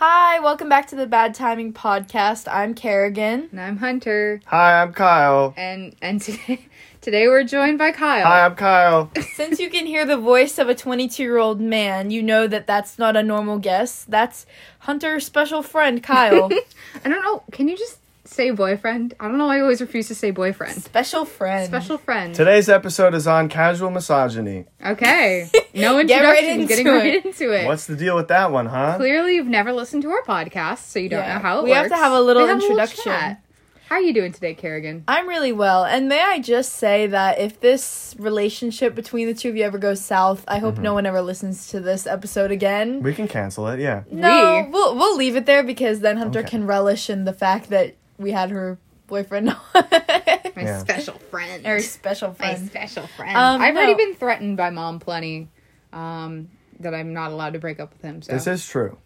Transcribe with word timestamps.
Hi, 0.00 0.38
welcome 0.38 0.68
back 0.68 0.86
to 0.90 0.94
the 0.94 1.08
Bad 1.08 1.34
Timing 1.34 1.72
Podcast. 1.72 2.46
I'm 2.48 2.72
Kerrigan. 2.72 3.48
And 3.50 3.60
I'm 3.60 3.78
Hunter. 3.78 4.40
Hi, 4.46 4.80
I'm 4.80 4.92
Kyle. 4.92 5.54
And 5.56 5.96
and 6.00 6.20
today 6.20 6.68
today 7.00 7.26
we're 7.26 7.42
joined 7.42 7.78
by 7.78 7.90
Kyle. 7.90 8.24
Hi, 8.24 8.44
I'm 8.44 8.54
Kyle. 8.54 9.10
Since 9.34 9.58
you 9.58 9.68
can 9.68 9.86
hear 9.86 10.06
the 10.06 10.16
voice 10.16 10.56
of 10.60 10.68
a 10.68 10.74
22 10.76 11.20
year 11.20 11.38
old 11.38 11.60
man, 11.60 12.12
you 12.12 12.22
know 12.22 12.46
that 12.46 12.68
that's 12.68 12.96
not 12.96 13.16
a 13.16 13.24
normal 13.24 13.58
guest. 13.58 14.08
That's 14.08 14.46
Hunter's 14.78 15.26
special 15.26 15.64
friend, 15.64 16.00
Kyle. 16.00 16.48
I 17.04 17.08
don't 17.08 17.24
know. 17.24 17.42
Can 17.50 17.66
you 17.66 17.76
just 17.76 17.98
say 18.28 18.50
boyfriend? 18.50 19.14
I 19.18 19.28
don't 19.28 19.38
know. 19.38 19.46
why 19.46 19.58
I 19.58 19.60
always 19.60 19.80
refuse 19.80 20.08
to 20.08 20.14
say 20.14 20.30
boyfriend. 20.30 20.82
special 20.82 21.24
friend. 21.24 21.66
Special 21.66 21.98
friend. 21.98 22.34
Today's 22.34 22.68
episode 22.68 23.14
is 23.14 23.26
on 23.26 23.48
casual 23.48 23.90
misogyny. 23.90 24.66
Okay. 24.84 25.50
No 25.74 26.02
Get 26.02 26.22
introduction. 26.22 26.24
right 26.28 26.44
into 26.44 26.66
getting 26.66 26.86
it. 26.88 26.90
right 26.90 27.24
into 27.24 27.52
it. 27.52 27.66
What's 27.66 27.86
the 27.86 27.94
deal 27.94 28.16
with 28.16 28.28
that 28.28 28.50
one, 28.50 28.66
huh? 28.66 28.96
Clearly, 28.96 29.36
you've 29.36 29.46
never 29.46 29.72
listened 29.72 30.02
to 30.02 30.10
our 30.10 30.22
podcast, 30.22 30.78
so 30.78 30.98
you 30.98 31.08
don't 31.08 31.22
Yeah. 31.22 31.34
know 31.34 31.40
how 31.40 31.58
it 31.60 31.64
We 31.64 31.70
works. 31.70 31.82
have 31.82 31.88
to 31.90 31.96
have 31.96 32.12
a 32.12 32.20
little 32.20 32.42
We 32.42 32.48
have 32.48 32.60
introduction. 32.62 33.04
chat. 33.04 33.40
how 33.88 33.94
are 33.96 34.00
you 34.00 34.12
doing 34.12 34.32
today, 34.32 34.54
Kerrigan? 34.54 35.04
I'm 35.06 35.28
really 35.28 35.52
well. 35.52 35.84
And 35.84 36.08
may 36.08 36.20
I 36.20 36.40
just 36.40 36.72
say 36.74 37.06
that 37.06 37.38
if 37.38 37.60
this 37.60 38.16
relationship 38.18 38.94
between 38.96 39.28
the 39.28 39.34
two 39.34 39.50
of 39.50 39.56
you 39.56 39.62
ever 39.64 39.78
goes 39.78 40.00
south, 40.04 40.44
I 40.48 40.58
hope 40.58 40.78
no 40.78 40.88
mm-hmm. 40.88 40.94
one 40.94 41.06
ever 41.06 41.22
listens 41.22 41.68
to 41.68 41.78
this 41.80 42.06
episode 42.08 42.50
again. 42.50 43.00
We 43.02 43.14
can 43.14 43.28
cancel 43.28 43.68
it, 43.68 43.78
yeah. 43.78 44.02
No, 44.10 44.64
We- 44.66 44.72
we'll 44.72 44.96
we'll 44.96 45.16
leave 45.16 45.36
it 45.36 45.46
there 45.46 45.62
because 45.62 46.00
then 46.00 46.16
Hunter 46.16 46.40
Okay. 46.40 46.48
can 46.50 46.66
relish 46.66 47.08
in 47.08 47.24
the 47.24 47.32
fact 47.32 47.70
that 47.70 47.94
we 48.18 48.32
had 48.32 48.50
her 48.50 48.78
boyfriend. 49.06 49.46
My 49.74 50.62
Yeah. 50.64 50.78
special 50.78 51.14
friend. 51.30 51.64
Her 51.66 51.80
special 51.80 52.34
friend. 52.34 52.62
My 52.62 52.68
special 52.68 53.06
friend. 53.06 53.36
Um, 53.36 53.60
I've 53.62 53.76
already 53.76 53.94
been 53.94 54.14
threatened 54.14 54.56
by 54.56 54.70
mom 54.70 54.98
plenty. 54.98 55.48
Um, 55.92 56.48
that 56.80 56.94
I'm 56.94 57.12
not 57.12 57.32
allowed 57.32 57.54
to 57.54 57.58
break 57.58 57.80
up 57.80 57.92
with 57.92 58.02
him. 58.02 58.22
So 58.22 58.32
This 58.32 58.46
is 58.46 58.66
true. 58.66 58.98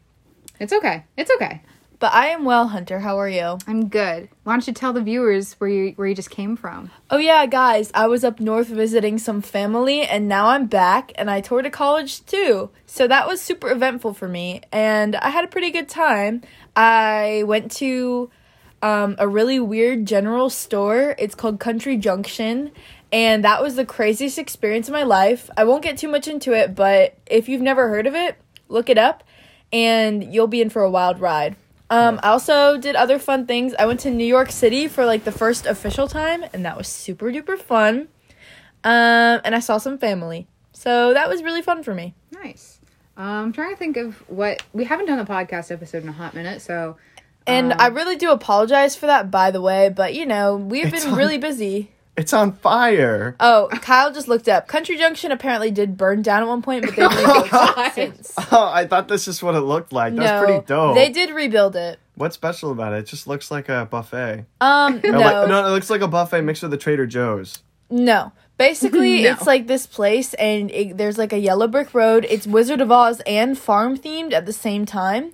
it's 0.59 0.73
okay. 0.73 1.05
It's 1.17 1.31
okay. 1.37 1.63
But 1.99 2.13
I 2.13 2.27
am 2.29 2.45
well, 2.45 2.67
Hunter. 2.67 2.99
How 2.99 3.19
are 3.21 3.29
you? 3.29 3.59
I'm 3.69 3.89
good. 3.89 4.29
Why 4.43 4.55
don't 4.55 4.67
you 4.67 4.73
tell 4.73 4.93
the 4.93 5.01
viewers 5.03 5.53
where 5.55 5.71
you 5.71 5.93
where 5.93 6.09
you 6.09 6.17
just 6.17 6.31
came 6.31 6.57
from? 6.57 6.91
Oh 7.11 7.17
yeah, 7.19 7.47
guys, 7.47 7.93
I 7.95 8.09
was 8.09 8.25
up 8.25 8.41
north 8.41 8.67
visiting 8.67 9.19
some 9.19 9.41
family 9.41 10.03
and 10.03 10.27
now 10.27 10.49
I'm 10.49 10.67
back 10.67 11.13
and 11.15 11.31
I 11.31 11.41
toured 11.41 11.65
a 11.65 11.71
college 11.71 12.27
too. 12.27 12.71
So 12.87 13.07
that 13.07 13.29
was 13.29 13.41
super 13.41 13.71
eventful 13.71 14.15
for 14.15 14.27
me 14.27 14.63
and 14.73 15.15
I 15.15 15.31
had 15.31 15.45
a 15.45 15.49
pretty 15.49 15.71
good 15.71 15.89
time. 15.89 16.43
I 16.75 17.45
went 17.47 17.71
to 17.77 18.31
um, 18.83 19.17
a 19.19 19.27
really 19.27 19.59
weird 19.59 20.07
general 20.07 20.51
store. 20.51 21.15
It's 21.19 21.35
called 21.35 21.61
Country 21.61 21.97
Junction 21.97 22.73
and 23.13 23.45
that 23.45 23.63
was 23.63 23.77
the 23.77 23.85
craziest 23.85 24.39
experience 24.39 24.89
of 24.89 24.93
my 24.93 25.03
life. 25.03 25.51
I 25.57 25.65
won't 25.65 25.83
get 25.83 25.99
too 25.99 26.09
much 26.09 26.27
into 26.27 26.55
it, 26.55 26.75
but 26.75 27.19
if 27.27 27.49
you've 27.49 27.61
never 27.61 27.91
heard 27.91 28.07
of 28.07 28.15
it, 28.15 28.37
look 28.69 28.89
it 28.89 28.97
up 28.97 29.23
and 29.71 30.33
you'll 30.33 30.47
be 30.47 30.63
in 30.63 30.71
for 30.71 30.83
a 30.83 30.91
wild 30.91 31.21
ride. 31.21 31.55
Um, 31.91 32.19
I 32.23 32.29
also 32.29 32.79
did 32.79 32.97
other 32.97 33.19
fun 33.19 33.47
things. 33.47 33.75
I 33.79 33.85
went 33.85 34.01
to 34.01 34.11
New 34.11 34.25
York 34.25 34.51
City 34.51 34.89
for 34.89 35.05
like 35.05 35.25
the 35.25 35.33
first 35.33 35.67
official 35.67 36.09
time, 36.09 36.43
and 36.55 36.65
that 36.65 36.79
was 36.79 36.89
super 36.89 37.31
duper 37.31 37.59
fun. 37.59 38.09
Um, 38.83 39.41
and 39.45 39.55
I 39.55 39.61
saw 39.61 39.77
some 39.77 39.99
family, 39.99 40.47
so 40.73 41.13
that 41.13 41.29
was 41.29 41.43
really 41.43 41.61
fun 41.61 41.83
for 41.83 41.95
me. 41.95 42.15
Nice. 42.31 42.81
Um, 43.19 43.27
I'm 43.27 43.53
trying 43.53 43.73
to 43.73 43.77
think 43.77 43.99
of 43.99 44.17
what 44.31 44.63
we 44.73 44.85
haven't 44.85 45.05
done 45.05 45.19
a 45.19 45.27
podcast 45.27 45.71
episode 45.71 46.03
in 46.03 46.09
a 46.09 46.13
hot 46.13 46.33
minute, 46.33 46.63
so 46.63 46.97
And 47.47 47.73
Um, 47.73 47.79
I 47.81 47.87
really 47.89 48.17
do 48.17 48.31
apologize 48.31 48.95
for 48.97 49.07
that, 49.07 49.31
by 49.31 49.51
the 49.51 49.61
way. 49.61 49.89
But 49.89 50.15
you 50.15 50.27
know, 50.27 50.57
we've 50.57 50.91
been 50.91 51.07
on- 51.09 51.15
really 51.17 51.39
busy. 51.39 51.91
It's 52.15 52.35
on 52.35 52.53
fire. 52.53 53.37
Oh, 53.41 53.69
Kyle 53.81 54.13
just 54.13 54.29
looked 54.29 54.47
up. 54.47 54.69
Country 54.69 54.99
Junction 54.99 55.33
apparently 55.33 55.71
did 55.71 55.97
burn 55.97 56.21
down 56.21 56.43
at 56.43 56.47
one 56.49 56.61
point, 56.61 56.85
but 56.85 56.95
they 56.95 57.03
rebuilt 57.07 57.49
it 57.53 57.93
since. 57.95 58.35
Oh, 58.53 58.71
I 58.71 58.87
thought 58.87 59.09
this 59.09 59.27
is 59.29 59.43
what 59.43 59.55
it 59.55 59.61
looked 59.63 59.95
like. 59.95 60.15
That's 60.15 60.27
no, 60.43 60.45
pretty 60.45 60.67
dope. 60.67 60.95
they 60.95 61.09
did 61.09 61.31
rebuild 61.31 61.75
it. 61.75 61.99
What's 62.17 62.35
special 62.35 62.71
about 62.71 62.93
it? 62.93 62.99
It 62.99 63.07
just 63.07 63.27
looks 63.27 63.51
like 63.51 63.71
a 63.71 63.87
buffet. 63.91 64.45
Um, 64.61 65.01
No, 65.05 65.11
no, 65.13 65.19
like- 65.21 65.49
no, 65.49 65.67
it 65.67 65.71
looks 65.71 65.89
like 65.89 66.03
a 66.03 66.09
buffet 66.09 66.43
mixed 66.43 66.61
with 66.63 66.71
the 66.71 66.77
Trader 66.77 67.07
Joe's. 67.07 67.63
No. 67.89 68.33
Basically, 68.59 69.23
No. 69.23 69.31
it's 69.33 69.47
like 69.47 69.67
this 69.67 69.87
place, 69.87 70.35
and 70.35 70.71
it, 70.71 70.99
there's 70.99 71.17
like 71.17 71.33
a 71.33 71.39
yellow 71.39 71.67
brick 71.67 71.95
road. 71.95 72.27
It's 72.29 72.47
Wizard 72.47 72.83
of 72.83 72.93
Oz 72.93 73.23
and 73.27 73.57
farm 73.59 73.97
themed 73.97 74.35
at 74.35 74.45
the 74.45 74.53
same 74.53 74.85
time. 74.85 75.33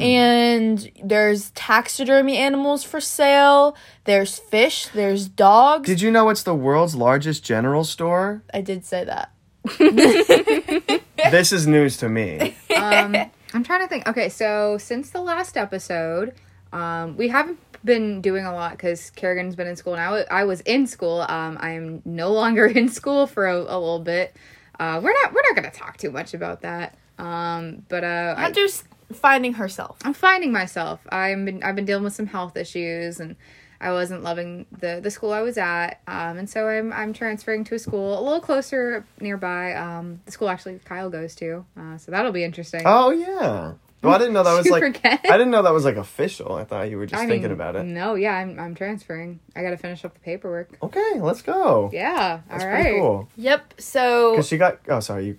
And 0.00 0.90
there's 1.02 1.50
taxidermy 1.50 2.36
animals 2.36 2.84
for 2.84 3.00
sale. 3.00 3.76
There's 4.04 4.38
fish. 4.38 4.86
There's 4.86 5.28
dogs. 5.28 5.86
Did 5.86 6.00
you 6.00 6.10
know 6.10 6.28
it's 6.30 6.42
the 6.42 6.54
world's 6.54 6.94
largest 6.94 7.44
general 7.44 7.84
store? 7.84 8.42
I 8.52 8.60
did 8.60 8.84
say 8.84 9.04
that. 9.04 9.30
this 9.78 11.52
is 11.52 11.66
news 11.66 11.96
to 11.98 12.08
me. 12.08 12.56
um, 12.76 13.16
I'm 13.52 13.64
trying 13.64 13.80
to 13.80 13.88
think. 13.88 14.06
Okay, 14.08 14.28
so 14.28 14.78
since 14.78 15.10
the 15.10 15.20
last 15.20 15.56
episode, 15.56 16.34
um, 16.72 17.16
we 17.16 17.28
haven't 17.28 17.58
been 17.84 18.20
doing 18.20 18.44
a 18.44 18.52
lot 18.52 18.72
because 18.72 19.10
Kerrigan's 19.10 19.54
been 19.54 19.66
in 19.66 19.76
school 19.76 19.94
now. 19.94 20.14
I 20.30 20.44
was 20.44 20.60
in 20.62 20.86
school. 20.86 21.20
Um, 21.28 21.58
I'm 21.60 22.02
no 22.04 22.32
longer 22.32 22.66
in 22.80 22.88
school 22.88 23.26
for 23.26 23.46
a, 23.46 23.56
a 23.56 23.78
little 23.78 24.00
bit. 24.00 24.34
Uh, 24.78 25.00
we're 25.02 25.12
not 25.22 25.32
we're 25.32 25.42
not 25.48 25.54
gonna 25.54 25.70
talk 25.70 25.96
too 25.96 26.10
much 26.10 26.34
about 26.34 26.62
that. 26.62 26.96
Um, 27.18 27.84
but 27.88 28.02
uh, 28.02 28.34
Hunter's 28.34 28.82
finding 29.12 29.54
herself. 29.54 29.98
I'm 30.04 30.14
finding 30.14 30.52
myself. 30.52 31.00
I'm 31.10 31.44
been 31.44 31.62
I've 31.62 31.76
been 31.76 31.84
dealing 31.84 32.04
with 32.04 32.14
some 32.14 32.26
health 32.26 32.56
issues 32.56 33.20
and 33.20 33.36
I 33.80 33.92
wasn't 33.92 34.22
loving 34.22 34.66
the 34.78 35.00
the 35.02 35.10
school 35.10 35.32
I 35.32 35.42
was 35.42 35.58
at. 35.58 36.00
Um, 36.06 36.38
and 36.38 36.48
so 36.48 36.68
I'm 36.68 36.92
I'm 36.92 37.12
transferring 37.12 37.64
to 37.64 37.74
a 37.74 37.78
school 37.78 38.18
a 38.18 38.22
little 38.22 38.40
closer 38.40 39.04
nearby. 39.20 39.74
Um, 39.74 40.20
the 40.24 40.32
school 40.32 40.48
actually 40.48 40.80
Kyle 40.84 41.10
goes 41.10 41.34
to. 41.36 41.64
Uh, 41.78 41.98
so 41.98 42.10
that'll 42.10 42.32
be 42.32 42.44
interesting. 42.44 42.82
Oh 42.84 43.10
yeah. 43.10 43.72
Well, 44.02 44.14
I 44.14 44.18
didn't 44.18 44.34
know 44.34 44.42
that 44.42 44.52
was 44.56 44.68
like. 44.68 44.82
forget? 44.82 45.20
I 45.24 45.32
didn't 45.38 45.50
know 45.50 45.62
that 45.62 45.72
was 45.72 45.84
like 45.84 45.96
official. 45.96 46.54
I 46.54 46.64
thought 46.64 46.90
you 46.90 46.98
were 46.98 47.06
just 47.06 47.22
I 47.22 47.26
thinking 47.26 47.44
mean, 47.44 47.52
about 47.52 47.74
it. 47.76 47.84
No, 47.84 48.14
yeah, 48.14 48.34
I'm 48.34 48.58
I'm 48.58 48.74
transferring. 48.74 49.40
I 49.56 49.62
got 49.62 49.70
to 49.70 49.76
finish 49.78 50.04
up 50.04 50.12
the 50.14 50.20
paperwork. 50.20 50.76
Okay, 50.82 51.20
let's 51.20 51.42
go. 51.42 51.90
Yeah, 51.92 52.40
That's 52.48 52.64
all 52.64 52.70
pretty 52.70 52.90
right. 52.90 53.00
cool. 53.00 53.28
Yep. 53.36 53.74
So. 53.78 54.36
Cause 54.36 54.48
she 54.48 54.58
got. 54.58 54.80
Oh, 54.88 55.00
sorry. 55.00 55.26
You. 55.26 55.38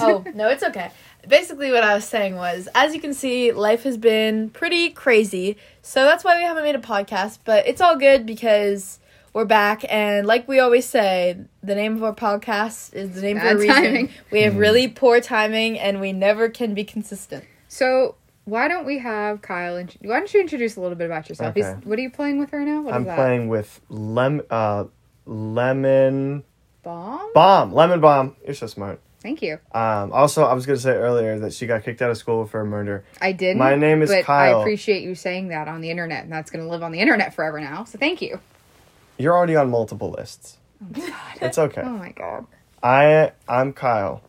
oh, 0.00 0.24
no, 0.34 0.48
it's 0.48 0.62
okay. 0.62 0.90
Basically, 1.28 1.70
what 1.70 1.84
I 1.84 1.94
was 1.94 2.04
saying 2.04 2.34
was, 2.36 2.68
as 2.74 2.94
you 2.94 3.00
can 3.00 3.14
see, 3.14 3.52
life 3.52 3.84
has 3.84 3.96
been 3.96 4.50
pretty 4.50 4.90
crazy. 4.90 5.56
So 5.82 6.04
that's 6.04 6.24
why 6.24 6.36
we 6.36 6.42
haven't 6.44 6.64
made 6.64 6.74
a 6.74 6.80
podcast, 6.80 7.38
but 7.44 7.66
it's 7.66 7.80
all 7.80 7.96
good 7.96 8.26
because 8.26 8.98
we're 9.32 9.44
back. 9.44 9.84
And 9.88 10.26
like 10.26 10.48
we 10.48 10.58
always 10.58 10.84
say, 10.86 11.38
the 11.62 11.74
name 11.74 11.94
of 11.96 12.02
our 12.02 12.14
podcast 12.14 12.92
is 12.94 13.14
the 13.14 13.22
name 13.22 13.38
for 13.40 13.46
a 13.48 13.54
reason. 13.56 13.68
timing. 13.74 14.08
We 14.30 14.42
have 14.42 14.56
really 14.56 14.88
poor 14.88 15.20
timing 15.20 15.78
and 15.78 16.00
we 16.00 16.12
never 16.12 16.48
can 16.48 16.74
be 16.74 16.84
consistent. 16.84 17.44
So 17.68 18.16
why 18.44 18.66
don't 18.68 18.84
we 18.84 18.98
have 18.98 19.40
Kyle? 19.42 19.76
int- 19.76 19.96
Why 20.02 20.18
don't 20.18 20.34
you 20.34 20.40
introduce 20.40 20.76
a 20.76 20.80
little 20.80 20.96
bit 20.96 21.06
about 21.06 21.28
yourself? 21.28 21.54
He's- 21.54 21.66
Okay. 21.68 21.80
what 21.88 21.98
are 21.98 22.02
you 22.02 22.10
playing 22.10 22.40
with 22.40 22.52
right 22.52 22.66
now? 22.66 22.82
What 22.82 22.90
is 22.90 22.96
I'm 22.96 23.04
that? 23.04 23.16
playing 23.16 23.48
with 23.48 23.80
lem. 23.88 24.42
Uh, 24.50 24.84
lemon 25.24 26.42
balm. 26.82 27.30
balm. 27.34 27.72
Lemon 27.72 28.00
balm. 28.00 28.36
You're 28.44 28.54
so 28.54 28.66
smart. 28.66 29.00
Thank 29.22 29.40
you. 29.42 29.58
Um. 29.72 30.12
Also, 30.12 30.44
I 30.44 30.52
was 30.54 30.66
gonna 30.66 30.78
say 30.78 30.90
earlier 30.92 31.38
that 31.38 31.52
she 31.54 31.66
got 31.66 31.84
kicked 31.84 32.02
out 32.02 32.10
of 32.10 32.18
school 32.18 32.44
for 32.46 32.60
a 32.60 32.66
murder. 32.66 33.04
I 33.20 33.32
didn't. 33.32 33.58
My 33.58 33.76
name 33.76 34.02
is 34.02 34.10
but 34.10 34.24
Kyle. 34.24 34.58
I 34.58 34.60
appreciate 34.60 35.02
you 35.02 35.14
saying 35.14 35.48
that 35.48 35.68
on 35.68 35.80
the 35.80 35.90
internet, 35.90 36.24
and 36.24 36.32
that's 36.32 36.50
going 36.50 36.64
to 36.64 36.70
live 36.70 36.82
on 36.82 36.92
the 36.92 36.98
internet 37.00 37.34
forever 37.34 37.60
now. 37.60 37.84
So 37.84 37.98
thank 37.98 38.20
you. 38.20 38.40
You're 39.18 39.36
already 39.36 39.54
on 39.56 39.70
multiple 39.70 40.10
lists. 40.10 40.58
Oh 40.82 40.86
my 41.00 41.06
god. 41.06 41.38
It's 41.40 41.58
okay. 41.58 41.82
Oh 41.84 41.90
my 41.90 42.10
god. 42.10 42.46
I 42.82 43.32
I'm 43.48 43.72
Kyle. 43.72 44.22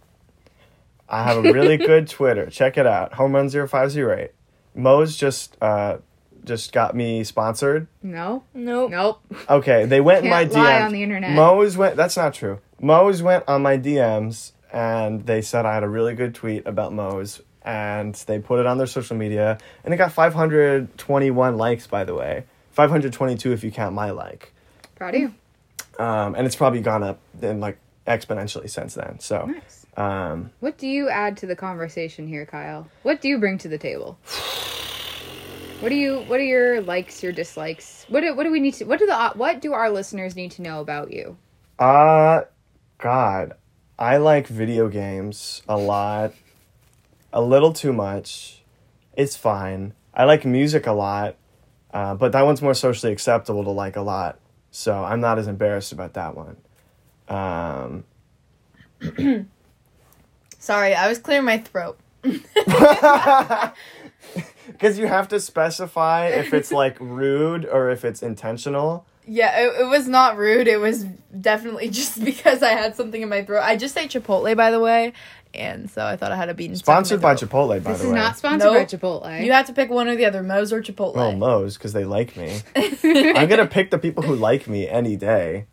I 1.09 1.23
have 1.23 1.37
a 1.43 1.51
really 1.53 1.77
good 1.91 2.07
Twitter. 2.07 2.49
Check 2.49 2.77
it 2.77 2.85
out. 2.85 3.13
Home 3.13 3.33
run 3.33 3.49
0508. 3.49 4.31
Moe's 4.75 5.17
just 5.17 5.57
uh 5.61 5.97
just 6.43 6.73
got 6.73 6.95
me 6.95 7.23
sponsored. 7.23 7.87
No. 8.01 8.43
Nope. 8.53 8.91
Nope. 8.91 9.21
Okay, 9.49 9.85
they 9.85 10.01
went 10.01 10.25
in 10.25 10.29
my 10.29 10.43
Can't 10.43 10.53
lie 10.53 10.71
DMs. 10.81 10.85
on 10.85 10.93
the 10.93 11.03
internet. 11.03 11.31
Moe's 11.31 11.77
went 11.77 11.95
that's 11.95 12.17
not 12.17 12.33
true. 12.33 12.59
Moe's 12.81 13.23
went 13.23 13.43
on 13.47 13.61
my 13.61 13.77
DMs 13.77 14.51
and 14.73 15.25
they 15.25 15.41
said 15.41 15.65
I 15.65 15.73
had 15.75 15.83
a 15.83 15.87
really 15.89 16.15
good 16.15 16.35
tweet 16.35 16.65
about 16.67 16.91
Moe's 16.91 17.41
and 17.63 18.13
they 18.27 18.39
put 18.39 18.59
it 18.59 18.65
on 18.65 18.77
their 18.77 18.87
social 18.87 19.15
media 19.15 19.57
and 19.85 19.93
it 19.93 19.97
got 19.97 20.11
521 20.11 21.57
likes 21.57 21.87
by 21.87 22.03
the 22.03 22.13
way. 22.15 22.43
522 22.71 23.51
if 23.53 23.63
you 23.63 23.71
count 23.71 23.93
my 23.95 24.11
like. 24.11 24.51
Proud 24.95 25.15
of 25.15 25.21
you. 25.21 25.33
Um 26.03 26.35
and 26.35 26.45
it's 26.45 26.55
probably 26.55 26.81
gone 26.81 27.03
up 27.03 27.19
in 27.41 27.59
like 27.59 27.77
exponentially 28.07 28.69
since 28.69 28.95
then. 28.95 29.19
So 29.19 29.45
Nice. 29.45 29.85
um 29.95 30.51
What 30.59 30.77
do 30.77 30.87
you 30.87 31.07
add 31.07 31.37
to 31.37 31.45
the 31.45 31.55
conversation 31.55 32.27
here, 32.27 32.45
Kyle? 32.45 32.87
What 33.03 33.21
do 33.21 33.29
you 33.29 33.37
bring 33.37 33.59
to 33.59 33.67
the 33.69 33.77
table? 33.77 34.17
What 35.79 35.89
do 35.89 35.95
you? 35.95 36.19
What 36.27 36.39
are 36.39 36.43
your 36.45 36.79
likes, 36.79 37.21
your 37.21 37.33
dislikes? 37.33 38.05
What 38.07 38.21
do, 38.21 38.33
what 38.33 38.43
do 38.45 38.51
we 38.51 38.61
need 38.61 38.75
to? 38.75 38.85
What 38.85 38.99
do 38.99 39.05
the 39.05 39.31
what 39.35 39.61
do 39.61 39.73
our 39.73 39.89
listeners 39.89 40.33
need 40.33 40.51
to 40.51 40.61
know 40.61 40.79
about 40.79 41.11
you? 41.11 41.35
Uh, 41.77 42.43
God, 42.99 43.53
I 43.97 44.17
like 44.17 44.47
video 44.47 44.87
games 44.89 45.61
a 45.67 45.77
lot. 45.77 46.33
A 47.31 47.41
little 47.41 47.73
too 47.73 47.93
much. 47.93 48.63
It's 49.15 49.35
fine. 49.35 49.93
I 50.13 50.25
like 50.25 50.45
music 50.45 50.85
a 50.87 50.91
lot, 50.91 51.35
uh, 51.93 52.15
but 52.15 52.31
that 52.31 52.43
one's 52.43 52.61
more 52.61 52.73
socially 52.73 53.11
acceptable 53.11 53.63
to 53.63 53.71
like 53.71 53.95
a 53.95 54.01
lot. 54.01 54.39
So 54.71 55.03
I'm 55.03 55.19
not 55.19 55.39
as 55.39 55.47
embarrassed 55.47 55.91
about 55.91 56.13
that 56.13 56.35
one. 56.35 56.57
Um, 57.27 58.03
Sorry, 60.59 60.93
I 60.95 61.07
was 61.09 61.19
clearing 61.19 61.45
my 61.45 61.57
throat. 61.57 61.99
because 64.67 64.97
you 64.97 65.07
have 65.07 65.27
to 65.27 65.39
specify 65.39 66.27
if 66.27 66.53
it's 66.53 66.71
like 66.71 66.97
rude 66.99 67.65
or 67.65 67.89
if 67.89 68.05
it's 68.05 68.23
intentional. 68.23 69.05
Yeah, 69.25 69.57
it, 69.67 69.81
it 69.81 69.85
was 69.85 70.07
not 70.07 70.37
rude. 70.37 70.67
It 70.67 70.79
was 70.79 71.03
definitely 71.39 71.89
just 72.01 72.23
because 72.23 72.61
I 72.63 72.69
had 72.71 72.95
something 72.95 73.21
in 73.21 73.29
my 73.29 73.43
throat. 73.43 73.61
I 73.63 73.75
just 73.77 73.97
ate 73.97 74.11
Chipotle, 74.11 74.55
by 74.57 74.69
the 74.71 74.79
way, 74.79 75.13
and 75.53 75.89
so 75.89 76.05
I 76.05 76.17
thought 76.17 76.31
I 76.31 76.35
had 76.35 76.49
a 76.49 76.53
bean. 76.53 76.75
stuck 76.75 76.87
in 76.87 76.93
my 76.93 77.03
Sponsored 77.03 77.21
by. 77.21 77.35
Chipotle, 77.35 77.83
by 77.83 77.91
This 77.91 77.99
the 78.01 78.05
is 78.07 78.11
way. 78.11 78.15
not 78.19 78.37
sponsored 78.37 78.69
by 78.69 78.79
Nope. 78.79 78.87
Chipotle. 78.89 79.45
You 79.45 79.51
have 79.53 79.67
to 79.67 79.73
pick 79.73 79.89
one 79.89 80.07
or 80.09 80.15
the 80.15 80.25
other, 80.25 80.43
Moe's 80.43 80.73
or 80.73 80.81
Chipotle. 80.81 81.15
well, 81.15 81.31
Moe's 81.33 81.77
because 81.77 81.93
they 81.93 82.03
like 82.05 82.35
me. 82.35 82.59
I'm 82.75 83.47
gonna 83.47 83.67
pick 83.67 83.91
the 83.91 83.97
people 83.99 84.23
who 84.23 84.35
like 84.35 84.67
me 84.67 84.87
any 84.89 85.15
day. 85.15 85.65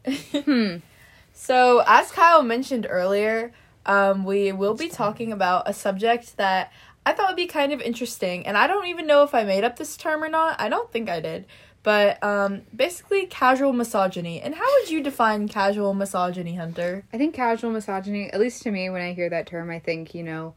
So, 1.33 1.83
as 1.87 2.11
Kyle 2.13 2.43
mentioned 2.43 2.87
earlier, 2.89 3.53
um, 3.87 4.25
we 4.25 4.53
will 4.53 4.75
be 4.75 4.89
talking 4.89 5.33
about 5.33 5.69
a 5.69 5.73
subject 5.73 6.37
that 6.37 6.71
I 7.07 7.13
thought 7.13 7.31
would 7.31 7.37
be 7.37 7.47
kind 7.47 7.73
of 7.73 7.81
interesting, 7.81 8.47
and 8.47 8.57
I 8.59 8.67
don't 8.67 8.87
even 8.87 9.07
know 9.07 9.23
if 9.23 9.35
I 9.35 9.45
made 9.45 9.65
up 9.65 9.77
this 9.77 9.97
term 9.97 10.23
or 10.23 10.29
not. 10.29 10.61
I 10.61 10.69
don't 10.69 10.93
think 10.93 11.09
I 11.09 11.21
did. 11.21 11.47
But 11.83 12.23
um, 12.23 12.63
basically, 12.77 13.27
casual 13.27 13.73
misogyny. 13.73 14.41
And 14.41 14.55
how 14.55 14.67
would 14.79 14.91
you 14.91 15.03
define 15.03 15.49
casual 15.49 15.95
misogyny, 15.95 16.57
Hunter? 16.57 17.05
I 17.13 17.17
think 17.19 17.35
casual 17.35 17.71
misogyny, 17.71 18.31
at 18.31 18.39
least 18.39 18.63
to 18.63 18.71
me, 18.71 18.91
when 18.91 19.01
I 19.01 19.15
hear 19.15 19.31
that 19.31 19.47
term, 19.47 19.71
I 19.71 19.79
think, 19.79 20.15
you 20.15 20.23
know, 20.23 20.55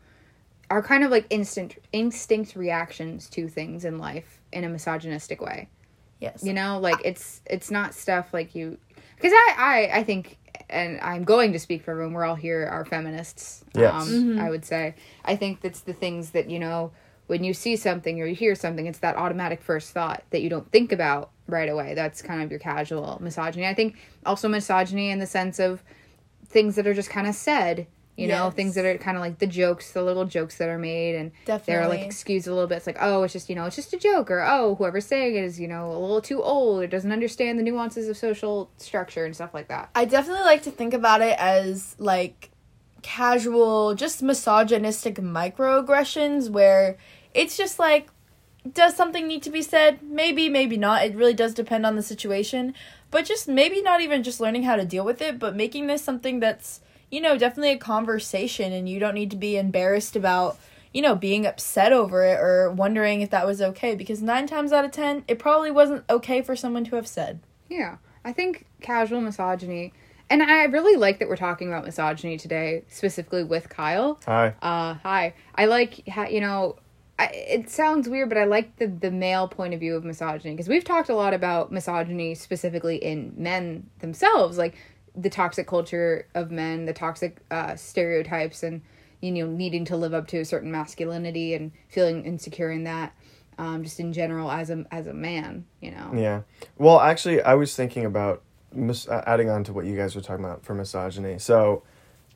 are 0.70 0.82
kind 0.82 1.04
of 1.04 1.12
like 1.12 1.26
instant 1.30 1.78
instinct 1.92 2.56
reactions 2.56 3.30
to 3.30 3.48
things 3.48 3.86
in 3.86 4.00
life 4.00 4.42
in 4.52 4.64
a 4.64 4.70
misogynistic 4.70 5.42
way. 5.42 5.70
Yes. 6.20 6.44
You 6.44 6.54
know, 6.54 6.80
like 6.80 7.00
it's 7.06 7.42
it's 7.46 7.70
not 7.70 7.94
stuff 7.94 8.34
like 8.34 8.56
you 8.56 8.78
because 9.16 9.34
I, 9.34 9.56
I 9.58 9.98
I 10.00 10.04
think 10.04 10.38
and 10.70 11.00
I'm 11.02 11.24
going 11.24 11.54
to 11.54 11.60
speak 11.60 11.84
for 11.84 11.92
everyone. 11.92 12.14
We're 12.14 12.26
all 12.26 12.36
here 12.36 12.66
are 12.66 12.86
feminists. 12.86 13.64
Yes. 13.76 14.08
Um, 14.08 14.40
I 14.40 14.50
would 14.50 14.66
say. 14.66 14.96
I 15.24 15.36
think 15.36 15.62
that's 15.62 15.82
the 15.82 15.94
things 15.94 16.32
that 16.32 16.50
you 16.50 16.60
know 16.60 16.92
when 17.28 17.44
you 17.44 17.54
see 17.54 17.76
something 17.76 18.20
or 18.22 18.26
you 18.26 18.36
hear 18.36 18.56
something, 18.56 18.86
it's 18.86 19.00
that 19.00 19.16
automatic 19.16 19.62
first 19.62 19.92
thought 19.92 20.24
that 20.32 20.42
you 20.42 20.50
don't 20.50 20.70
think 20.72 20.92
about 20.92 21.32
right 21.48 21.70
away. 21.70 21.94
That's 21.94 22.22
kind 22.22 22.42
of 22.42 22.52
your 22.52 22.60
casual 22.60 23.18
misogyny. 23.22 23.66
I 23.66 23.74
think 23.74 23.98
also 24.26 24.48
misogyny 24.48 25.10
in 25.10 25.20
the 25.20 25.26
sense 25.26 25.60
of 25.60 25.84
things 26.46 26.76
that 26.76 26.88
are 26.88 26.94
just 26.94 27.10
kind 27.10 27.28
of 27.28 27.36
said. 27.36 27.88
You 28.16 28.28
know, 28.28 28.52
things 28.52 28.76
that 28.76 28.86
are 28.86 28.96
kind 29.00 29.18
of 29.18 29.22
like 29.22 29.40
the 29.40 29.48
jokes, 29.48 29.92
the 29.94 30.04
little 30.04 30.26
jokes 30.26 30.60
that 30.60 30.70
are 30.70 30.78
made, 30.78 31.16
and 31.16 31.32
they're 31.66 31.88
like 31.88 32.02
excused 32.02 32.46
a 32.46 32.54
little 32.54 32.68
bit. 32.68 32.76
It's 32.76 32.86
like, 32.86 33.00
oh, 33.00 33.24
it's 33.24 33.34
just 33.34 33.50
you 33.50 33.56
know, 33.56 33.66
it's 33.66 33.76
just 33.76 33.92
a 33.92 33.98
joke, 33.98 34.30
or 34.30 34.42
oh, 34.48 34.76
whoever's 34.76 35.08
saying 35.08 35.36
it 35.36 35.44
is 35.44 35.60
you 35.60 35.68
know 35.68 35.90
a 35.90 35.98
little 35.98 36.22
too 36.22 36.44
old, 36.44 36.84
or 36.84 36.86
doesn't 36.86 37.12
understand 37.12 37.58
the 37.58 37.64
nuances 37.64 38.08
of 38.08 38.16
social 38.16 38.70
structure 38.78 39.26
and 39.26 39.34
stuff 39.34 39.52
like 39.52 39.68
that. 39.70 39.90
I 39.96 40.06
definitely 40.06 40.44
like 40.44 40.62
to 40.62 40.70
think 40.70 40.94
about 40.94 41.22
it 41.22 41.36
as 41.40 41.96
like 41.98 42.52
casual, 43.04 43.94
just 43.94 44.24
misogynistic 44.24 45.16
microaggressions 45.16 46.50
where 46.50 46.98
it's 47.34 47.56
just 47.56 47.78
like, 47.78 48.10
does 48.72 48.96
something 48.96 49.28
need 49.28 49.44
to 49.44 49.50
be 49.50 49.62
said? 49.62 50.02
Maybe, 50.02 50.50
maybe 50.50 50.78
not. 50.78 51.06
It 51.06 51.16
really 51.16 51.34
does 51.34 51.54
depend 51.54 51.86
on 51.86 51.96
the 51.96 52.02
situation. 52.02 52.74
But 53.12 53.26
just 53.26 53.48
maybe 53.48 53.82
not 53.82 54.02
even 54.02 54.24
just 54.24 54.40
learning 54.40 54.64
how 54.64 54.76
to 54.76 54.86
deal 54.86 55.06
with 55.06 55.22
it, 55.22 55.38
but 55.38 55.56
making 55.56 55.88
this 55.88 56.04
something 56.04 56.40
that's, 56.40 56.82
you 57.12 57.22
know, 57.22 57.38
definitely 57.38 57.74
a 57.74 57.78
conversation 57.78 58.74
and 58.74 58.90
you 58.90 59.00
don't 59.00 59.14
need 59.14 59.30
to 59.32 59.38
be 59.38 59.58
embarrassed 59.58 60.16
about, 60.16 60.58
you 60.94 61.02
know, 61.02 61.16
being 61.16 61.46
upset 61.46 61.94
over 61.94 62.24
it 62.24 62.40
or 62.40 62.72
wondering 62.72 63.22
if 63.22 63.30
that 63.30 63.46
was 63.46 63.62
okay 63.62 63.94
because 63.94 64.22
nine 64.22 64.48
times 64.48 64.72
out 64.72 64.86
of 64.86 64.92
ten, 64.92 65.24
it 65.28 65.38
probably 65.38 65.70
wasn't 65.70 66.04
okay 66.10 66.42
for 66.42 66.56
someone 66.56 66.86
to 66.86 66.96
have 66.96 67.08
said. 67.08 67.40
Yeah, 67.70 67.98
I 68.24 68.32
think 68.32 68.66
casual 68.82 69.22
misogyny, 69.22 69.94
and 70.34 70.42
I 70.42 70.64
really 70.64 70.96
like 70.96 71.20
that 71.20 71.30
we're 71.30 71.36
talking 71.36 71.68
about 71.68 71.86
misogyny 71.86 72.38
today, 72.38 72.86
specifically 72.88 73.44
with 73.44 73.70
Kyle. 73.70 74.20
Hi. 74.26 74.56
Uh, 74.64 74.96
hi. 74.96 75.36
I 75.54 75.66
like, 75.66 76.08
you 76.32 76.42
know, 76.42 76.78
I, 77.20 77.26
it 77.28 77.70
sounds 77.70 78.10
weird, 78.10 78.30
but 78.30 78.40
I 78.40 78.46
like 78.46 78.78
the 78.78 78.88
the 78.88 79.12
male 79.12 79.48
point 79.48 79.76
of 79.76 79.80
view 79.80 79.96
of 79.96 80.04
misogyny 80.04 80.56
because 80.56 80.68
we've 80.68 80.84
talked 80.84 81.10
a 81.10 81.16
lot 81.16 81.36
about 81.36 81.72
misogyny 81.72 82.34
specifically 82.34 82.96
in 82.96 83.34
men 83.38 83.92
themselves, 84.00 84.58
like 84.58 84.74
the 85.16 85.30
toxic 85.30 85.68
culture 85.68 86.28
of 86.34 86.50
men, 86.50 86.86
the 86.86 86.94
toxic 86.94 87.38
uh, 87.52 87.76
stereotypes, 87.76 88.64
and 88.64 88.82
you 89.22 89.32
know 89.32 89.46
needing 89.46 89.86
to 89.86 89.96
live 89.96 90.16
up 90.16 90.28
to 90.30 90.40
a 90.40 90.46
certain 90.46 90.72
masculinity 90.72 91.54
and 91.54 91.72
feeling 91.90 92.26
insecure 92.26 92.72
in 92.72 92.86
that. 92.86 93.14
Um, 93.60 93.84
just 93.84 94.00
in 94.00 94.14
general, 94.14 94.50
as 94.50 94.72
a 94.72 94.84
as 94.90 95.06
a 95.06 95.14
man, 95.14 95.66
you 95.80 95.92
know. 95.92 96.12
Yeah. 96.16 96.42
Well, 96.80 97.00
actually, 97.00 97.40
I 97.44 97.54
was 97.54 97.76
thinking 97.76 98.04
about 98.04 98.42
mis- 98.76 99.08
adding 99.08 99.50
on 99.50 99.64
to 99.66 99.74
what 99.74 99.86
you 99.86 99.96
guys 99.96 100.16
were 100.16 100.22
talking 100.22 100.44
about 100.44 100.64
for 100.64 100.74
misogyny. 100.74 101.40
So, 101.40 101.84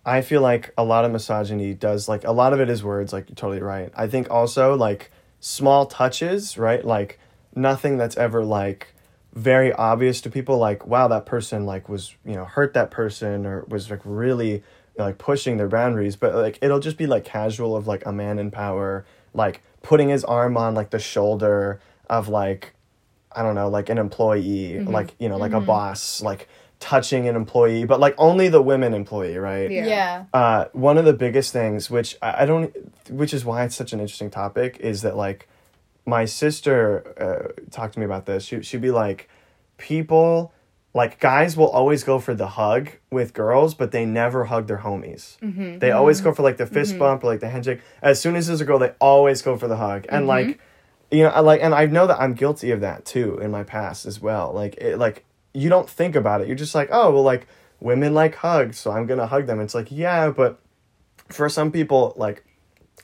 I 0.06 0.22
feel 0.22 0.42
like 0.42 0.74
a 0.78 0.84
lot 0.84 1.04
of 1.04 1.12
misogyny 1.12 1.74
does 1.74 2.08
like 2.08 2.24
a 2.24 2.32
lot 2.32 2.54
of 2.54 2.62
it 2.62 2.70
is 2.70 2.84
words. 2.84 3.12
Like 3.12 3.30
you're 3.30 3.36
totally 3.36 3.62
right. 3.62 3.92
I 3.96 4.08
think 4.08 4.30
also 4.32 4.76
like 4.76 5.12
small 5.42 5.86
touches, 5.86 6.58
right? 6.58 6.84
Like 6.84 7.20
nothing 7.54 7.98
that's 7.98 8.16
ever 8.16 8.46
like 8.46 8.94
very 9.34 9.74
obvious 9.74 10.22
to 10.22 10.30
people. 10.30 10.58
Like 10.60 10.88
wow, 10.88 11.10
that 11.10 11.26
person 11.26 11.66
like 11.66 11.90
was 11.90 12.16
you 12.26 12.36
know 12.36 12.46
hurt 12.46 12.74
that 12.74 12.90
person 12.90 13.46
or 13.46 13.66
was 13.68 13.92
like 13.92 14.00
really 14.06 14.64
like 14.98 15.18
pushing 15.18 15.58
their 15.58 15.68
boundaries. 15.68 16.16
But 16.16 16.36
like 16.36 16.58
it'll 16.62 16.80
just 16.80 16.98
be 16.98 17.06
like 17.06 17.26
casual 17.26 17.76
of 17.76 17.86
like 17.86 18.06
a 18.06 18.14
man 18.14 18.40
in 18.40 18.50
power 18.50 19.06
like 19.38 19.62
putting 19.84 20.10
his 20.10 20.26
arm 20.26 20.58
on 20.58 20.74
like 20.74 20.90
the 20.90 21.00
shoulder 21.00 21.80
of 22.10 22.28
like 22.28 22.74
I 23.32 23.44
don't 23.44 23.56
know, 23.56 23.70
like 23.70 23.90
an 23.90 23.98
employee, 23.98 24.80
like 24.80 25.14
you 25.20 25.30
know, 25.30 25.38
like 25.38 25.52
a 25.54 25.60
boss, 25.62 26.22
like 26.22 26.48
touching 26.80 27.28
an 27.28 27.36
employee, 27.36 27.86
but 27.86 28.00
like 28.00 28.16
only 28.18 28.48
the 28.50 28.62
women 28.62 28.94
employee, 28.94 29.38
right? 29.38 29.70
Yeah. 29.72 29.86
yeah. 29.86 30.26
Uh, 30.34 30.66
one 30.74 30.98
of 30.98 31.06
the 31.06 31.14
biggest 31.14 31.52
things, 31.54 31.90
which 31.90 32.16
I 32.22 32.44
I 32.44 32.46
don't, 32.46 32.74
which 33.10 33.34
is 33.34 33.44
why 33.46 33.64
it's 33.64 33.76
such 33.76 33.94
an 33.94 34.00
interesting 34.00 34.30
topic, 34.30 34.78
is 34.80 35.02
that 35.02 35.16
like 35.18 35.48
my 36.06 36.26
sister 36.26 37.14
uh, 37.20 37.62
talked 37.72 37.94
to 37.96 38.00
me 38.00 38.06
about 38.06 38.26
this. 38.26 38.46
She 38.46 38.62
she'd 38.64 38.82
be 38.82 38.92
like, 38.92 39.30
people, 39.78 40.54
like 40.94 41.20
guys 41.20 41.58
will 41.58 41.70
always 41.70 42.04
go 42.04 42.20
for 42.20 42.34
the 42.34 42.48
hug 42.48 42.90
with 43.12 43.34
girls, 43.34 43.74
but 43.76 43.92
they 43.92 44.06
never 44.06 44.46
hug 44.46 44.68
their 44.68 44.80
homies. 44.80 45.38
Mm-hmm. 45.40 45.80
They 45.80 45.92
always 45.92 46.22
go 46.22 46.32
for 46.34 46.44
like 46.44 46.58
the 46.58 46.66
fist 46.66 46.98
bump 46.98 47.24
or 47.24 47.28
like 47.28 47.40
the 47.42 47.50
handshake. 47.50 47.82
As 48.02 48.20
soon 48.22 48.36
as 48.36 48.48
there's 48.48 48.62
a 48.62 48.66
girl, 48.66 48.80
they 48.80 48.94
always 49.02 49.42
go 49.42 49.58
for 49.58 49.68
the 49.68 49.78
hug, 49.78 50.06
and 50.10 50.22
Mm-hmm. 50.22 50.28
like, 50.28 50.60
you 51.12 51.24
know, 51.24 51.30
I 51.30 51.40
like, 51.40 51.62
and 51.62 51.74
I 51.74 51.86
know 51.86 52.08
that 52.08 52.20
I'm 52.20 52.34
guilty 52.34 52.72
of 52.72 52.82
that 52.82 53.06
too 53.06 53.38
in 53.40 53.52
my 53.52 53.64
past 53.64 54.06
as 54.06 54.22
well. 54.22 54.52
Like, 54.54 54.76
it, 54.76 54.98
like 54.98 55.26
you 55.54 55.70
don't 55.70 55.90
think 55.90 56.16
about 56.16 56.42
it. 56.42 56.48
You're 56.48 56.56
just 56.56 56.76
like, 56.76 56.90
oh 56.92 57.12
well, 57.12 57.24
like 57.24 57.48
women 57.80 58.14
like 58.14 58.36
hugs, 58.36 58.78
so 58.78 58.92
I'm 58.92 59.06
gonna 59.06 59.28
hug 59.28 59.48
them. 59.48 59.60
It's 59.60 59.76
like, 59.76 59.92
yeah, 59.92 60.30
but 60.30 60.60
for 61.30 61.50
some 61.50 61.72
people, 61.72 62.14
like 62.18 62.44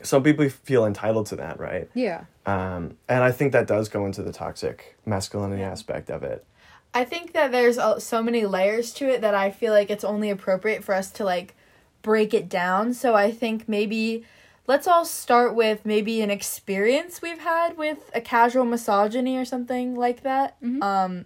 some 0.01 0.23
people 0.23 0.47
feel 0.49 0.85
entitled 0.85 1.27
to 1.27 1.35
that, 1.37 1.59
right? 1.59 1.89
Yeah. 1.93 2.25
Um, 2.45 2.97
and 3.07 3.23
I 3.23 3.31
think 3.31 3.53
that 3.53 3.67
does 3.67 3.87
go 3.89 4.05
into 4.05 4.21
the 4.21 4.33
toxic 4.33 4.97
masculinity 5.05 5.63
aspect 5.63 6.09
of 6.09 6.23
it. 6.23 6.45
I 6.93 7.05
think 7.05 7.33
that 7.33 7.51
there's 7.51 7.79
so 8.03 8.21
many 8.21 8.45
layers 8.45 8.93
to 8.95 9.09
it 9.09 9.21
that 9.21 9.33
I 9.33 9.49
feel 9.49 9.73
like 9.73 9.89
it's 9.89 10.03
only 10.03 10.29
appropriate 10.29 10.83
for 10.83 10.93
us 10.93 11.09
to 11.11 11.23
like 11.23 11.55
break 12.01 12.33
it 12.33 12.49
down. 12.49 12.93
So 12.93 13.15
I 13.15 13.31
think 13.31 13.67
maybe 13.67 14.25
let's 14.67 14.87
all 14.87 15.05
start 15.05 15.55
with 15.55 15.85
maybe 15.85 16.21
an 16.21 16.29
experience 16.29 17.21
we've 17.21 17.39
had 17.39 17.77
with 17.77 18.11
a 18.13 18.21
casual 18.21 18.65
misogyny 18.65 19.37
or 19.37 19.45
something 19.45 19.95
like 19.95 20.23
that. 20.23 20.57
Um 20.81 21.25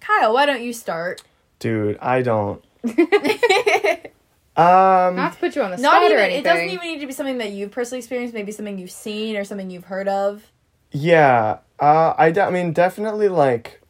Kyle, 0.00 0.34
why 0.34 0.46
don't 0.46 0.62
you 0.62 0.72
start? 0.72 1.22
Dude, 1.58 1.98
I 1.98 2.22
don't. 2.22 2.62
um, 2.84 2.96
Not 5.16 5.32
to 5.32 5.38
put 5.38 5.56
you 5.56 5.62
on 5.62 5.72
the 5.72 5.78
Not 5.78 5.94
spot 5.94 6.04
even 6.04 6.16
or 6.16 6.20
it 6.20 6.44
doesn't 6.44 6.68
even 6.68 6.88
need 6.88 7.00
to 7.00 7.06
be 7.06 7.12
something 7.12 7.38
that 7.38 7.50
you've 7.50 7.72
personally 7.72 7.98
experienced, 7.98 8.34
maybe 8.34 8.52
something 8.52 8.78
you've 8.78 8.90
seen 8.90 9.36
or 9.36 9.44
something 9.44 9.70
you've 9.70 9.86
heard 9.86 10.06
of. 10.06 10.52
Yeah, 10.92 11.58
uh, 11.80 12.14
I, 12.16 12.30
de- 12.30 12.42
I 12.42 12.50
mean, 12.50 12.72
definitely 12.72 13.28
like, 13.28 13.80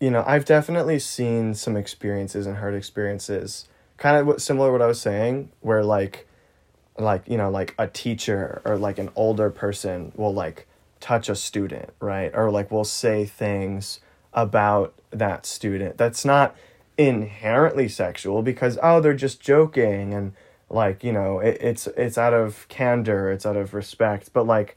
you 0.00 0.10
know, 0.10 0.24
I've 0.26 0.44
definitely 0.44 0.98
seen 0.98 1.54
some 1.54 1.76
experiences 1.76 2.46
and 2.46 2.56
heard 2.56 2.74
experiences, 2.74 3.68
kind 3.98 4.16
of 4.16 4.26
what, 4.26 4.40
similar 4.40 4.68
to 4.68 4.72
what 4.72 4.82
I 4.82 4.86
was 4.86 5.00
saying, 5.00 5.50
where 5.60 5.84
like, 5.84 6.26
like 6.98 7.28
you 7.28 7.36
know, 7.36 7.50
like 7.50 7.74
a 7.78 7.86
teacher 7.86 8.62
or 8.64 8.76
like 8.76 8.98
an 8.98 9.10
older 9.16 9.50
person 9.50 10.12
will 10.16 10.34
like 10.34 10.66
touch 11.00 11.28
a 11.28 11.34
student, 11.34 11.90
right, 12.00 12.30
or 12.34 12.50
like 12.50 12.70
will 12.70 12.84
say 12.84 13.24
things 13.24 14.00
about 14.32 14.94
that 15.10 15.44
student 15.44 15.98
that's 15.98 16.24
not 16.24 16.56
inherently 16.96 17.88
sexual 17.88 18.42
because 18.42 18.78
oh 18.82 19.00
they're 19.00 19.14
just 19.14 19.40
joking 19.40 20.14
and 20.14 20.32
like 20.70 21.04
you 21.04 21.12
know 21.12 21.38
it, 21.40 21.58
it's 21.60 21.86
it's 21.88 22.16
out 22.16 22.32
of 22.32 22.66
candor 22.68 23.30
it's 23.30 23.44
out 23.46 23.56
of 23.56 23.74
respect. 23.74 24.32
But 24.32 24.46
like 24.46 24.76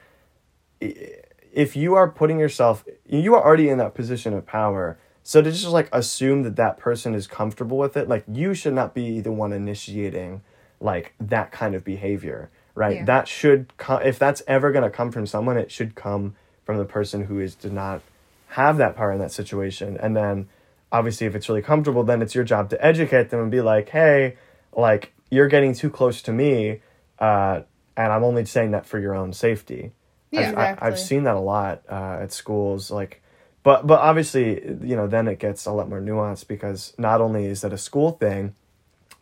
if 0.82 1.76
you 1.76 1.96
are 1.96 2.10
putting 2.10 2.40
yourself 2.40 2.86
you 3.08 3.36
are 3.36 3.44
already 3.44 3.70
in 3.70 3.78
that 3.78 3.94
position 3.94 4.34
of 4.34 4.46
power. 4.46 4.98
So 5.24 5.42
to 5.42 5.52
just 5.52 5.68
like 5.68 5.90
assume 5.92 6.44
that 6.44 6.56
that 6.58 6.78
person 6.78 7.16
is 7.16 7.28
comfortable 7.28 7.78
with 7.78 7.98
it 7.98 8.08
like 8.08 8.24
you 8.28 8.54
should 8.54 8.74
not 8.74 8.94
be 8.94 9.22
the 9.22 9.32
one 9.32 9.54
initiating 9.54 10.42
like 10.80 11.14
that 11.20 11.52
kind 11.52 11.76
of 11.76 11.84
behavior 11.84 12.50
right 12.76 12.98
Yeah. 12.98 13.06
that 13.06 13.28
should 13.28 13.76
co- 13.78 13.98
if 13.98 14.20
that's 14.20 14.42
ever 14.48 14.72
going 14.72 14.84
to 14.84 14.90
come 14.90 15.12
from 15.12 15.26
someone 15.26 15.58
it 15.58 15.72
should 15.72 15.96
come 15.96 16.36
from 16.64 16.78
the 16.78 16.86
person 16.86 17.26
who 17.26 17.40
is 17.40 17.56
did 17.56 17.74
not 17.74 18.02
have 18.50 18.78
that 18.78 18.96
power 18.96 19.12
in 19.12 19.20
that 19.20 19.32
situation 19.32 19.98
and 19.98 20.16
then 20.16 20.48
obviously 20.92 21.28
if 21.28 21.36
it's 21.36 21.48
really 21.50 21.62
comfortable 21.62 22.04
then 22.04 22.22
it's 22.22 22.36
your 22.36 22.44
job 22.44 22.70
to 22.70 22.86
educate 22.86 23.30
them 23.30 23.40
and 23.42 23.52
be 23.52 23.62
like 23.62 23.90
hey 23.90 24.36
like 24.76 25.14
you're 25.30 25.48
getting 25.48 25.74
too 25.74 25.90
close 25.90 26.22
to 26.22 26.32
me 26.32 26.82
uh, 27.20 27.62
and 27.98 28.12
i'm 28.12 28.24
only 28.24 28.46
saying 28.46 28.72
that 28.72 28.86
for 28.86 29.00
your 29.00 29.16
own 29.16 29.32
safety 29.34 29.92
Yeah. 30.32 30.42
I've, 30.42 30.48
Exactly. 30.50 30.88
I've 30.88 31.00
seen 31.00 31.24
that 31.24 31.36
a 31.36 31.40
lot 31.40 31.82
uh, 31.90 32.18
at 32.24 32.34
schools. 32.34 32.92
Like, 32.92 33.22
but 33.64 33.88
but 33.88 34.00
obviously, 34.02 34.62
you 34.84 34.96
know, 34.98 35.08
then 35.08 35.28
it 35.30 35.40
gets 35.40 35.66
a 35.66 35.72
lot 35.72 35.88
more 35.88 36.02
nuanced 36.02 36.48
because 36.48 36.94
not 36.98 37.22
only 37.22 37.46
is 37.46 37.62
that 37.62 37.72
a 37.72 37.78
school 37.78 38.12
thing, 38.12 38.54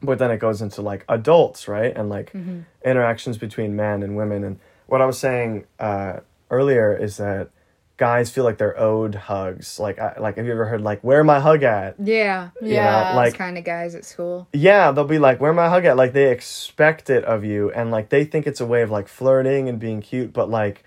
but 0.03 0.19
then 0.19 0.29
it 0.31 0.37
goes 0.37 0.61
into 0.61 0.81
like 0.81 1.05
adults, 1.09 1.67
right, 1.67 1.95
and 1.95 2.09
like 2.09 2.31
Mm-hmm. 2.33 2.59
interactions 2.85 3.37
between 3.37 3.75
men 3.75 4.03
and 4.03 4.15
women. 4.15 4.43
And 4.43 4.59
what 4.87 5.01
I 5.01 5.05
was 5.05 5.17
saying 5.17 5.65
uh, 5.79 6.19
earlier 6.51 6.95
is 6.95 7.17
that 7.17 7.49
guys 7.97 8.29
feel 8.31 8.43
like 8.43 8.57
they're 8.57 8.77
owed 8.79 9.15
hugs. 9.15 9.79
Like, 9.79 9.99
I, 9.99 10.17
like 10.19 10.37
have 10.37 10.45
you 10.45 10.51
ever 10.51 10.65
heard 10.65 10.81
like, 10.81 11.01
"Where 11.03 11.23
my 11.23 11.39
hug 11.39 11.63
at?" 11.63 11.95
Yeah. 11.99 12.49
You 12.61 12.73
Yeah. 12.73 12.83
know, 12.85 13.07
Those 13.09 13.15
like 13.15 13.33
kind 13.35 13.57
of 13.57 13.63
guys 13.63 13.95
at 13.95 14.03
school. 14.03 14.47
yeah, 14.51 14.91
they'll 14.91 15.05
be 15.05 15.19
like, 15.19 15.39
"Where 15.39 15.53
my 15.53 15.69
hug 15.69 15.85
at?" 15.85 15.95
Like 15.97 16.13
they 16.13 16.31
expect 16.31 17.09
it 17.09 17.23
of 17.23 17.43
you, 17.45 17.71
and 17.71 17.91
like 17.91 18.09
they 18.09 18.25
think 18.25 18.45
it's 18.47 18.59
a 18.61 18.65
way 18.65 18.81
of 18.81 18.89
like 18.91 19.07
flirting 19.07 19.69
and 19.69 19.79
being 19.79 20.01
cute. 20.01 20.33
But 20.33 20.49
like, 20.49 20.83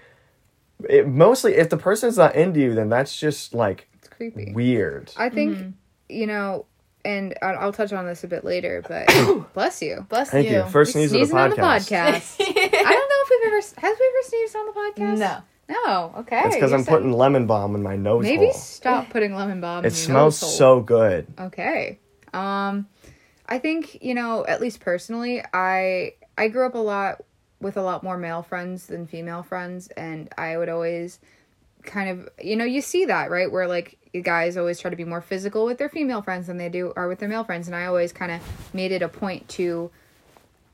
it 0.91 1.09
mostly 1.09 1.55
if 1.55 1.71
the 1.71 1.77
person's 1.79 2.19
not 2.19 2.35
into 2.35 2.61
you, 2.61 2.75
then 2.75 2.89
that's 2.91 3.19
just 3.19 3.55
like 3.55 3.89
It's 3.99 4.09
creepy. 4.09 4.53
weird. 4.53 5.13
I 5.17 5.31
think, 5.31 5.57
Mm-hmm. 5.59 5.71
you 6.09 6.27
know, 6.27 6.67
and 7.07 7.35
I'll, 7.43 7.59
I'll 7.59 7.73
touch 7.73 7.93
on 7.93 8.05
this 8.07 8.25
a 8.25 8.29
bit 8.29 8.45
later, 8.45 8.83
but 8.89 9.07
bless 9.55 9.81
you. 9.81 10.05
Bless 10.09 10.31
Thank 10.31 10.51
you. 10.51 10.65
First 10.65 10.95
You're 10.95 11.09
sneeze 11.09 11.13
of 11.13 11.21
the 11.21 11.25
sneezing 11.27 11.39
on 11.39 11.51
the 11.51 11.57
podcast. 11.57 12.37
podcast. 12.37 12.41
I 12.41 12.93
don't 12.93 13.09
know 13.09 13.23
if 13.23 13.31
we've 13.31 13.47
ever, 13.47 13.57
has 13.57 13.99
we 13.99 14.07
ever 14.09 14.23
sneezed 14.23 14.57
on 14.57 14.67
the 14.67 14.73
podcast? 14.73 15.19
No. 15.19 15.39
No, 15.69 16.15
okay. 16.19 16.43
It's 16.45 16.55
because 16.55 16.73
I'm 16.73 16.85
saying- 16.85 16.97
putting 16.97 17.13
lemon 17.13 17.47
balm 17.47 17.75
in 17.75 17.83
my 17.83 17.97
nose 17.97 18.23
Maybe 18.23 18.45
hole. 18.47 18.55
stop 18.55 19.11
putting 19.11 19.35
lemon 19.35 19.61
balm 19.61 19.81
in 19.81 19.87
It 19.87 19.95
your 19.95 19.97
smells 19.97 20.41
nose 20.43 20.51
hole. 20.51 20.59
so 20.59 20.81
good. 20.81 21.27
Okay. 21.41 21.99
Um 22.33 22.87
I 23.49 23.59
think, 23.59 24.03
you 24.03 24.15
know, 24.15 24.45
at 24.47 24.61
least 24.61 24.81
personally, 24.81 25.43
I 25.53 26.15
I 26.39 26.49
grew 26.49 26.67
up 26.67 26.75
a 26.75 26.79
lot 26.79 27.23
with 27.61 27.77
a 27.77 27.83
lot 27.83 28.03
more 28.05 28.17
male 28.17 28.43
friends 28.43 28.87
than 28.87 29.07
female 29.07 29.43
friends 29.43 29.89
and 29.89 30.29
I 30.39 30.57
would 30.57 30.69
always 30.69 31.19
kind 31.83 32.11
of 32.11 32.29
you 32.41 32.55
know, 32.55 32.65
you 32.65 32.81
see 32.81 33.07
that, 33.07 33.31
right? 33.31 33.51
Where 33.51 33.67
like 33.67 33.99
guys 34.23 34.57
always 34.57 34.79
try 34.79 34.91
to 34.91 34.97
be 34.97 35.05
more 35.05 35.21
physical 35.21 35.65
with 35.65 35.79
their 35.79 35.89
female 35.89 36.23
friends 36.23 36.47
than 36.47 36.57
they 36.57 36.69
do 36.69 36.93
are 36.97 37.09
with 37.09 37.19
their 37.19 37.29
male 37.29 37.45
friends 37.45 37.67
and 37.67 37.77
I 37.77 37.87
always 37.87 38.13
kind 38.13 38.33
of 38.33 38.41
made 38.75 38.93
it 38.93 39.03
a 39.03 39.09
point 39.09 39.49
to 39.51 39.91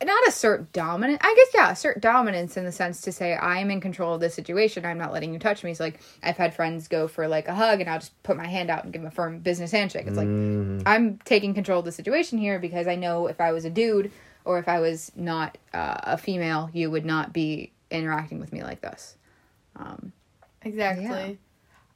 not 0.05 0.27
assert 0.27 0.73
dominant 0.73 1.21
i 1.23 1.33
guess 1.37 1.55
yeah 1.55 1.71
assert 1.71 2.01
dominance 2.01 2.57
in 2.57 2.65
the 2.65 2.73
sense 2.73 3.03
to 3.03 3.13
say 3.13 3.37
i'm 3.37 3.71
in 3.71 3.81
control 3.81 4.15
of 4.15 4.21
this 4.21 4.35
situation. 4.35 4.85
I'm 4.85 4.99
not 4.99 5.13
letting 5.13 5.33
you 5.33 5.39
touch 5.39 5.63
me. 5.63 5.75
So 5.75 5.85
like 5.85 6.01
i've 6.23 6.37
had 6.37 6.55
friends 6.55 6.89
go 6.89 7.07
for 7.07 7.29
like 7.29 7.47
a 7.49 7.55
hug 7.55 7.81
and 7.81 7.89
i'll 7.89 8.01
just 8.01 8.21
put 8.23 8.37
my 8.37 8.47
hand 8.47 8.71
out 8.71 8.85
and 8.85 8.93
give 8.93 9.03
them 9.03 9.09
a 9.09 9.15
firm 9.15 9.39
business 9.39 9.71
handshake. 9.71 10.07
It's 10.07 10.17
like 10.17 10.27
i'm 10.87 11.19
taking 11.25 11.55
control 11.55 11.81
of 11.81 11.85
the 11.85 11.93
situation 11.93 12.39
here 12.39 12.59
because 12.59 12.87
i 12.89 12.97
know 12.97 13.29
if 13.29 13.41
i 13.41 13.53
was 13.53 13.65
a 13.65 13.71
dude 13.71 14.11
or 14.45 14.59
if 14.59 14.69
i 14.69 14.81
was 14.81 15.13
not 15.15 15.57
uh, 15.73 15.99
a 16.03 16.19
female 16.19 16.69
you 16.73 16.91
would 16.91 17.05
not 17.05 17.33
be 17.33 17.71
interacting 17.91 18.41
with 18.41 18.53
me 18.53 18.63
like 18.65 18.81
this. 18.81 19.17
Exactly. 20.63 21.05
Yeah. 21.05 21.33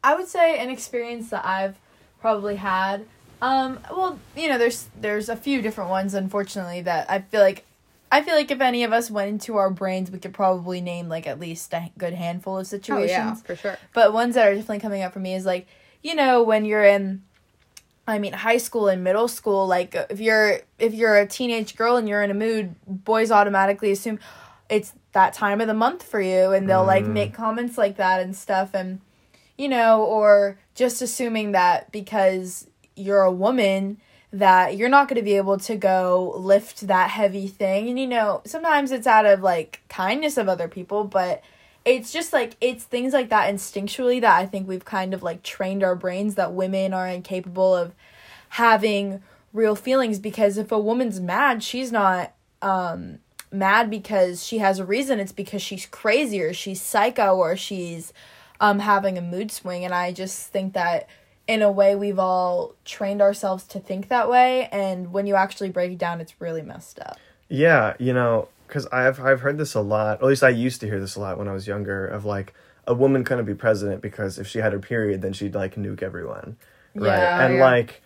I 0.06 0.14
would 0.14 0.28
say 0.28 0.58
an 0.60 0.70
experience 0.70 1.30
that 1.30 1.44
I've 1.44 1.76
probably 2.20 2.54
had. 2.54 3.04
Um, 3.42 3.80
well, 3.90 4.20
you 4.36 4.48
know, 4.48 4.56
there's 4.56 4.88
there's 5.00 5.28
a 5.28 5.34
few 5.34 5.60
different 5.60 5.90
ones, 5.90 6.14
unfortunately, 6.14 6.82
that 6.82 7.10
I 7.10 7.22
feel 7.22 7.40
like 7.40 7.64
I 8.12 8.22
feel 8.22 8.36
like 8.36 8.52
if 8.52 8.60
any 8.60 8.84
of 8.84 8.92
us 8.92 9.10
went 9.10 9.30
into 9.30 9.56
our 9.56 9.68
brains, 9.68 10.12
we 10.12 10.20
could 10.20 10.32
probably 10.32 10.80
name 10.80 11.08
like 11.08 11.26
at 11.26 11.40
least 11.40 11.74
a 11.74 11.90
good 11.98 12.14
handful 12.14 12.56
of 12.58 12.68
situations. 12.68 13.10
oh 13.10 13.34
situations. 13.34 13.38
yeah 13.40 13.46
for 13.46 13.56
sure 13.56 13.78
But 13.94 14.12
ones 14.12 14.36
that 14.36 14.46
are 14.46 14.54
definitely 14.54 14.78
coming 14.78 15.02
up 15.02 15.12
for 15.12 15.18
me 15.18 15.34
is 15.34 15.44
like, 15.44 15.66
you 16.04 16.14
know, 16.14 16.44
when 16.44 16.64
you're 16.64 16.84
in 16.84 17.22
I 18.06 18.20
mean 18.20 18.32
high 18.32 18.58
school 18.58 18.86
and 18.86 19.02
middle 19.02 19.26
school, 19.26 19.66
like 19.66 19.96
if 20.08 20.20
you're 20.20 20.60
if 20.78 20.94
you're 20.94 21.16
a 21.16 21.26
teenage 21.26 21.74
girl 21.74 21.96
and 21.96 22.08
you're 22.08 22.22
in 22.22 22.30
a 22.30 22.34
mood, 22.34 22.76
boys 22.86 23.32
automatically 23.32 23.90
assume 23.90 24.20
it's 24.70 24.92
that 25.12 25.32
time 25.34 25.60
of 25.60 25.66
the 25.66 25.74
month 25.74 26.04
for 26.04 26.20
you 26.20 26.52
and 26.52 26.70
they'll 26.70 26.84
like 26.84 27.06
make 27.06 27.34
comments 27.34 27.76
like 27.76 27.96
that 27.96 28.20
and 28.20 28.36
stuff 28.36 28.70
and 28.72 29.00
you 29.58 29.68
know, 29.68 30.02
or 30.02 30.58
just 30.74 31.02
assuming 31.02 31.52
that 31.52 31.90
because 31.92 32.68
you're 32.94 33.22
a 33.22 33.32
woman 33.32 33.98
that 34.32 34.76
you're 34.76 34.88
not 34.88 35.08
going 35.08 35.16
to 35.16 35.22
be 35.22 35.36
able 35.36 35.58
to 35.58 35.76
go 35.76 36.34
lift 36.36 36.86
that 36.86 37.10
heavy 37.10 37.48
thing. 37.48 37.88
And 37.88 37.98
you 37.98 38.06
know 38.06 38.42
sometimes 38.44 38.90
it's 38.90 39.06
out 39.06 39.26
of 39.26 39.40
like 39.40 39.80
kindness 39.88 40.36
of 40.36 40.48
other 40.48 40.68
people 40.68 41.04
but 41.04 41.42
it's 41.84 42.12
just 42.12 42.32
like 42.32 42.56
it's 42.60 42.84
things 42.84 43.12
like 43.12 43.28
that 43.30 43.52
instinctually 43.52 44.20
that 44.20 44.36
I 44.36 44.44
think 44.44 44.66
we've 44.66 44.84
kind 44.84 45.14
of 45.14 45.22
like 45.22 45.42
trained 45.42 45.84
our 45.84 45.94
brains 45.94 46.34
that 46.34 46.52
women 46.52 46.92
are 46.92 47.06
incapable 47.06 47.74
of 47.74 47.94
having 48.50 49.22
real 49.52 49.76
feelings 49.76 50.18
because 50.18 50.58
if 50.58 50.72
a 50.72 50.78
woman's 50.78 51.20
mad 51.20 51.62
she's 51.62 51.92
not 51.92 52.32
um 52.60 53.20
mad 53.52 53.90
because 53.90 54.44
she 54.44 54.58
has 54.58 54.78
a 54.78 54.84
reason. 54.84 55.20
It's 55.20 55.32
because 55.32 55.62
she's 55.62 55.86
crazy 55.86 56.40
or 56.40 56.52
she's 56.52 56.80
psycho 56.80 57.36
or 57.36 57.56
she's 57.56 58.12
um 58.60 58.78
having 58.78 59.18
a 59.18 59.22
mood 59.22 59.50
swing 59.50 59.84
and 59.84 59.94
I 59.94 60.12
just 60.12 60.48
think 60.48 60.74
that 60.74 61.08
in 61.46 61.62
a 61.62 61.70
way 61.70 61.94
we've 61.94 62.18
all 62.18 62.74
trained 62.84 63.22
ourselves 63.22 63.64
to 63.68 63.80
think 63.80 64.08
that 64.08 64.28
way 64.28 64.68
and 64.72 65.12
when 65.12 65.26
you 65.26 65.34
actually 65.34 65.70
break 65.70 65.92
it 65.92 65.98
down 65.98 66.20
it's 66.20 66.40
really 66.40 66.62
messed 66.62 66.98
up. 67.00 67.18
Yeah, 67.48 67.94
you 67.98 68.12
know, 68.12 68.48
because 68.66 68.86
I've 68.86 69.20
I've 69.20 69.40
heard 69.40 69.58
this 69.58 69.74
a 69.74 69.80
lot. 69.80 70.18
At 70.18 70.24
least 70.24 70.42
I 70.42 70.48
used 70.48 70.80
to 70.80 70.86
hear 70.86 71.00
this 71.00 71.16
a 71.16 71.20
lot 71.20 71.38
when 71.38 71.48
I 71.48 71.52
was 71.52 71.66
younger. 71.66 72.06
Of 72.06 72.24
like 72.24 72.54
a 72.86 72.94
woman 72.94 73.24
couldn't 73.24 73.44
be 73.44 73.54
president 73.54 74.02
because 74.02 74.38
if 74.38 74.46
she 74.46 74.58
had 74.58 74.72
her 74.72 74.78
period, 74.78 75.22
then 75.22 75.32
she'd 75.32 75.54
like 75.54 75.76
nuke 75.76 76.02
everyone, 76.02 76.56
right? 76.94 77.18
Yeah, 77.18 77.46
and 77.46 77.54
yeah. 77.56 77.64
like, 77.64 78.02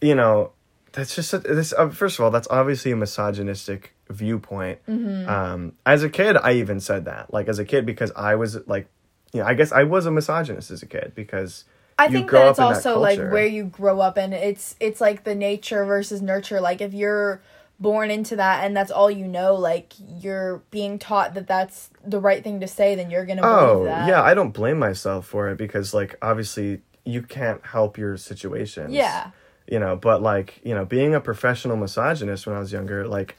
you 0.00 0.14
know, 0.14 0.52
that's 0.92 1.14
just 1.14 1.32
a, 1.32 1.38
this. 1.38 1.72
Uh, 1.72 1.88
first 1.88 2.18
of 2.18 2.24
all, 2.24 2.30
that's 2.30 2.48
obviously 2.50 2.92
a 2.92 2.96
misogynistic 2.96 3.94
viewpoint. 4.08 4.78
Mm-hmm. 4.86 5.28
Um, 5.28 5.72
as 5.86 6.02
a 6.02 6.10
kid, 6.10 6.36
I 6.36 6.54
even 6.54 6.80
said 6.80 7.06
that. 7.06 7.32
Like 7.32 7.48
as 7.48 7.58
a 7.58 7.64
kid, 7.64 7.86
because 7.86 8.12
I 8.14 8.34
was 8.34 8.66
like, 8.66 8.88
know, 9.34 9.46
I 9.46 9.54
guess 9.54 9.70
I 9.70 9.84
was 9.84 10.06
a 10.06 10.10
misogynist 10.10 10.70
as 10.70 10.82
a 10.82 10.86
kid 10.86 11.12
because. 11.14 11.64
I 11.98 12.08
think 12.08 12.30
that 12.30 12.48
it's 12.48 12.58
in 12.58 12.64
that 12.64 12.74
also 12.76 12.98
like 12.98 13.18
where 13.18 13.46
you 13.46 13.64
grow 13.64 14.00
up 14.00 14.16
and 14.16 14.32
it's 14.32 14.74
it's 14.80 15.00
like 15.02 15.24
the 15.24 15.34
nature 15.34 15.84
versus 15.84 16.22
nurture. 16.22 16.58
Like 16.58 16.80
if 16.80 16.94
you're 16.94 17.42
born 17.78 18.10
into 18.10 18.36
that 18.36 18.64
and 18.64 18.74
that's 18.74 18.90
all 18.90 19.10
you 19.10 19.26
know, 19.28 19.54
like 19.54 19.92
you're 20.18 20.62
being 20.70 20.98
taught 20.98 21.34
that 21.34 21.46
that's 21.46 21.90
the 22.02 22.18
right 22.18 22.42
thing 22.42 22.60
to 22.60 22.66
say, 22.66 22.94
then 22.94 23.10
you're 23.10 23.26
gonna 23.26 23.42
Oh 23.44 23.84
that. 23.84 24.08
yeah, 24.08 24.22
I 24.22 24.32
don't 24.32 24.52
blame 24.52 24.78
myself 24.78 25.26
for 25.26 25.50
it 25.50 25.58
because 25.58 25.92
like 25.92 26.16
obviously 26.22 26.80
you 27.04 27.20
can't 27.22 27.64
help 27.66 27.98
your 27.98 28.16
situation. 28.16 28.92
Yeah. 28.92 29.30
You 29.68 29.78
know, 29.78 29.94
but 29.96 30.22
like, 30.22 30.60
you 30.64 30.74
know, 30.74 30.84
being 30.86 31.14
a 31.14 31.20
professional 31.20 31.76
misogynist 31.76 32.46
when 32.46 32.56
I 32.56 32.58
was 32.60 32.72
younger, 32.72 33.06
like, 33.06 33.36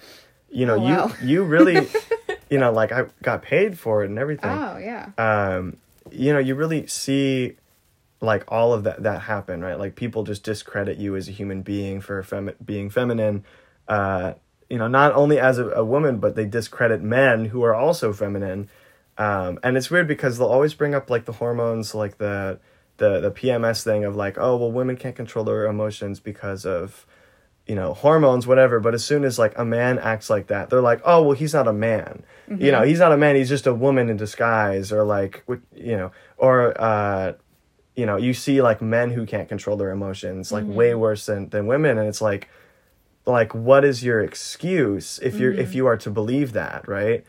you 0.50 0.66
oh, 0.70 0.78
know, 0.78 0.84
Oh, 0.84 1.08
wow. 1.08 1.12
you 1.22 1.28
you 1.28 1.44
really 1.44 1.88
you 2.52 2.60
know, 2.60 2.72
like 2.72 2.92
I 2.92 3.06
got 3.24 3.42
paid 3.42 3.80
for 3.80 4.04
it 4.04 4.10
and 4.12 4.20
everything. 4.20 4.52
oh 4.52 4.78
yeah 4.78 5.10
Um, 5.18 5.78
you 6.12 6.34
know, 6.34 6.40
you 6.40 6.54
really 6.56 6.86
see 6.88 7.56
like 8.20 8.44
all 8.50 8.74
of 8.74 8.84
that 8.84 9.02
that 9.04 9.22
happen, 9.22 9.62
right? 9.62 9.80
Like 9.80 9.96
people 9.96 10.24
just 10.24 10.44
discredit 10.44 10.98
you 11.00 11.16
as 11.16 11.28
a 11.28 11.32
human 11.32 11.64
being 11.64 12.02
for 12.02 12.22
femi- 12.22 12.56
being 12.64 12.90
feminine. 12.92 13.44
Uh, 13.88 14.34
you 14.70 14.78
know, 14.78 14.88
not 14.88 15.14
only 15.14 15.40
as 15.40 15.58
a, 15.58 15.68
a 15.72 15.84
woman, 15.84 16.20
but 16.20 16.36
they 16.36 16.46
discredit 16.46 17.02
men 17.02 17.46
who 17.46 17.64
are 17.64 17.74
also 17.74 18.14
feminine. 18.14 18.70
Um, 19.18 19.60
and 19.64 19.76
it's 19.76 19.90
weird 19.92 20.08
because 20.08 20.38
they'll 20.38 20.48
always 20.48 20.74
bring 20.74 20.94
up 20.96 21.10
like 21.10 21.26
the 21.26 21.34
hormones, 21.34 21.96
like 21.96 22.18
the 22.20 22.60
the 22.98 23.20
the 23.20 23.32
PMS 23.32 23.84
thing 23.84 24.04
of 24.06 24.16
like, 24.16 24.38
oh 24.38 24.56
well, 24.58 24.72
women 24.72 24.98
can't 24.98 25.16
control 25.16 25.44
their 25.46 25.66
emotions 25.66 26.20
because 26.20 26.66
of 26.66 27.06
you 27.68 27.76
know 27.76 27.94
hormones, 27.94 28.46
whatever. 28.48 28.80
But 28.80 28.94
as 28.94 29.04
soon 29.06 29.24
as 29.24 29.38
like 29.40 29.54
a 29.58 29.64
man 29.66 30.00
acts 30.00 30.30
like 30.30 30.48
that, 30.48 30.70
they're 30.70 30.82
like, 30.82 31.02
oh 31.06 31.22
well, 31.24 31.32
he's 31.38 31.54
not 31.54 31.68
a 31.68 31.74
man. 31.74 32.24
You 32.50 32.72
know, 32.72 32.82
he's 32.82 33.00
not 33.00 33.14
a 33.14 33.18
man. 33.18 33.36
He's 33.38 33.48
just 33.48 33.66
a 33.66 33.74
woman 33.74 34.10
in 34.10 34.18
disguise, 34.18 34.92
or 34.92 35.04
like, 35.06 35.44
you 35.74 35.96
know, 35.96 36.12
or 36.38 36.74
uh, 36.82 37.34
you 37.96 38.06
know, 38.06 38.18
you 38.18 38.34
see 38.34 38.62
like 38.62 38.82
men 38.82 39.12
who 39.12 39.26
can't 39.26 39.48
control 39.48 39.78
their 39.78 39.92
emotions, 39.92 40.52
like 40.52 40.66
way 40.66 40.94
worse 40.96 41.26
than 41.28 41.50
than 41.50 41.66
women, 41.68 41.98
and 41.98 42.08
it's 42.10 42.22
like, 42.22 42.50
like 43.26 43.54
what 43.56 43.86
is 43.86 44.04
your 44.04 44.20
excuse 44.22 45.20
if 45.20 45.36
you're 45.40 45.54
if 45.54 45.74
you 45.76 45.86
are 45.88 45.98
to 45.98 46.10
believe 46.10 46.52
that, 46.54 46.88
right? 46.88 47.24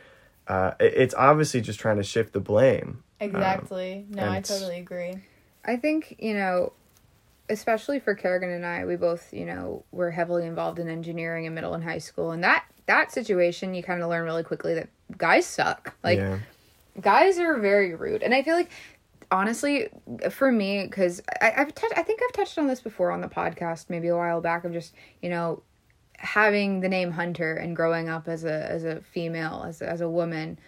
Uh, 0.49 0.73
it- 0.81 0.95
it's 0.97 1.15
obviously 1.15 1.61
just 1.61 1.79
trying 1.79 1.99
to 1.99 2.03
shift 2.03 2.33
the 2.33 2.41
blame. 2.41 3.05
Exactly. 3.21 4.05
no, 4.11 4.29
I 4.29 4.41
totally 4.41 4.79
agree. 4.81 5.15
I 5.65 5.77
think, 5.77 6.17
you 6.19 6.35
know, 6.35 6.73
especially 7.49 7.99
for 8.01 8.15
Kerrigan 8.15 8.51
and 8.51 8.65
I, 8.65 8.85
we 8.85 8.97
both, 8.97 9.33
you 9.33 9.45
know, 9.45 9.85
were 9.93 10.11
heavily 10.11 10.47
involved 10.47 10.79
in 10.79 10.89
engineering 10.89 11.45
in 11.45 11.55
middle 11.55 11.75
and 11.75 11.85
high 11.85 11.99
school. 11.99 12.31
And 12.31 12.43
that 12.45 12.65
that 12.87 13.13
situation 13.13 13.75
you 13.75 13.83
kind 13.83 14.03
of 14.03 14.09
learn 14.09 14.25
really 14.25 14.43
quickly 14.43 14.75
that 14.75 14.89
guys 15.17 15.47
suck. 15.47 15.95
Like 16.03 16.19
yeah. 16.19 16.39
guys 17.01 17.39
are 17.39 17.59
very 17.59 17.95
rude. 17.95 18.23
And 18.23 18.35
I 18.35 18.43
feel 18.43 18.55
like 18.55 18.71
honestly, 19.31 19.89
for 20.31 20.53
me, 20.53 20.85
because 20.85 21.23
I've 21.41 21.75
touched, 21.75 21.95
I 21.97 22.03
think 22.03 22.21
I've 22.23 22.33
touched 22.33 22.59
on 22.59 22.67
this 22.67 22.81
before 22.81 23.11
on 23.11 23.23
the 23.23 23.29
podcast, 23.29 23.87
maybe 23.89 24.09
a 24.09 24.17
while 24.17 24.41
back. 24.41 24.65
of 24.65 24.73
just, 24.73 24.95
you 25.23 25.31
know, 25.31 25.63
having 26.19 26.81
the 26.81 26.89
name 26.89 27.11
Hunter 27.11 27.55
and 27.55 27.75
growing 27.75 28.09
up 28.09 28.29
as 28.29 28.45
a 28.45 28.71
as 28.71 28.85
a 28.85 29.01
female, 29.01 29.65
as 29.67 29.83
a, 29.83 29.89
as 29.89 30.01
a 30.01 30.09
woman, 30.09 30.59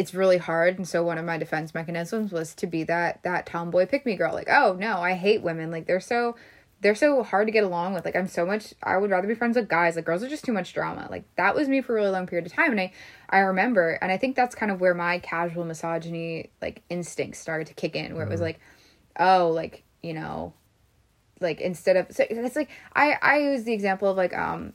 it's 0.00 0.14
really 0.14 0.38
hard. 0.38 0.78
And 0.78 0.88
so 0.88 1.02
one 1.02 1.18
of 1.18 1.26
my 1.26 1.36
defense 1.36 1.74
mechanisms 1.74 2.32
was 2.32 2.54
to 2.54 2.66
be 2.66 2.84
that 2.84 3.22
that 3.22 3.44
tomboy 3.44 3.84
pick 3.84 4.06
me 4.06 4.16
girl. 4.16 4.32
Like, 4.32 4.48
oh 4.48 4.74
no, 4.80 4.96
I 4.96 5.12
hate 5.12 5.42
women. 5.42 5.70
Like 5.70 5.86
they're 5.86 6.00
so 6.00 6.36
they're 6.80 6.94
so 6.94 7.22
hard 7.22 7.46
to 7.48 7.52
get 7.52 7.64
along 7.64 7.92
with. 7.92 8.06
Like 8.06 8.16
I'm 8.16 8.26
so 8.26 8.46
much 8.46 8.72
I 8.82 8.96
would 8.96 9.10
rather 9.10 9.28
be 9.28 9.34
friends 9.34 9.56
with 9.56 9.68
guys. 9.68 9.96
Like 9.96 10.06
girls 10.06 10.22
are 10.22 10.28
just 10.28 10.42
too 10.42 10.54
much 10.54 10.72
drama. 10.72 11.06
Like 11.10 11.24
that 11.36 11.54
was 11.54 11.68
me 11.68 11.82
for 11.82 11.92
a 11.92 11.96
really 11.96 12.12
long 12.12 12.26
period 12.26 12.46
of 12.46 12.52
time 12.54 12.70
and 12.70 12.80
I 12.80 12.92
I 13.28 13.40
remember 13.40 13.98
and 14.00 14.10
I 14.10 14.16
think 14.16 14.36
that's 14.36 14.54
kind 14.54 14.72
of 14.72 14.80
where 14.80 14.94
my 14.94 15.18
casual 15.18 15.66
misogyny 15.66 16.48
like 16.62 16.80
instincts 16.88 17.38
started 17.38 17.66
to 17.66 17.74
kick 17.74 17.94
in 17.94 18.14
where 18.14 18.24
it 18.24 18.30
was 18.30 18.40
like 18.40 18.58
oh 19.18 19.50
like, 19.54 19.82
you 20.02 20.14
know, 20.14 20.54
like 21.42 21.60
instead 21.60 21.98
of 21.98 22.06
so 22.10 22.24
it's 22.30 22.56
like 22.56 22.70
I 22.96 23.18
I 23.20 23.38
use 23.40 23.64
the 23.64 23.74
example 23.74 24.08
of 24.08 24.16
like 24.16 24.34
um 24.34 24.72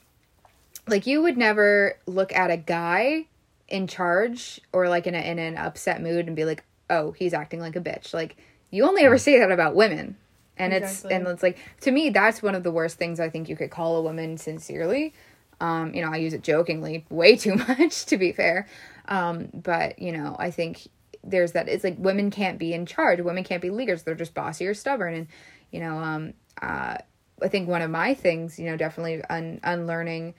like 0.87 1.07
you 1.07 1.23
would 1.23 1.35
never 1.35 1.97
look 2.05 2.31
at 2.31 2.51
a 2.51 2.57
guy 2.57 3.25
in 3.67 3.87
charge 3.87 4.61
or 4.71 4.89
like 4.89 5.07
in 5.07 5.15
a 5.15 5.19
in 5.19 5.39
an 5.39 5.57
upset 5.57 6.01
mood 6.01 6.27
and 6.27 6.35
be 6.35 6.45
like, 6.45 6.63
"Oh, 6.89 7.11
he's 7.11 7.33
acting 7.33 7.59
like 7.59 7.75
a 7.75 7.81
bitch." 7.81 8.13
Like 8.13 8.37
you 8.71 8.85
only 8.85 9.03
ever 9.03 9.17
say 9.17 9.39
that 9.39 9.51
about 9.51 9.75
women. 9.75 10.17
And 10.57 10.73
Exactly. 10.73 11.09
it's 11.09 11.13
and 11.13 11.27
it's 11.27 11.43
like 11.43 11.57
to 11.81 11.91
me 11.91 12.09
that's 12.09 12.41
one 12.41 12.55
of 12.55 12.63
the 12.63 12.71
worst 12.71 12.97
things 12.97 13.19
I 13.19 13.29
think 13.29 13.49
you 13.49 13.55
could 13.55 13.71
call 13.71 13.97
a 13.97 14.01
woman 14.01 14.37
sincerely. 14.37 15.13
Um, 15.59 15.93
you 15.93 16.01
know, 16.01 16.11
I 16.11 16.17
use 16.17 16.33
it 16.33 16.43
jokingly, 16.43 17.05
way 17.09 17.35
too 17.35 17.55
much 17.67 18.05
to 18.07 18.17
be 18.17 18.31
fair. 18.31 18.67
Um, 19.07 19.49
but 19.53 19.99
you 19.99 20.11
know, 20.11 20.35
I 20.39 20.51
think 20.51 20.87
there's 21.23 21.53
that 21.53 21.67
it's 21.67 21.83
like 21.83 21.95
women 21.97 22.29
can't 22.31 22.59
be 22.59 22.73
in 22.73 22.85
charge, 22.85 23.19
women 23.19 23.43
can't 23.43 23.61
be 23.61 23.69
leaders, 23.69 24.03
they're 24.03 24.15
just 24.15 24.33
bossy 24.33 24.67
or 24.67 24.73
stubborn 24.73 25.13
and 25.13 25.27
you 25.71 25.79
know, 25.79 25.97
um 25.97 26.33
uh 26.61 26.97
I 27.41 27.47
think 27.49 27.67
one 27.67 27.81
of 27.81 27.91
my 27.91 28.13
things, 28.13 28.57
you 28.57 28.65
know, 28.67 28.77
definitely 28.77 29.21
un- 29.29 29.59
unlearning 29.63 30.35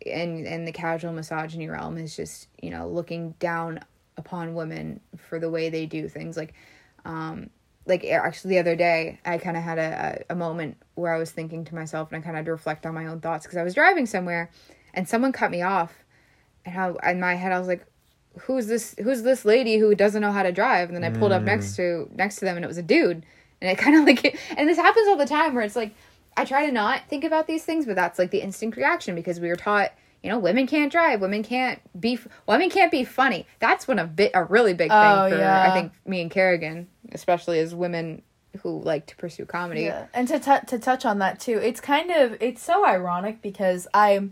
in 0.00 0.46
in 0.46 0.64
the 0.64 0.72
casual 0.72 1.12
misogyny 1.12 1.68
realm 1.68 1.98
is 1.98 2.14
just 2.14 2.48
you 2.60 2.70
know 2.70 2.88
looking 2.88 3.32
down 3.38 3.80
upon 4.16 4.54
women 4.54 5.00
for 5.16 5.38
the 5.38 5.50
way 5.50 5.68
they 5.68 5.86
do 5.86 6.08
things. 6.08 6.36
Like 6.36 6.54
um 7.04 7.50
like 7.86 8.04
actually 8.04 8.50
the 8.50 8.58
other 8.58 8.76
day 8.76 9.18
i 9.24 9.38
kind 9.38 9.56
of 9.56 9.62
had 9.62 9.78
a, 9.78 10.22
a, 10.28 10.34
moment 10.34 10.76
where 10.94 11.14
i 11.14 11.18
was 11.18 11.30
thinking 11.30 11.64
to 11.64 11.74
myself 11.74 12.12
and 12.12 12.18
i 12.18 12.20
kind 12.20 12.36
of 12.36 12.40
had 12.40 12.44
to 12.44 12.50
reflect 12.50 12.84
on 12.84 12.92
my 12.92 13.06
own 13.06 13.18
thoughts 13.18 13.46
because 13.46 13.56
i 13.56 13.62
was 13.62 13.72
driving 13.72 14.04
somewhere 14.04 14.50
and 14.92 15.08
someone 15.08 15.32
cut 15.32 15.50
me 15.50 15.62
off 15.62 16.04
and 16.66 16.76
I, 16.76 17.12
in 17.12 17.18
my 17.18 17.34
head 17.34 17.50
i 17.50 17.58
was 17.58 17.66
like 17.66 17.86
who's 18.42 18.66
this 18.66 18.94
who's 19.02 19.22
this 19.22 19.44
lady 19.44 19.78
who 19.78 19.94
doesn't 19.94 20.22
know 20.22 20.32
how 20.32 20.42
to 20.42 20.52
drive? 20.52 20.88
And 20.88 20.96
then 20.96 21.04
i 21.04 21.16
pulled 21.16 21.32
up 21.32 21.42
next 21.42 21.76
to 21.76 22.08
next 22.14 22.36
to 22.36 22.44
them 22.44 22.56
and 22.56 22.64
it 22.64 22.68
was 22.68 22.78
a 22.78 22.82
dude. 22.82 23.24
And 23.60 23.70
it 23.70 23.78
kind 23.78 23.96
of 23.96 24.04
like 24.06 24.38
and 24.56 24.68
this 24.68 24.78
happens 24.78 25.08
all 25.08 25.16
the 25.16 25.26
time 25.26 25.54
where 25.54 25.64
it's 25.64 25.76
like 25.76 25.94
I 26.38 26.44
try 26.44 26.66
to 26.66 26.72
not 26.72 27.08
think 27.08 27.24
about 27.24 27.46
these 27.46 27.64
things, 27.64 27.86
but 27.86 27.96
that's 27.96 28.18
like 28.18 28.30
the 28.30 28.40
instinct 28.40 28.76
reaction 28.76 29.14
because 29.14 29.40
we 29.40 29.48
were 29.48 29.56
taught, 29.56 29.92
you 30.22 30.30
know, 30.30 30.38
women 30.38 30.66
can't 30.66 30.90
drive, 30.90 31.20
women 31.20 31.42
can't 31.42 31.80
be, 31.98 32.18
women 32.46 32.70
can't 32.70 32.90
be 32.90 33.04
funny. 33.04 33.46
That's 33.58 33.88
one 33.88 33.98
a 33.98 34.06
bit 34.06 34.30
a 34.34 34.44
really 34.44 34.74
big 34.74 34.90
thing 34.90 34.98
Oh, 35.00 35.28
for 35.28 35.36
yeah. 35.36 35.70
I 35.70 35.74
think 35.74 35.92
me 36.06 36.20
and 36.20 36.30
Kerrigan, 36.30 36.88
especially 37.12 37.58
as 37.60 37.74
women 37.74 38.22
who 38.62 38.80
like 38.80 39.06
to 39.06 39.16
pursue 39.16 39.44
comedy. 39.46 39.82
Yeah, 39.82 40.06
and 40.14 40.26
to 40.28 40.38
t- 40.38 40.66
to 40.66 40.78
touch 40.78 41.04
on 41.04 41.18
that 41.18 41.38
too, 41.40 41.58
it's 41.58 41.80
kind 41.80 42.10
of 42.10 42.36
it's 42.40 42.62
so 42.62 42.86
ironic 42.86 43.42
because 43.42 43.86
I 43.92 44.28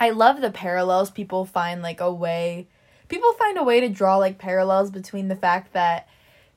I 0.00 0.10
love 0.10 0.40
the 0.40 0.50
parallels 0.50 1.10
people 1.10 1.44
find 1.44 1.82
like 1.82 2.00
a 2.00 2.12
way 2.12 2.68
people 3.08 3.32
find 3.34 3.56
a 3.58 3.62
way 3.62 3.80
to 3.80 3.88
draw 3.88 4.16
like 4.16 4.38
parallels 4.38 4.90
between 4.90 5.28
the 5.28 5.36
fact 5.36 5.72
that 5.72 6.08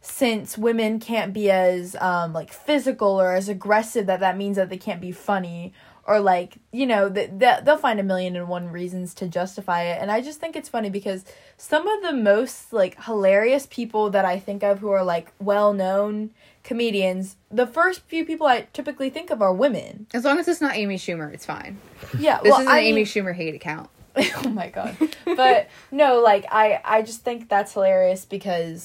since 0.02 0.58
women 0.58 1.00
can't 1.00 1.32
be 1.34 1.50
as 1.52 1.96
um 2.02 2.34
like 2.34 2.52
physical 2.52 3.22
or 3.22 3.34
as 3.34 3.48
aggressive 3.48 4.06
that 4.08 4.20
that 4.20 4.36
means 4.38 4.56
that 4.58 4.70
they 4.70 4.78
can't 4.78 5.00
be 5.02 5.12
funny 5.12 5.72
or 6.06 6.20
like 6.20 6.56
you 6.72 6.88
know 6.88 7.08
that 7.08 7.38
that 7.40 7.64
they'll 7.66 7.78
find 7.78 8.00
a 8.00 8.04
million 8.04 8.36
and 8.36 8.48
one 8.48 8.68
reasons 8.70 9.14
to 9.14 9.28
justify 9.28 9.84
it 9.84 10.02
and 10.02 10.12
i 10.12 10.20
just 10.20 10.40
think 10.40 10.56
it's 10.56 10.68
funny 10.70 10.90
because 10.90 11.24
some 11.56 11.88
of 11.88 12.02
the 12.02 12.14
most 12.14 12.74
like 12.74 13.00
hilarious 13.04 13.68
people 13.70 14.10
that 14.10 14.26
i 14.26 14.40
think 14.40 14.64
of 14.64 14.80
who 14.80 14.90
are 14.90 15.04
like 15.04 15.32
well 15.40 15.72
known 15.72 16.32
comedians 16.64 17.36
the 17.52 17.68
first 17.68 18.02
few 18.02 18.26
people 18.26 18.48
i 18.48 18.62
typically 18.74 19.10
think 19.12 19.30
of 19.30 19.40
are 19.42 19.54
women 19.54 20.08
As 20.16 20.26
long 20.26 20.40
as 20.40 20.48
it's 20.48 20.62
not 20.62 20.76
Amy 20.76 20.96
Schumer, 20.98 21.32
it's 21.34 21.46
fine. 21.46 21.78
yeah 22.18 22.40
This 22.42 22.52
well, 22.52 22.62
is 22.62 22.66
an 22.68 22.72
I 22.74 22.80
Amy 22.80 22.96
mean- 22.98 23.06
Schumer 23.06 23.36
hate 23.36 23.54
account. 23.56 23.90
oh 24.16 24.50
my 24.50 24.68
god 24.70 24.98
but 25.38 25.70
no 25.92 26.20
like 26.20 26.46
i 26.52 26.82
i 26.84 27.02
just 27.02 27.22
think 27.24 27.48
that's 27.48 27.74
hilarious 27.74 28.26
because 28.26 28.82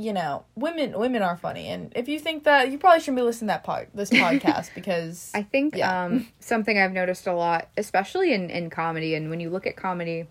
you 0.00 0.12
know 0.12 0.44
women 0.54 0.96
women 0.96 1.22
are 1.22 1.36
funny 1.36 1.66
and 1.66 1.92
if 1.96 2.08
you 2.08 2.20
think 2.20 2.44
that 2.44 2.70
you 2.70 2.78
probably 2.78 3.00
shouldn't 3.00 3.16
be 3.16 3.22
listening 3.22 3.48
to 3.48 3.54
that 3.54 3.64
pod 3.64 3.88
this 3.94 4.10
podcast 4.24 4.72
because 4.74 5.30
I 5.34 5.42
think 5.42 5.76
Yeah. 5.76 6.04
um, 6.04 6.28
something 6.40 6.78
I've 6.78 6.92
noticed 6.92 7.26
a 7.26 7.32
lot, 7.34 7.68
especially 7.76 8.32
in, 8.32 8.48
in 8.48 8.70
comedy, 8.70 9.14
and 9.16 9.28
when 9.28 9.40
you 9.40 9.50
look 9.50 9.66
at 9.66 9.76
comedy 9.76 10.28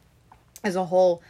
as 0.63 0.75
a 0.77 0.85
whole, 0.85 1.21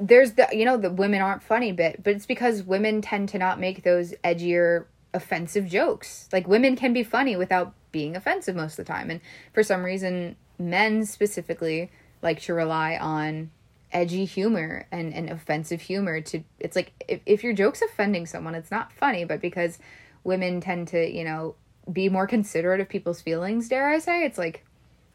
there's 0.00 0.32
the 0.32 0.48
you 0.52 0.64
know 0.64 0.76
the 0.76 0.90
women 0.90 1.20
aren't 1.20 1.42
funny 1.42 1.72
bit, 1.72 2.02
but 2.02 2.14
it's 2.14 2.26
because 2.26 2.62
women 2.62 3.02
tend 3.02 3.28
to 3.30 3.38
not 3.38 3.58
make 3.60 3.82
those 3.82 4.14
edgier, 4.24 4.86
offensive 5.12 5.66
jokes. 5.68 6.28
Like 6.32 6.46
women 6.48 6.76
can 6.76 6.92
be 6.92 7.02
funny 7.02 7.36
without 7.36 7.74
being 7.90 8.16
offensive 8.16 8.54
most 8.56 8.78
of 8.78 8.86
the 8.86 8.92
time, 8.92 9.10
and 9.10 9.20
for 9.52 9.62
some 9.62 9.84
reason, 9.84 10.36
men 10.58 11.04
specifically 11.04 11.90
like 12.22 12.40
to 12.42 12.54
rely 12.54 12.96
on 12.96 13.50
edgy 13.92 14.24
humor 14.24 14.86
and, 14.90 15.12
and 15.14 15.28
offensive 15.30 15.80
humor 15.82 16.20
to 16.20 16.42
it's 16.58 16.74
like 16.76 16.92
if, 17.08 17.20
if 17.26 17.44
your 17.44 17.52
joke's 17.52 17.82
offending 17.82 18.26
someone 18.26 18.54
it's 18.54 18.70
not 18.70 18.92
funny 18.92 19.24
but 19.24 19.40
because 19.40 19.78
women 20.24 20.60
tend 20.60 20.88
to 20.88 21.10
you 21.10 21.24
know 21.24 21.54
be 21.92 22.08
more 22.08 22.26
considerate 22.26 22.80
of 22.80 22.88
people's 22.88 23.20
feelings 23.20 23.68
dare 23.68 23.88
i 23.88 23.98
say 23.98 24.24
it's 24.24 24.38
like 24.38 24.64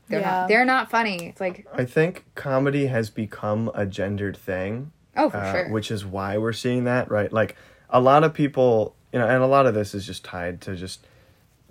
they're 0.10 0.20
Yeah. 0.22 0.32
not 0.42 0.48
they're 0.48 0.66
not 0.66 0.90
funny 0.90 1.28
it's 1.28 1.42
like 1.42 1.66
I 1.74 1.86
think 1.86 2.24
comedy 2.36 2.86
has 2.88 3.10
become 3.10 3.70
a 3.74 3.86
gendered 3.86 4.38
thing, 4.38 4.92
oh 5.16 5.30
for 5.30 5.38
uh, 5.38 5.52
sure 5.52 5.70
which 5.70 5.92
is 5.92 6.06
why 6.06 6.38
we're 6.38 6.54
seeing 6.54 6.86
that, 6.86 7.12
right? 7.12 7.32
Like 7.32 7.56
a 7.90 8.00
lot 8.00 8.24
of 8.24 8.34
people, 8.34 8.96
you 9.12 9.20
know, 9.20 9.28
and 9.28 9.44
a 9.44 9.48
lot 9.48 9.66
of 9.66 9.74
this 9.74 9.94
is 9.94 10.06
just 10.06 10.24
tied 10.24 10.62
to 10.62 10.76
just 10.76 11.06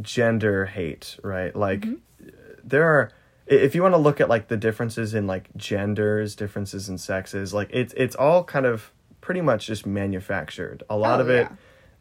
gender 0.01 0.67
hate, 0.67 1.17
right? 1.23 1.55
Like 1.55 1.81
Mm-hmm. 1.81 2.29
there 2.65 2.85
are 2.85 3.11
i- 3.11 3.16
if 3.47 3.75
you 3.75 3.83
want 3.83 3.95
to 3.95 3.99
look 3.99 4.21
at 4.21 4.29
like 4.29 4.49
the 4.49 4.57
differences 4.57 5.15
in 5.15 5.27
like 5.27 5.55
genders, 5.57 6.35
differences 6.35 6.89
in 6.89 6.99
sexes, 6.99 7.55
like 7.55 7.69
it's 7.73 7.95
it's 7.97 8.17
all 8.17 8.45
kind 8.45 8.67
of 8.67 8.93
pretty 9.21 9.41
much 9.41 9.67
just 9.67 9.87
manufactured. 9.87 10.83
A 10.91 10.97
lot 10.97 11.19
Oh, 11.21 11.23
of 11.23 11.31
it 11.31 11.49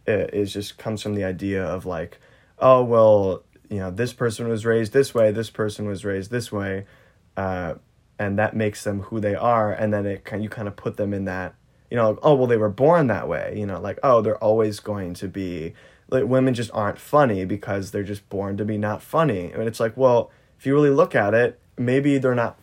i- 0.07 0.11
is 0.11 0.53
just 0.53 0.77
comes 0.77 1.01
from 1.01 1.13
the 1.15 1.23
idea 1.23 1.63
of 1.63 1.85
like, 1.85 2.19
oh 2.59 2.83
well, 2.83 3.43
you 3.69 3.77
know, 3.79 3.91
this 3.91 4.13
person 4.13 4.47
was 4.47 4.65
raised 4.65 4.93
this 4.93 5.13
way, 5.13 5.31
this 5.31 5.49
person 5.49 5.85
was 5.87 6.03
raised 6.05 6.31
this 6.31 6.51
way, 6.51 6.85
uh, 7.37 7.75
and 8.17 8.39
that 8.39 8.55
makes 8.55 8.83
them 8.83 9.01
who 9.01 9.19
they 9.19 9.35
are, 9.35 9.71
and 9.71 9.93
then 9.93 10.05
it 10.05 10.23
kind 10.25 10.41
you 10.43 10.49
kind 10.49 10.67
of 10.67 10.75
put 10.75 10.97
them 10.97 11.13
in 11.13 11.25
that, 11.25 11.53
you 11.91 11.97
know, 11.97 12.17
oh 12.23 12.33
well, 12.35 12.47
they 12.47 12.57
were 12.57 12.69
born 12.69 13.07
that 13.07 13.27
way, 13.27 13.53
you 13.57 13.65
know, 13.65 13.79
like 13.79 13.99
oh 14.03 14.21
they're 14.21 14.43
always 14.43 14.79
going 14.79 15.13
to 15.15 15.27
be 15.27 15.73
like 16.09 16.23
women 16.25 16.53
just 16.53 16.71
aren't 16.73 16.99
funny 16.99 17.45
because 17.45 17.91
they're 17.91 18.03
just 18.03 18.27
born 18.29 18.57
to 18.57 18.65
be 18.65 18.77
not 18.77 19.01
funny, 19.01 19.51
and 19.51 19.63
it's 19.63 19.79
like 19.79 19.95
well, 19.97 20.31
if 20.65 20.69
you 20.69 20.73
really 20.73 20.89
look 20.89 21.13
at 21.13 21.35
it, 21.35 21.59
maybe 21.77 22.17
they're 22.17 22.33
not 22.33 22.57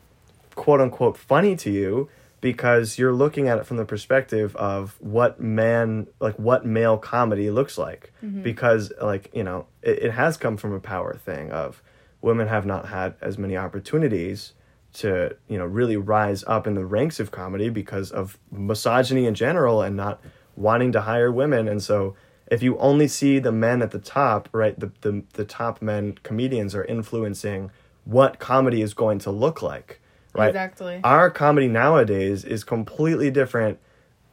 quote 0.56 0.80
unquote 0.80 1.16
funny 1.16 1.54
to 1.54 1.70
you 1.70 2.08
because 2.40 2.98
you're 2.98 3.12
looking 3.12 3.46
at 3.46 3.58
it 3.58 3.64
from 3.64 3.76
the 3.76 3.84
perspective 3.84 4.56
of 4.56 4.96
what 4.98 5.40
man 5.40 6.08
like 6.18 6.36
what 6.36 6.66
male 6.66 6.98
comedy 6.98 7.48
looks 7.48 7.78
like. 7.78 8.12
Mm-hmm. 8.20 8.42
Because 8.42 8.92
like 9.00 9.30
you 9.32 9.44
know 9.44 9.66
it, 9.82 10.00
it 10.00 10.10
has 10.10 10.36
come 10.36 10.56
from 10.56 10.72
a 10.72 10.80
power 10.80 11.14
thing 11.14 11.52
of 11.52 11.80
women 12.22 12.48
have 12.48 12.66
not 12.66 12.88
had 12.88 13.14
as 13.20 13.38
many 13.38 13.56
opportunities 13.56 14.54
to 14.94 15.36
you 15.46 15.56
know 15.56 15.64
really 15.64 15.96
rise 15.96 16.42
up 16.48 16.66
in 16.66 16.74
the 16.74 16.84
ranks 16.84 17.20
of 17.20 17.30
comedy 17.30 17.68
because 17.68 18.10
of 18.10 18.36
misogyny 18.50 19.26
in 19.26 19.36
general 19.36 19.80
and 19.80 19.96
not 19.96 20.20
wanting 20.56 20.90
to 20.90 21.02
hire 21.02 21.30
women. 21.30 21.68
And 21.68 21.80
so 21.80 22.16
if 22.48 22.64
you 22.64 22.76
only 22.78 23.06
see 23.06 23.38
the 23.38 23.52
men 23.52 23.80
at 23.80 23.92
the 23.92 24.00
top 24.00 24.48
right 24.50 24.76
the 24.80 24.90
the, 25.02 25.22
the 25.34 25.44
top 25.44 25.80
men 25.80 26.18
comedians 26.24 26.74
are 26.74 26.84
influencing 26.84 27.70
what 28.04 28.38
comedy 28.38 28.82
is 28.82 28.94
going 28.94 29.18
to 29.20 29.30
look 29.30 29.62
like 29.62 30.00
right 30.34 30.48
Exactly. 30.48 31.00
our 31.04 31.30
comedy 31.30 31.68
nowadays 31.68 32.44
is 32.44 32.64
completely 32.64 33.30
different 33.30 33.78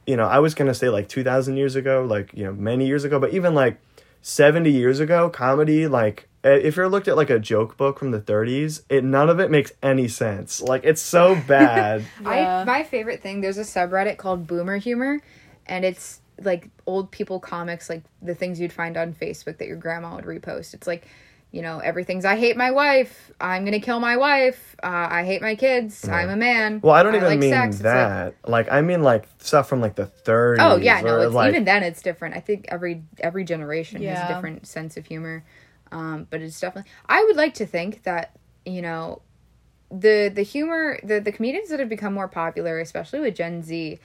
you 0.08 0.15
know 0.15 0.25
i 0.25 0.39
was 0.39 0.53
going 0.53 0.67
to 0.67 0.73
say 0.73 0.89
like 0.89 1.08
2000 1.08 1.58
years 1.58 1.75
ago 1.75 2.03
like 2.03 2.34
you 2.34 2.43
know 2.45 2.53
many 2.53 2.88
years 2.88 3.03
ago 3.03 3.19
but 3.19 3.34
even 3.34 3.53
like 3.53 3.79
70 4.21 4.69
years 4.69 4.99
ago 4.99 5.29
comedy 5.29 5.88
like 5.88 6.27
eh, 6.43 6.49
if 6.62 6.75
you're 6.75 6.89
looked 6.89 7.08
at 7.08 7.15
like 7.15 7.29
a 7.29 7.39
joke 7.39 7.77
book 7.77 7.99
from 7.99 8.12
the 8.12 8.19
30s 8.19 8.82
it 8.89 9.03
none 9.03 9.29
of 9.29 9.39
it 9.39 9.49
makes 9.51 9.71
any 9.84 10.08
sense 10.08 10.62
like 10.62 10.84
it's 10.84 11.01
so 11.01 11.36
bad 11.47 12.03
Yeah. 12.21 12.29
I 12.62 12.63
my 12.65 12.84
favorite 12.84 13.21
thing. 13.21 13.41
There's 13.41 13.58
a 13.58 13.62
subreddit 13.62 14.17
called 14.17 14.45
Boomer 14.47 14.77
Humor, 14.77 15.21
and 15.67 15.86
it's 15.86 16.19
like 16.41 16.69
old 16.86 17.12
people 17.12 17.39
comics, 17.39 17.89
like 17.89 18.03
the 18.21 18.36
things 18.36 18.60
you'd 18.60 18.73
find 18.73 18.97
on 18.97 19.13
Facebook 19.13 19.58
that 19.60 19.67
your 19.67 19.77
grandma 19.77 20.15
would 20.15 20.25
repost. 20.25 20.73
It's 20.73 20.88
like, 20.88 21.08
you 21.51 21.62
know, 21.62 21.79
everything's 21.79 22.25
I 22.25 22.35
hate 22.38 22.55
my 22.57 22.71
wife. 22.71 23.31
I'm 23.41 23.65
gonna 23.65 23.79
kill 23.79 23.99
my 23.99 24.17
wife. 24.17 24.75
Uh, 24.83 25.07
I 25.09 25.23
hate 25.25 25.41
my 25.41 25.55
kids. 25.55 26.07
I'm 26.07 26.29
a 26.29 26.35
man. 26.35 26.79
well 26.83 26.93
i 26.93 27.01
don't 27.03 27.15
even 27.15 27.27
like 27.27 27.39
mean 27.39 27.51
sex." 27.51 27.75
It's 27.77 27.83
like- 27.85 27.93
that 27.93 28.35
like, 28.45 28.71
i 28.71 28.81
mean 28.81 29.01
like 29.01 29.25
stuff 29.39 29.67
from 29.67 29.81
like 29.81 29.95
the 29.95 30.05
30s 30.05 30.57
oh 30.59 30.77
yeah, 30.77 31.01
no. 31.01 31.21
It's, 31.21 31.33
like, 31.33 31.49
even 31.49 31.65
then, 31.65 31.83
it's 31.83 32.01
different. 32.01 32.35
I 32.35 32.39
think 32.39 32.65
every 32.69 33.03
every 33.19 33.43
generation 33.43 34.01
has 34.03 34.29
a 34.29 34.33
different 34.33 34.67
sense 34.67 34.97
of 34.97 35.05
humor, 35.07 35.43
um, 35.91 36.27
but 36.29 36.41
it's 36.41 36.59
definitely. 36.59 36.91
I 37.07 37.23
would 37.23 37.35
like 37.35 37.55
to 37.55 37.65
think 37.65 38.03
that 38.03 38.38
you 38.65 38.81
know 38.81 39.21
the 39.91 40.31
the 40.33 40.43
humor 40.43 40.99
the 41.03 41.19
the 41.19 41.31
comedians 41.31 41.69
that 41.69 41.79
have 41.79 41.89
become 41.89 42.13
more 42.13 42.27
popular 42.27 42.79
especially 42.79 43.19
with 43.19 43.33
gen 43.35 43.63
z 43.63 43.99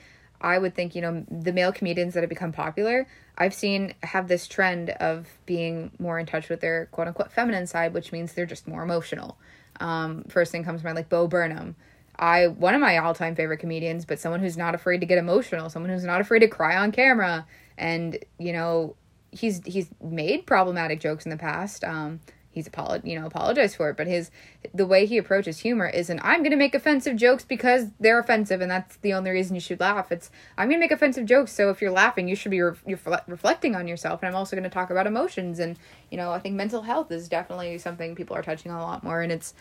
I 0.45 0.59
would 0.59 0.75
think, 0.75 0.93
you 0.93 1.01
know, 1.01 1.25
the 1.27 1.51
male 1.51 1.71
comedians 1.71 2.13
that 2.13 2.21
have 2.21 2.29
become 2.29 2.51
popular, 2.51 3.07
I've 3.35 3.55
seen 3.55 3.95
have 4.03 4.27
this 4.27 4.47
trend 4.47 4.91
of 4.91 5.27
being 5.47 5.91
more 5.97 6.19
in 6.19 6.27
touch 6.27 6.49
with 6.49 6.61
their 6.61 6.85
quote 6.91 7.07
unquote 7.07 7.31
feminine 7.31 7.65
side, 7.65 7.95
which 7.95 8.11
means 8.11 8.33
they're 8.33 8.45
just 8.45 8.67
more 8.67 8.83
emotional. 8.83 9.39
Um, 9.79 10.23
first 10.29 10.51
thing 10.51 10.63
comes 10.63 10.81
to 10.81 10.85
mind, 10.85 10.97
like 10.97 11.09
Bo 11.09 11.27
Burnham. 11.27 11.75
I 12.17 12.45
one 12.45 12.75
of 12.75 12.79
my 12.79 12.99
all 12.99 13.15
time 13.15 13.35
favorite 13.35 13.57
comedians, 13.57 14.05
but 14.05 14.19
someone 14.19 14.39
who's 14.39 14.55
not 14.55 14.75
afraid 14.75 14.99
to 14.99 15.07
get 15.07 15.17
emotional, 15.17 15.67
someone 15.67 15.89
who's 15.89 16.03
not 16.03 16.21
afraid 16.21 16.39
to 16.39 16.47
cry 16.47 16.77
on 16.77 16.91
camera, 16.91 17.47
and 17.75 18.19
you 18.37 18.53
know, 18.53 18.95
he's 19.31 19.63
he's 19.65 19.89
made 19.99 20.45
problematic 20.45 20.99
jokes 20.99 21.25
in 21.25 21.31
the 21.31 21.37
past. 21.37 21.83
Um, 21.83 22.19
he's 22.55 22.67
apolog- 22.69 23.05
you 23.05 23.19
know 23.19 23.27
apologized 23.27 23.75
for 23.75 23.89
it 23.89 23.97
but 23.97 24.07
his 24.07 24.31
the 24.73 24.85
way 24.87 25.05
he 25.05 25.17
approaches 25.17 25.59
humor 25.59 25.87
isn't 25.89 26.19
i'm 26.23 26.39
going 26.39 26.51
to 26.51 26.57
make 26.57 26.73
offensive 26.73 27.15
jokes 27.17 27.43
because 27.45 27.87
they're 27.99 28.17
offensive 28.17 28.61
and 28.61 28.71
that's 28.71 28.95
the 28.97 29.13
only 29.13 29.29
reason 29.29 29.53
you 29.55 29.61
should 29.61 29.79
laugh. 29.79 30.11
It's 30.11 30.31
i'm 30.57 30.69
going 30.69 30.79
to 30.79 30.83
make 30.85 30.91
offensive 30.91 31.25
jokes 31.25 31.51
so 31.51 31.69
if 31.69 31.81
you're 31.81 31.91
laughing 31.91 32.27
you 32.29 32.35
should 32.35 32.51
be 32.51 32.61
re- 32.61 32.73
you're 32.87 32.99
reflecting 33.27 33.75
on 33.75 33.87
yourself 33.87 34.23
and 34.23 34.29
i'm 34.29 34.35
also 34.35 34.55
going 34.55 34.63
to 34.63 34.69
talk 34.69 34.89
about 34.89 35.05
emotions 35.05 35.59
and 35.59 35.77
you 36.09 36.17
know 36.17 36.31
i 36.31 36.39
think 36.39 36.55
mental 36.55 36.81
health 36.83 37.11
is 37.11 37.27
definitely 37.27 37.77
something 37.77 38.15
people 38.15 38.35
are 38.35 38.41
touching 38.41 38.71
on 38.71 38.79
a 38.79 38.83
lot 38.83 39.03
more 39.03 39.21
and 39.21 39.31
it's 39.31 39.53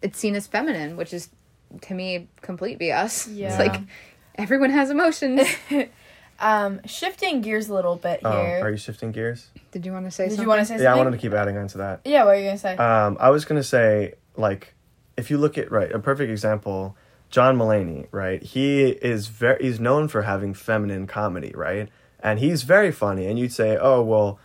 it's 0.00 0.18
seen 0.18 0.34
as 0.36 0.46
feminine 0.46 0.96
which 0.96 1.12
is 1.12 1.28
to 1.80 1.94
me 1.94 2.28
complete 2.42 2.78
bs 2.78 3.28
Yeah. 3.34 3.48
it's 3.48 3.58
like 3.58 3.82
everyone 4.36 4.70
has 4.70 4.88
emotions 4.90 5.42
Um, 6.38 6.80
shifting 6.86 7.40
gears 7.40 7.68
a 7.68 7.74
little 7.74 7.96
bit 7.96 8.20
Oh, 8.24 8.30
here. 8.44 8.60
are 8.62 8.70
you 8.70 8.76
shifting 8.76 9.10
gears? 9.12 9.48
did 9.70 9.84
you 9.86 9.92
want 9.92 10.04
to 10.04 10.10
say 10.10 10.24
Did 10.24 10.32
something 10.32 10.42
you 10.44 10.48
want 10.48 10.60
to 10.60 10.64
say 10.64 10.68
something? 10.74 10.84
Yeah, 10.84 10.92
I 10.94 10.96
wanted 10.96 11.12
to 11.12 11.18
keep 11.18 11.32
adding 11.32 11.56
on 11.56 11.68
to 11.68 11.78
that. 11.78 12.00
Yeah, 12.04 12.24
what 12.24 12.36
are 12.36 12.38
you 12.38 12.44
gonna 12.46 12.58
say? 12.58 12.76
Um, 12.76 13.16
I 13.20 13.30
was 13.30 13.44
gonna 13.44 13.62
say 13.62 14.14
like 14.36 14.74
if 15.16 15.30
you 15.30 15.38
look 15.38 15.56
at 15.58 15.70
right 15.72 15.90
a 15.92 15.98
perfect 15.98 16.30
example, 16.30 16.96
John 17.30 17.56
Mulaney, 17.58 18.06
right? 18.10 18.42
He 18.42 18.84
is 18.88 19.28
very 19.28 19.62
he's 19.64 19.80
known 19.80 20.08
for 20.08 20.22
having 20.22 20.52
feminine 20.54 21.06
comedy, 21.06 21.52
right? 21.54 21.88
And 22.20 22.38
he's 22.38 22.62
very 22.64 22.92
funny. 22.92 23.26
And 23.26 23.38
you'd 23.38 23.52
say, 23.52 23.76
oh 23.80 24.02
well, 24.02 24.38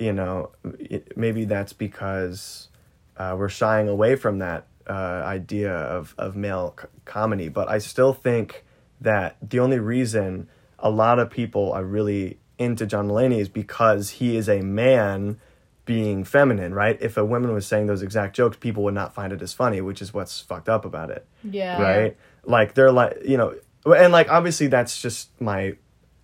you 0.00 0.12
know, 0.12 0.50
it, 0.78 1.16
maybe 1.16 1.44
that's 1.44 1.72
because 1.72 2.68
uh, 3.16 3.34
we're 3.38 3.48
shying 3.48 3.88
away 3.88 4.16
from 4.16 4.38
that 4.38 4.66
uh, 4.88 4.92
idea 5.24 5.72
of 5.74 6.14
of 6.18 6.36
male 6.36 6.74
c- 6.80 6.86
comedy. 7.04 7.48
But 7.48 7.68
I 7.68 7.78
still 7.78 8.12
think 8.12 8.64
that 9.00 9.36
the 9.46 9.60
only 9.60 9.78
reason 9.78 10.48
a 10.78 10.90
lot 10.90 11.18
of 11.18 11.30
people 11.30 11.72
are 11.72 11.84
really 11.84 12.38
into 12.58 12.86
John 12.86 13.08
Mulaney 13.08 13.38
is 13.38 13.48
because 13.48 14.10
he 14.10 14.36
is 14.36 14.48
a 14.48 14.60
man 14.60 15.38
being 15.84 16.22
feminine, 16.22 16.74
right? 16.74 16.98
If 17.00 17.16
a 17.16 17.24
woman 17.24 17.52
was 17.54 17.66
saying 17.66 17.86
those 17.86 18.02
exact 18.02 18.36
jokes, 18.36 18.58
people 18.58 18.82
would 18.84 18.94
not 18.94 19.14
find 19.14 19.32
it 19.32 19.40
as 19.40 19.54
funny, 19.54 19.80
which 19.80 20.02
is 20.02 20.12
what's 20.12 20.40
fucked 20.40 20.68
up 20.68 20.84
about 20.84 21.10
it, 21.10 21.26
yeah. 21.42 21.80
right? 21.80 22.16
Like 22.44 22.74
they're 22.74 22.92
like, 22.92 23.16
you 23.24 23.36
know, 23.36 23.54
and 23.86 24.12
like 24.12 24.30
obviously 24.30 24.66
that's 24.66 25.00
just 25.00 25.30
my 25.40 25.76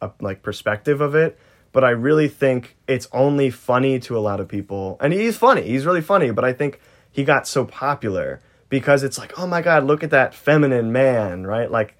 uh, 0.02 0.10
like 0.20 0.42
perspective 0.42 1.00
of 1.00 1.14
it, 1.14 1.38
but 1.72 1.82
I 1.82 1.90
really 1.90 2.28
think 2.28 2.76
it's 2.86 3.08
only 3.10 3.48
funny 3.50 3.98
to 4.00 4.18
a 4.18 4.20
lot 4.20 4.38
of 4.38 4.48
people. 4.48 4.98
And 5.00 5.12
he's 5.12 5.36
funny. 5.36 5.62
He's 5.62 5.86
really 5.86 6.02
funny, 6.02 6.30
but 6.30 6.44
I 6.44 6.52
think 6.52 6.80
he 7.10 7.24
got 7.24 7.46
so 7.48 7.64
popular 7.64 8.40
because 8.68 9.02
it's 9.02 9.18
like, 9.18 9.38
"Oh 9.38 9.46
my 9.46 9.62
god, 9.62 9.84
look 9.84 10.02
at 10.04 10.10
that 10.10 10.34
feminine 10.34 10.92
man," 10.92 11.46
right? 11.46 11.70
Like 11.70 11.96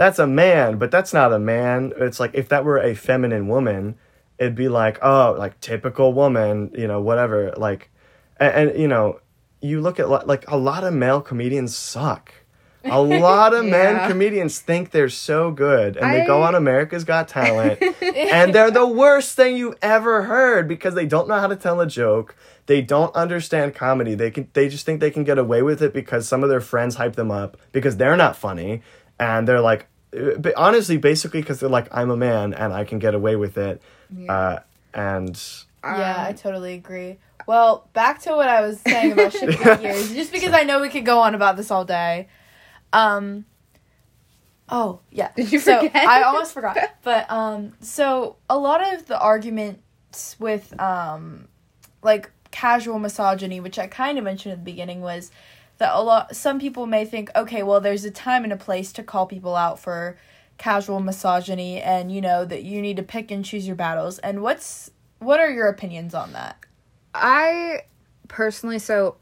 that's 0.00 0.18
a 0.18 0.26
man, 0.26 0.78
but 0.78 0.90
that's 0.90 1.12
not 1.12 1.30
a 1.30 1.38
man. 1.38 1.92
It's 1.98 2.18
like 2.18 2.30
if 2.32 2.48
that 2.48 2.64
were 2.64 2.78
a 2.78 2.94
feminine 2.94 3.48
woman, 3.48 3.96
it'd 4.38 4.54
be 4.54 4.70
like, 4.70 4.98
oh, 5.02 5.36
like 5.38 5.60
typical 5.60 6.14
woman, 6.14 6.72
you 6.74 6.86
know, 6.86 7.02
whatever. 7.02 7.52
Like, 7.54 7.90
and, 8.38 8.70
and 8.70 8.80
you 8.80 8.88
know, 8.88 9.20
you 9.60 9.82
look 9.82 10.00
at 10.00 10.08
like 10.08 10.50
a 10.50 10.56
lot 10.56 10.84
of 10.84 10.94
male 10.94 11.20
comedians 11.20 11.76
suck. 11.76 12.32
A 12.82 12.98
lot 12.98 13.52
of 13.52 13.62
men 13.66 14.08
comedians 14.08 14.58
think 14.58 14.90
they're 14.90 15.10
so 15.10 15.50
good, 15.50 15.98
and 15.98 16.14
they 16.14 16.24
go 16.24 16.44
on 16.44 16.54
America's 16.54 17.04
Got 17.04 17.28
Talent, 17.28 17.82
and 18.02 18.54
they're 18.54 18.70
the 18.70 18.86
worst 18.86 19.36
thing 19.36 19.54
you 19.54 19.74
ever 19.82 20.22
heard 20.22 20.66
because 20.66 20.94
they 20.94 21.04
don't 21.04 21.28
know 21.28 21.38
how 21.38 21.46
to 21.46 21.56
tell 21.56 21.78
a 21.78 21.86
joke. 21.86 22.34
They 22.64 22.80
don't 22.80 23.14
understand 23.14 23.74
comedy. 23.74 24.14
They 24.14 24.30
can 24.30 24.48
they 24.54 24.70
just 24.70 24.86
think 24.86 25.00
they 25.00 25.10
can 25.10 25.24
get 25.24 25.36
away 25.36 25.60
with 25.60 25.82
it 25.82 25.92
because 25.92 26.26
some 26.26 26.42
of 26.42 26.48
their 26.48 26.62
friends 26.62 26.94
hype 26.94 27.16
them 27.16 27.30
up 27.30 27.58
because 27.72 27.98
they're 27.98 28.16
not 28.16 28.34
funny, 28.34 28.80
and 29.20 29.46
they're 29.46 29.60
like, 29.60 29.86
uh, 30.16 30.38
but 30.38 30.54
honestly, 30.56 30.96
basically 30.96 31.40
because 31.40 31.60
they're 31.60 31.68
like, 31.68 31.86
I'm 31.92 32.10
a 32.10 32.16
man 32.16 32.54
and 32.54 32.72
I 32.72 32.84
can 32.84 32.98
get 32.98 33.14
away 33.14 33.36
with 33.36 33.56
it, 33.58 33.80
uh, 34.28 34.58
and 34.92 35.40
Yeah, 35.84 36.24
I 36.26 36.32
totally 36.32 36.74
agree. 36.74 37.18
Well, 37.46 37.88
back 37.92 38.20
to 38.22 38.30
what 38.32 38.48
I 38.48 38.60
was 38.62 38.80
saying 38.80 39.12
about 39.12 39.32
shifting 39.32 39.76
gears, 39.80 40.12
just 40.12 40.32
because 40.32 40.52
I 40.52 40.64
know 40.64 40.80
we 40.80 40.88
could 40.88 41.06
go 41.06 41.20
on 41.20 41.34
about 41.34 41.56
this 41.56 41.70
all 41.70 41.84
day. 41.84 42.28
Um. 42.92 43.44
Oh 44.68 45.00
yeah. 45.10 45.30
Did 45.36 45.52
you 45.52 45.58
so 45.58 45.80
forget? 45.80 45.94
I 46.06 46.22
almost 46.22 46.54
forgot. 46.54 46.76
But 47.02 47.30
um, 47.30 47.72
so 47.80 48.36
a 48.48 48.56
lot 48.58 48.94
of 48.94 49.06
the 49.06 49.18
arguments 49.18 50.36
with 50.38 50.78
um, 50.80 51.48
like 52.02 52.30
casual 52.50 52.98
misogyny, 52.98 53.60
which 53.60 53.78
I 53.78 53.86
kind 53.86 54.18
of 54.18 54.24
mentioned 54.24 54.52
at 54.52 54.58
the 54.58 54.64
beginning, 54.64 55.00
was 55.00 55.30
that 55.80 55.94
a 55.94 56.00
lot 56.00 56.36
some 56.36 56.60
people 56.60 56.86
may 56.86 57.04
think, 57.04 57.30
okay, 57.34 57.62
well, 57.62 57.80
there's 57.80 58.04
a 58.04 58.10
time 58.10 58.44
and 58.44 58.52
a 58.52 58.56
place 58.56 58.92
to 58.92 59.02
call 59.02 59.26
people 59.26 59.56
out 59.56 59.80
for 59.80 60.16
casual 60.58 61.00
misogyny, 61.00 61.80
and 61.80 62.12
you 62.12 62.20
know 62.20 62.44
that 62.44 62.62
you 62.62 62.82
need 62.82 62.98
to 62.98 63.02
pick 63.02 63.30
and 63.30 63.44
choose 63.44 63.66
your 63.66 63.76
battles. 63.76 64.18
And 64.18 64.42
what's 64.42 64.90
what 65.18 65.40
are 65.40 65.50
your 65.50 65.68
opinions 65.68 66.14
on 66.14 66.34
that? 66.34 66.58
I 67.14 67.80
personally, 68.28 68.78
so 68.78 69.16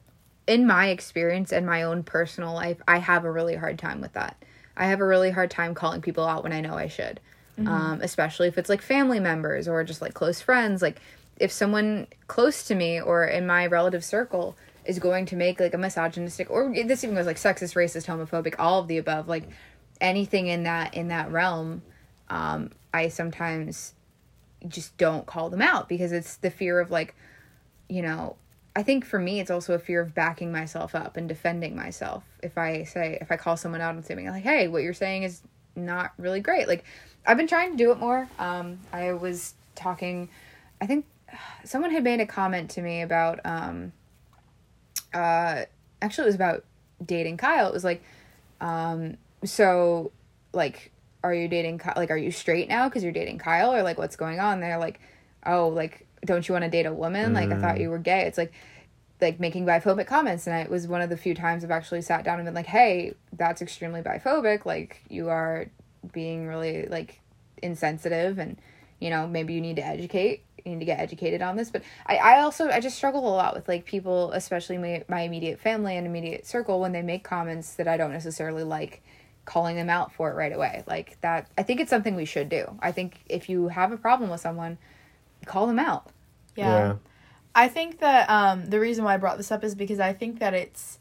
in 0.48 0.66
my 0.66 0.88
experience 0.88 1.52
and 1.52 1.64
my 1.64 1.84
own 1.84 2.02
personal 2.02 2.52
life, 2.52 2.82
I 2.88 2.98
have 2.98 3.24
a 3.24 3.30
really 3.30 3.54
hard 3.54 3.78
time 3.78 4.00
with 4.00 4.14
that. 4.14 4.44
I 4.76 4.86
have 4.86 5.00
a 5.00 5.06
really 5.06 5.30
hard 5.30 5.50
time 5.50 5.74
calling 5.74 6.02
people 6.02 6.26
out 6.26 6.42
when 6.42 6.52
I 6.52 6.60
know 6.60 6.74
I 6.74 6.88
should, 6.88 7.20
um, 7.66 8.00
especially 8.02 8.48
if 8.48 8.58
it's 8.58 8.68
like 8.68 8.82
family 8.82 9.20
members 9.20 9.68
or 9.68 9.82
just 9.84 10.02
like 10.02 10.14
close 10.14 10.40
friends. 10.40 10.82
Like 10.82 11.00
if 11.36 11.52
someone 11.52 12.08
close 12.26 12.64
to 12.64 12.74
me 12.74 13.00
or 13.00 13.24
in 13.24 13.46
my 13.46 13.66
relative 13.66 14.04
circle 14.04 14.56
is 14.88 14.98
going 14.98 15.26
to 15.26 15.36
make 15.36 15.60
like 15.60 15.74
a 15.74 15.78
misogynistic 15.78 16.50
or 16.50 16.74
this 16.74 17.04
even 17.04 17.14
goes 17.14 17.26
like 17.26 17.36
sexist, 17.36 17.76
racist, 17.76 18.06
homophobic, 18.06 18.54
all 18.58 18.80
of 18.80 18.88
the 18.88 18.96
above, 18.96 19.28
like 19.28 19.44
anything 20.00 20.46
in 20.46 20.62
that 20.64 20.94
in 20.94 21.08
that 21.08 21.30
realm, 21.30 21.82
um, 22.30 22.70
I 22.92 23.08
sometimes 23.08 23.94
just 24.66 24.96
don't 24.96 25.26
call 25.26 25.50
them 25.50 25.62
out 25.62 25.88
because 25.88 26.10
it's 26.10 26.36
the 26.36 26.50
fear 26.50 26.80
of 26.80 26.90
like 26.90 27.14
you 27.88 28.02
know, 28.02 28.36
I 28.76 28.82
think 28.82 29.04
for 29.04 29.18
me, 29.18 29.40
it's 29.40 29.50
also 29.50 29.74
a 29.74 29.78
fear 29.78 30.00
of 30.00 30.14
backing 30.14 30.52
myself 30.52 30.94
up 30.94 31.16
and 31.16 31.28
defending 31.28 31.74
myself. 31.74 32.22
If 32.42 32.58
I 32.58 32.84
say, 32.84 33.18
if 33.20 33.30
I 33.30 33.36
call 33.36 33.56
someone 33.56 33.80
out 33.80 33.94
and 33.94 34.04
saying 34.04 34.26
like, 34.28 34.42
"Hey, 34.42 34.68
what 34.68 34.82
you're 34.82 34.94
saying 34.94 35.24
is 35.24 35.42
not 35.76 36.12
really 36.18 36.40
great," 36.40 36.66
like 36.66 36.84
I've 37.26 37.36
been 37.36 37.46
trying 37.46 37.72
to 37.72 37.76
do 37.76 37.92
it 37.92 37.98
more. 37.98 38.26
Um, 38.38 38.78
I 38.90 39.12
was 39.12 39.54
talking, 39.74 40.30
I 40.80 40.86
think 40.86 41.04
someone 41.64 41.90
had 41.90 42.04
made 42.04 42.20
a 42.20 42.26
comment 42.26 42.70
to 42.70 42.82
me 42.82 43.02
about, 43.02 43.40
um, 43.44 43.92
uh, 45.14 45.62
actually, 46.02 46.24
it 46.24 46.26
was 46.26 46.34
about 46.34 46.64
dating 47.04 47.36
Kyle. 47.36 47.68
It 47.68 47.72
was 47.72 47.84
like, 47.84 48.02
um, 48.60 49.16
so 49.44 50.12
like, 50.52 50.92
are 51.22 51.34
you 51.34 51.48
dating 51.48 51.78
Ky- 51.78 51.92
like, 51.96 52.10
are 52.10 52.16
you 52.16 52.30
straight 52.30 52.68
now 52.68 52.88
because 52.88 53.02
you're 53.02 53.12
dating 53.12 53.38
Kyle, 53.38 53.72
or 53.74 53.82
like, 53.82 53.98
what's 53.98 54.16
going 54.16 54.40
on 54.40 54.60
there? 54.60 54.78
Like, 54.78 55.00
oh, 55.46 55.68
like, 55.68 56.06
don't 56.24 56.48
you 56.48 56.52
want 56.52 56.64
to 56.64 56.70
date 56.70 56.86
a 56.86 56.92
woman? 56.92 57.32
Like, 57.32 57.52
I 57.52 57.58
thought 57.58 57.80
you 57.80 57.90
were 57.90 57.98
gay. 57.98 58.22
It's 58.22 58.38
like, 58.38 58.52
like 59.20 59.40
making 59.40 59.66
biphobic 59.66 60.06
comments, 60.06 60.46
and 60.46 60.56
it 60.56 60.70
was 60.70 60.86
one 60.86 61.00
of 61.00 61.10
the 61.10 61.16
few 61.16 61.34
times 61.34 61.64
I've 61.64 61.70
actually 61.70 62.02
sat 62.02 62.24
down 62.24 62.38
and 62.38 62.46
been 62.46 62.54
like, 62.54 62.66
hey, 62.66 63.14
that's 63.32 63.62
extremely 63.62 64.00
biphobic. 64.00 64.64
Like, 64.64 65.02
you 65.08 65.28
are 65.28 65.66
being 66.12 66.46
really 66.46 66.86
like 66.86 67.20
insensitive, 67.62 68.38
and 68.38 68.56
you 69.00 69.10
know, 69.10 69.26
maybe 69.26 69.54
you 69.54 69.60
need 69.60 69.76
to 69.76 69.84
educate. 69.84 70.44
You 70.64 70.72
need 70.72 70.80
to 70.80 70.84
get 70.84 71.00
educated 71.00 71.42
on 71.42 71.56
this. 71.56 71.70
But 71.70 71.82
I, 72.06 72.16
I 72.16 72.40
also 72.40 72.68
I 72.68 72.80
just 72.80 72.96
struggle 72.96 73.26
a 73.28 73.34
lot 73.34 73.54
with 73.54 73.68
like 73.68 73.84
people, 73.84 74.32
especially 74.32 74.78
my 74.78 75.04
my 75.08 75.22
immediate 75.22 75.58
family 75.58 75.96
and 75.96 76.06
immediate 76.06 76.46
circle, 76.46 76.80
when 76.80 76.92
they 76.92 77.02
make 77.02 77.24
comments 77.24 77.74
that 77.74 77.88
I 77.88 77.96
don't 77.96 78.12
necessarily 78.12 78.64
like 78.64 79.02
calling 79.44 79.76
them 79.76 79.88
out 79.88 80.12
for 80.12 80.30
it 80.30 80.34
right 80.34 80.52
away. 80.52 80.84
Like 80.86 81.20
that 81.22 81.48
I 81.56 81.62
think 81.62 81.80
it's 81.80 81.90
something 81.90 82.14
we 82.14 82.24
should 82.24 82.48
do. 82.48 82.76
I 82.80 82.92
think 82.92 83.20
if 83.28 83.48
you 83.48 83.68
have 83.68 83.92
a 83.92 83.96
problem 83.96 84.30
with 84.30 84.40
someone, 84.40 84.78
call 85.46 85.66
them 85.66 85.78
out. 85.78 86.10
yeah. 86.56 86.96
I 87.54 87.66
think 87.66 87.98
that 88.00 88.30
um, 88.30 88.66
the 88.66 88.78
reason 88.78 89.04
why 89.04 89.14
I 89.14 89.16
brought 89.16 89.36
this 89.36 89.50
up 89.50 89.64
is 89.64 89.74
because 89.74 89.98
I 89.98 90.12
think 90.12 90.38
that 90.38 90.54
it's 90.54 90.98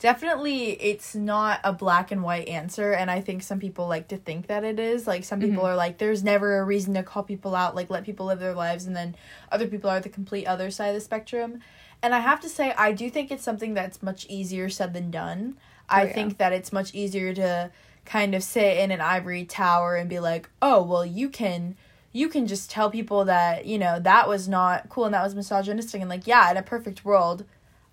definitely 0.00 0.70
it's 0.72 1.14
not 1.14 1.60
a 1.62 1.72
black 1.72 2.10
and 2.10 2.24
white 2.24 2.48
answer, 2.48 2.92
and 2.92 3.08
I 3.10 3.20
think 3.20 3.42
some 3.42 3.60
people 3.60 3.86
like 3.86 4.08
to 4.08 4.16
think 4.16 4.48
that 4.48 4.64
it 4.64 4.80
is. 4.80 5.06
Like 5.06 5.22
some 5.22 5.38
people 5.38 5.58
mm-hmm. 5.58 5.66
are 5.66 5.76
like, 5.76 5.98
"There's 5.98 6.24
never 6.24 6.58
a 6.58 6.64
reason 6.64 6.94
to 6.94 7.04
call 7.04 7.22
people 7.22 7.54
out. 7.54 7.76
Like 7.76 7.88
let 7.88 8.04
people 8.04 8.26
live 8.26 8.40
their 8.40 8.54
lives," 8.54 8.86
and 8.86 8.96
then 8.96 9.14
other 9.52 9.68
people 9.68 9.88
are 9.88 10.00
the 10.00 10.08
complete 10.08 10.46
other 10.46 10.70
side 10.72 10.88
of 10.88 10.94
the 10.94 11.00
spectrum. 11.00 11.60
And 12.02 12.14
I 12.14 12.20
have 12.20 12.40
to 12.40 12.48
say, 12.48 12.72
I 12.78 12.92
do 12.92 13.10
think 13.10 13.30
it's 13.30 13.44
something 13.44 13.74
that's 13.74 14.02
much 14.02 14.24
easier 14.26 14.70
said 14.70 14.94
than 14.94 15.10
done. 15.10 15.58
Oh, 15.90 15.96
I 15.96 16.04
yeah. 16.04 16.12
think 16.14 16.38
that 16.38 16.54
it's 16.54 16.72
much 16.72 16.94
easier 16.94 17.34
to 17.34 17.70
kind 18.06 18.34
of 18.34 18.42
sit 18.42 18.78
in 18.78 18.90
an 18.90 19.02
ivory 19.02 19.44
tower 19.44 19.96
and 19.96 20.08
be 20.08 20.18
like, 20.18 20.50
"Oh, 20.60 20.82
well, 20.82 21.06
you 21.06 21.28
can." 21.28 21.76
you 22.12 22.28
can 22.28 22.48
just 22.48 22.68
tell 22.68 22.90
people 22.90 23.24
that 23.24 23.66
you 23.66 23.78
know 23.78 24.00
that 24.00 24.28
was 24.28 24.48
not 24.48 24.88
cool 24.88 25.04
and 25.04 25.14
that 25.14 25.22
was 25.22 25.36
misogynistic 25.36 26.00
and 26.00 26.10
like 26.10 26.26
yeah 26.26 26.50
in 26.50 26.56
a 26.56 26.62
perfect 26.62 27.04
world 27.04 27.44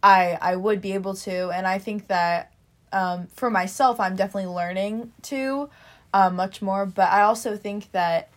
i 0.04 0.38
i 0.42 0.56
would 0.56 0.82
be 0.82 0.94
able 0.94 1.14
to 1.16 1.50
and 1.50 1.66
i 1.68 1.78
think 1.78 2.08
that 2.08 2.54
um 2.92 3.28
for 3.36 3.50
myself 3.50 4.00
i'm 4.00 4.16
definitely 4.16 4.52
learning 4.52 5.12
to 5.22 5.70
uh, 6.14 6.30
much 6.30 6.62
more. 6.62 6.86
But 6.86 7.12
I 7.12 7.22
also 7.22 7.56
think 7.58 7.92
that 7.92 8.30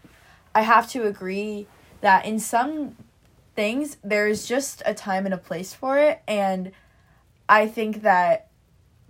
I 0.55 0.63
have 0.63 0.89
to 0.91 1.07
agree 1.07 1.67
that 2.01 2.25
in 2.25 2.39
some 2.39 2.97
things 3.55 3.97
there's 4.03 4.47
just 4.47 4.83
a 4.87 4.95
time 4.95 5.25
and 5.25 5.35
a 5.35 5.39
place 5.39 5.75
for 5.75 5.99
it, 5.99 6.21
and 6.27 6.73
I 7.49 7.67
think 7.67 8.03
that 8.03 8.49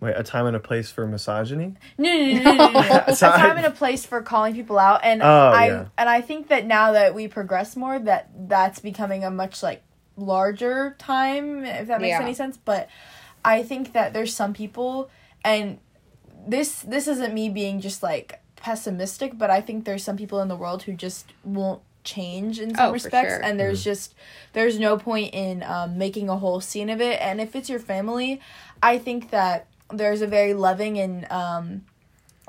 Wait, 0.00 0.14
a 0.16 0.22
time 0.22 0.46
and 0.46 0.56
a 0.56 0.60
place 0.60 0.90
for 0.90 1.06
misogyny? 1.06 1.74
no, 1.98 2.16
no, 2.16 2.26
no, 2.26 2.42
no, 2.42 2.54
no, 2.54 2.80
no, 2.80 3.04
a 3.08 3.14
time 3.14 3.56
and 3.58 3.66
a 3.66 3.70
place 3.70 4.06
for 4.06 4.22
calling 4.22 4.54
people 4.54 4.78
out, 4.78 5.00
and 5.02 5.22
Oh, 5.22 5.50
I 5.52 5.66
yeah. 5.66 5.86
and 5.98 6.08
I 6.08 6.20
think 6.20 6.48
that 6.48 6.66
now 6.66 6.92
that 6.92 7.14
we 7.14 7.28
progress 7.28 7.76
more, 7.76 7.98
that 7.98 8.30
that's 8.48 8.80
becoming 8.80 9.24
a 9.24 9.30
much 9.30 9.62
like 9.62 9.82
larger 10.20 10.94
time, 10.98 11.64
if 11.64 11.88
that 11.88 12.00
makes 12.00 12.10
Yeah. 12.18 12.22
any 12.22 12.34
sense. 12.34 12.56
But 12.56 12.88
I 13.44 13.62
think 13.62 13.92
that 13.92 14.12
there's 14.12 14.34
some 14.34 14.52
people, 14.52 15.10
and 15.44 15.78
this 16.46 16.80
this 16.82 17.08
isn't 17.08 17.34
me 17.34 17.48
being 17.48 17.80
just 17.80 18.02
like 18.02 18.40
pessimistic, 18.56 19.36
but 19.38 19.50
I 19.50 19.60
think 19.60 19.84
there's 19.84 20.04
some 20.04 20.16
people 20.16 20.40
in 20.40 20.48
the 20.48 20.56
world 20.56 20.82
who 20.84 20.92
just 20.92 21.26
won't 21.44 21.82
change 22.04 22.58
in 22.60 22.74
some 22.74 22.88
Oh, 22.88 22.92
respects, 22.92 23.34
sure. 23.34 23.42
and 23.42 23.58
there's 23.60 23.82
just 23.84 24.14
there's 24.52 24.78
no 24.78 24.96
point 24.98 25.34
in 25.34 25.62
um, 25.62 25.98
making 25.98 26.28
a 26.28 26.36
whole 26.36 26.60
scene 26.60 26.88
of 26.90 27.00
it. 27.00 27.20
And 27.20 27.40
if 27.40 27.54
it's 27.56 27.68
your 27.68 27.78
family, 27.80 28.40
I 28.82 28.98
think 28.98 29.30
that 29.30 29.66
there's 29.92 30.22
a 30.22 30.26
very 30.26 30.54
loving 30.54 30.98
and 30.98 31.30
um, 31.30 31.84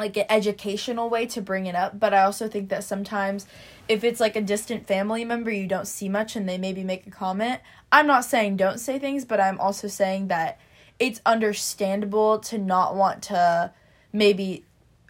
like 0.02 0.18
an 0.18 0.26
educational 0.30 1.10
way 1.10 1.26
to 1.26 1.42
bring 1.42 1.66
it 1.66 1.76
up 1.76 2.00
but 2.00 2.14
i 2.14 2.22
also 2.24 2.48
think 2.48 2.68
that 2.70 2.84
sometimes 2.84 3.46
if 3.88 4.04
it's 4.04 4.20
like 4.20 4.36
a 4.36 4.42
distant 4.42 4.86
family 4.86 5.24
member 5.24 5.52
you 5.52 5.68
don't 5.68 5.88
see 5.88 6.10
much 6.10 6.36
and 6.36 6.48
they 6.48 6.58
maybe 6.58 6.84
make 6.84 7.06
a 7.08 7.12
comment. 7.12 7.60
I'm 7.92 8.08
not 8.08 8.26
saying 8.26 8.58
don't 8.58 8.80
say 8.80 9.00
things 9.00 9.24
but 9.26 9.40
i'm 9.40 9.60
also 9.60 9.88
saying 9.88 10.28
that 10.28 10.60
it's 11.00 11.22
understandable 11.26 12.40
to 12.40 12.58
not 12.58 12.96
want 12.96 13.24
to 13.24 13.74
maybe 14.14 14.66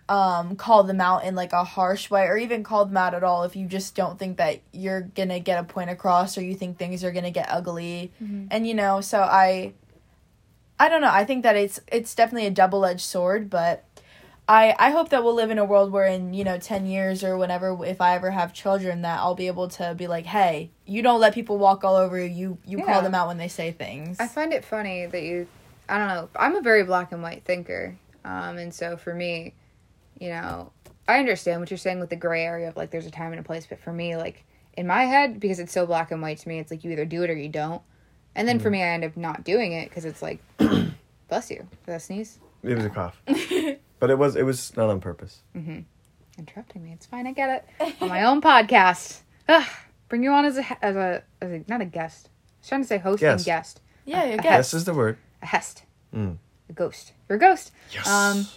um, 0.10 0.58
call 0.58 0.84
them 0.84 1.00
out 1.00 1.24
in 1.24 1.36
like 1.36 1.54
a 1.54 1.64
harsh 1.64 2.10
way 2.10 2.26
or 2.26 2.38
even 2.38 2.64
call 2.64 2.86
them 2.86 2.98
out 2.98 3.14
at 3.14 3.24
all 3.24 3.44
if 3.44 3.56
you 3.56 3.66
just 3.66 3.96
don't 3.96 4.20
think 4.20 4.38
that 4.38 4.60
you're 4.74 5.02
gonna 5.02 5.40
get 5.40 5.58
a 5.58 5.64
point 5.64 5.90
across 5.90 6.38
or 6.38 6.44
you 6.44 6.54
think 6.54 6.78
things 6.78 7.04
are 7.06 7.14
gonna 7.14 7.32
get 7.32 7.48
ugly. 7.50 8.12
And 8.52 8.68
you 8.68 8.74
know 8.74 9.00
so 9.00 9.22
i 9.22 9.74
i 10.80 10.90
don't 10.90 11.02
know. 11.02 11.12
I 11.12 11.24
think 11.24 11.44
that 11.44 11.56
it's 11.56 11.80
it's 11.88 12.14
definitely 12.14 12.48
a 12.48 12.52
double-edged 12.52 13.00
sword 13.00 13.50
but 13.50 13.86
I, 14.52 14.76
I 14.78 14.90
hope 14.92 15.10
that 15.10 15.24
we'll 15.24 15.34
live 15.34 15.50
in 15.50 15.58
a 15.60 15.64
world 15.64 15.94
where 15.94 16.06
in 16.06 16.34
you 16.34 16.44
know 16.44 16.58
10 16.58 16.86
years 16.86 17.24
or 17.24 17.38
whenever 17.38 17.86
if 17.86 18.02
i 18.02 18.16
ever 18.16 18.32
have 18.32 18.54
children 18.54 19.02
that 19.04 19.20
i'll 19.20 19.34
be 19.34 19.48
able 19.48 19.70
to 19.70 19.96
be 19.96 20.08
like 20.08 20.26
hey 20.26 20.72
you 20.86 21.02
don't 21.02 21.22
let 21.22 21.34
people 21.34 21.58
walk 21.58 21.86
all 21.86 21.96
over 21.96 22.20
you 22.20 22.26
you, 22.26 22.58
you 22.66 22.78
Yeah. 22.80 22.86
call 22.86 23.02
them 23.02 23.16
out 23.16 23.28
when 23.28 23.38
they 23.38 23.48
say 23.48 23.72
things 23.72 24.20
I 24.20 24.28
find 24.28 24.52
it 24.52 24.66
funny 24.66 25.06
that 25.06 25.24
you, 25.24 25.48
I 25.88 25.98
don't 25.98 26.08
know, 26.10 26.30
I'm 26.36 26.56
a 26.58 26.62
very 26.62 26.84
black 26.84 27.14
and 27.14 27.24
white 27.24 27.46
thinker. 27.46 27.96
Um, 28.26 28.58
and 28.58 28.74
so 28.74 28.98
for 28.98 29.14
me, 29.14 29.54
you 30.20 30.30
know, 30.30 30.72
I 31.08 31.20
understand 31.20 31.62
what 31.62 31.72
you're 31.72 31.78
saying 31.78 32.00
with 32.00 32.10
the 32.10 32.16
gray 32.18 32.44
area 32.44 32.68
of 32.68 32.76
like 32.76 32.92
there's 32.92 33.06
a 33.06 33.12
time 33.12 33.32
and 33.32 33.40
a 33.40 33.44
place, 33.44 33.66
but 33.68 33.80
for 33.80 33.94
me, 33.94 34.18
like 34.18 34.44
in 34.78 34.86
my 34.86 35.06
head, 35.06 35.40
because 35.40 35.60
it's 35.60 35.72
so 35.72 35.86
black 35.86 36.12
and 36.12 36.22
white 36.22 36.40
to 36.40 36.50
me, 36.50 36.60
it's 36.60 36.72
like 36.72 36.84
you 36.84 36.92
either 36.92 37.06
do 37.06 37.24
it 37.24 37.30
or 37.30 37.36
you 37.36 37.50
don't. 37.50 37.82
And 38.36 38.48
then 38.48 38.60
for 38.60 38.70
me, 38.70 38.82
I 38.84 38.88
end 38.90 39.04
up 39.04 39.18
not 39.18 39.44
doing 39.44 39.72
it 39.74 39.90
because 39.90 40.06
it's 40.06 40.22
like, 40.22 40.40
bless 41.30 41.50
you, 41.50 41.68
did 41.86 41.96
I 41.96 41.98
sneeze? 41.98 42.40
It 42.64 42.76
was 42.76 42.86
a 42.86 42.90
cough. 42.90 43.22
but 44.02 44.10
it 44.10 44.18
was 44.18 44.36
it 44.36 44.44
was 44.44 44.76
not 44.76 44.90
on 44.90 45.00
purpose. 45.00 45.44
Mm-hmm. 45.56 45.80
Interrupting 46.38 46.84
me, 46.84 46.92
it's 46.92 47.06
fine, 47.06 47.28
I 47.28 47.32
get 47.34 47.66
it. 47.80 47.96
On 48.02 48.10
my 48.10 48.24
own 48.24 48.42
podcast. 48.42 49.20
Ugh, 49.48 49.66
bring 50.10 50.24
you 50.24 50.32
on 50.32 50.44
as 50.44 50.58
a, 50.58 50.84
as 50.84 50.96
a, 50.96 51.24
as 51.40 51.52
a, 51.52 51.64
not 51.68 51.82
a 51.82 51.86
guest. 51.86 52.28
I 52.28 52.58
was 52.62 52.68
trying 52.70 52.82
to 52.82 52.88
say 52.88 52.98
host 52.98 53.20
Guest. 53.20 53.42
and 53.42 53.46
guest. 53.46 53.82
yeah 54.06 54.24
you 54.26 54.32
Yes. 54.32 54.38
This 54.38 54.44
guess 54.44 54.74
is 54.74 54.86
the 54.86 54.94
word. 54.96 55.18
A 55.44 55.46
hest. 55.46 55.84
Mm. 56.16 56.38
A 56.70 56.74
ghost. 56.74 57.14
You're 57.30 57.36
a 57.38 57.40
ghost. 57.40 57.72
Yes. 57.94 58.08
Um, 58.08 58.48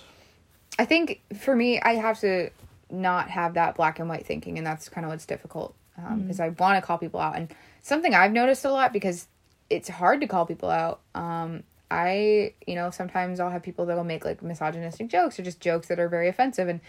I 0.78 0.86
think 0.86 1.20
for 1.38 1.54
me, 1.54 1.78
I 1.78 1.96
have 1.96 2.18
to 2.20 2.48
not 2.90 3.28
have 3.28 3.54
that 3.54 3.74
black 3.76 3.98
and 3.98 4.08
white 4.08 4.24
thinking, 4.24 4.56
and 4.56 4.66
that's 4.66 4.88
kind 4.88 5.04
of 5.04 5.10
what's 5.10 5.26
difficult 5.26 5.74
because 6.16 6.40
I 6.40 6.48
want 6.48 6.80
to 6.82 6.86
call 6.86 6.98
people 6.98 7.20
out. 7.20 7.36
And 7.36 7.54
something 7.82 8.14
I've 8.14 8.32
noticed 8.32 8.64
a 8.64 8.70
lot 8.70 8.92
because 8.92 9.28
it's 9.70 9.88
hard 9.88 10.20
to 10.22 10.26
call 10.26 10.46
people 10.46 10.70
out. 10.70 11.00
Um, 11.14 11.64
I, 11.90 12.54
you 12.66 12.74
know, 12.74 12.90
sometimes 12.90 13.40
I'll 13.40 13.50
have 13.50 13.62
people 13.62 13.86
that'll 13.86 14.04
make 14.04 14.24
like 14.24 14.42
misogynistic 14.42 15.08
jokes 15.08 15.38
or 15.38 15.42
just 15.42 15.60
jokes 15.60 15.88
that 15.88 15.98
are 15.98 16.08
very 16.08 16.28
offensive, 16.28 16.68
and 16.68 16.80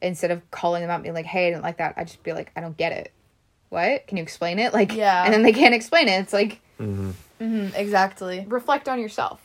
instead 0.00 0.30
of 0.30 0.48
calling 0.50 0.82
them 0.82 0.90
out, 0.90 0.96
and 0.96 1.02
being 1.04 1.14
like, 1.14 1.26
"Hey, 1.26 1.48
I 1.48 1.50
didn't 1.50 1.62
like 1.64 1.78
that," 1.78 1.94
I 1.96 2.04
just 2.04 2.22
be 2.22 2.32
like, 2.32 2.52
"I 2.56 2.60
don't 2.60 2.76
get 2.76 2.92
it. 2.92 3.12
What? 3.70 4.06
Can 4.06 4.16
you 4.18 4.22
explain 4.22 4.58
it?" 4.58 4.72
Like, 4.72 4.94
Yeah. 4.94 5.24
and 5.24 5.32
then 5.32 5.42
they 5.42 5.52
can't 5.52 5.74
explain 5.74 6.08
it. 6.08 6.20
It's 6.20 6.32
like 6.32 6.60
Mhm, 6.78 7.74
exactly 7.76 8.44
reflect 8.48 8.88
on 8.88 9.00
yourself. 9.00 9.41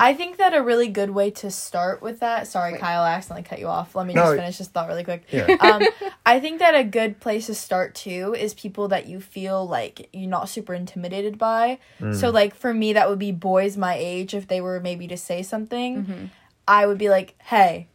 I 0.00 0.14
think 0.14 0.38
that 0.38 0.54
a 0.54 0.62
really 0.62 0.88
good 0.88 1.10
way 1.10 1.30
to 1.30 1.50
start 1.50 2.02
with 2.02 2.20
that 2.20 2.46
sorry 2.48 2.72
Wait. 2.72 2.80
kyle 2.80 3.02
I 3.02 3.12
accidentally 3.12 3.42
cut 3.48 3.58
you 3.58 3.66
off 3.68 3.94
let 3.94 4.06
me 4.06 4.14
No, 4.14 4.22
just 4.22 4.36
finish 4.36 4.58
this 4.58 4.68
thought 4.68 4.88
really 4.88 5.04
quick 5.04 5.24
Yeah. 5.30 5.56
um, 5.60 5.86
I 6.26 6.40
think 6.40 6.58
that 6.58 6.74
a 6.74 6.84
good 6.84 7.20
place 7.20 7.46
to 7.46 7.54
start 7.54 7.94
too 7.94 8.34
is 8.36 8.54
people 8.54 8.88
that 8.88 9.06
you 9.06 9.20
feel 9.20 9.66
like 9.66 10.08
you're 10.12 10.28
not 10.28 10.48
super 10.48 10.74
intimidated 10.74 11.38
by. 11.38 11.78
So 12.12 12.30
like 12.30 12.54
for 12.54 12.72
me, 12.72 12.92
that 12.92 13.08
would 13.08 13.18
be 13.18 13.32
boys 13.32 13.76
my 13.76 13.94
age. 13.96 14.32
If 14.34 14.46
they 14.46 14.60
were 14.60 14.78
maybe 14.80 15.08
to 15.08 15.16
say 15.16 15.42
something, 15.42 16.30
I 16.68 16.86
would 16.86 16.98
be 16.98 17.08
like, 17.08 17.34
"Hey, 17.44 17.88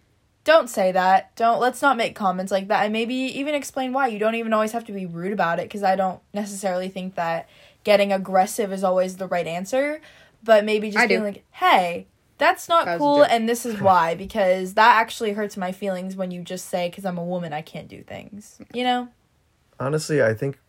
don't 0.43 0.69
say 0.69 0.91
that. 0.91 1.33
Don't 1.35 1.59
let's 1.61 1.81
not 1.81 1.95
make 1.97 2.13
comments 2.15 2.51
like 2.51 2.67
that." 2.67 2.83
And 2.83 2.91
maybe 2.93 3.15
even 3.15 3.55
explain 3.55 3.93
why. 3.93 4.07
You 4.07 4.19
don't 4.19 4.35
even 4.35 4.51
always 4.53 4.73
have 4.73 4.85
to 4.85 4.91
be 4.91 5.05
rude 5.05 5.31
about 5.33 5.59
it 5.59 5.63
because 5.65 5.83
I 5.83 5.95
don't 5.95 6.19
necessarily 6.33 6.89
think 6.89 7.15
that 7.15 7.47
getting 7.83 8.11
aggressive 8.11 8.73
is 8.73 8.83
always 8.83 9.17
the 9.17 9.27
right 9.27 9.47
answer. 9.47 10.01
But 10.45 10.63
maybe 10.63 10.89
just 10.91 11.03
I 11.03 11.07
being 11.07 11.19
do. 11.21 11.25
like, 11.25 11.43
"Hey." 11.51 12.07
That's 12.37 12.67
not 12.67 12.83
That 12.83 12.97
cool, 12.97 13.23
and 13.23 13.47
this 13.47 13.65
is 13.65 13.79
why. 13.79 14.13
Because 14.13 14.73
that 14.73 14.97
actually 14.97 15.31
hurts 15.33 15.55
my 15.55 15.71
feelings 15.71 16.17
when 16.17 16.31
you 16.31 16.41
just 16.41 16.65
say, 16.69 16.89
"Because 16.89 17.05
I'm 17.05 17.17
a 17.17 17.23
woman, 17.23 17.53
I 17.53 17.61
can't 17.61 17.87
do 17.87 18.03
things." 18.03 18.59
You 18.73 18.83
know? 18.83 19.07
Honestly, 19.79 20.21
I 20.21 20.33
think 20.33 20.59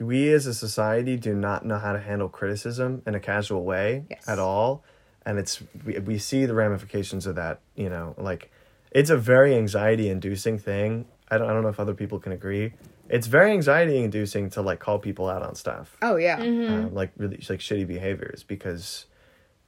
we 0.00 0.32
as 0.32 0.46
a 0.46 0.54
society 0.54 1.16
do 1.16 1.34
not 1.34 1.64
know 1.64 1.78
how 1.78 1.92
to 1.92 2.00
handle 2.00 2.28
criticism 2.28 3.02
in 3.06 3.14
a 3.14 3.20
casual 3.20 3.64
way 3.64 4.04
Yes. 4.10 4.28
at 4.28 4.38
all. 4.40 4.82
And 5.24 5.38
it's 5.38 5.62
we, 5.84 5.98
we 6.00 6.18
see 6.18 6.46
the 6.46 6.54
ramifications 6.54 7.26
of 7.26 7.36
that, 7.36 7.60
you 7.76 7.88
know, 7.88 8.14
like 8.18 8.50
it's 8.90 9.10
a 9.10 9.16
very 9.16 9.54
anxiety 9.54 10.08
inducing 10.08 10.58
thing. 10.58 11.06
I 11.30 11.38
don't 11.38 11.48
I 11.48 11.52
don't 11.52 11.62
know 11.62 11.68
if 11.68 11.80
other 11.80 11.94
people 11.94 12.18
can 12.18 12.32
agree. 12.32 12.72
It's 13.08 13.26
very 13.26 13.52
anxiety 13.52 13.98
inducing 14.02 14.50
to 14.50 14.62
like 14.62 14.80
call 14.80 14.98
people 14.98 15.28
out 15.28 15.42
on 15.42 15.54
stuff. 15.54 15.96
Oh 16.02 16.16
yeah. 16.16 16.38
um, 16.38 16.94
like 16.94 17.12
really 17.16 17.36
like 17.48 17.60
shitty 17.60 17.86
behaviors 17.86 18.42
because 18.42 19.06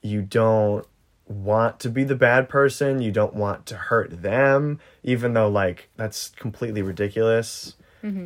you 0.03 0.23
don't 0.23 0.87
want 1.27 1.79
to 1.81 1.91
be 1.91 2.05
the 2.05 2.17
bad 2.17 2.49
person. 2.49 3.01
You 3.01 3.13
don't 3.13 3.35
want 3.35 3.67
to 3.67 3.77
hurt 3.77 4.23
them 4.23 4.81
even 5.03 5.35
though 5.35 5.49
like 5.49 5.89
that's 5.97 6.31
completely 6.31 6.83
ridiculous. 6.83 7.75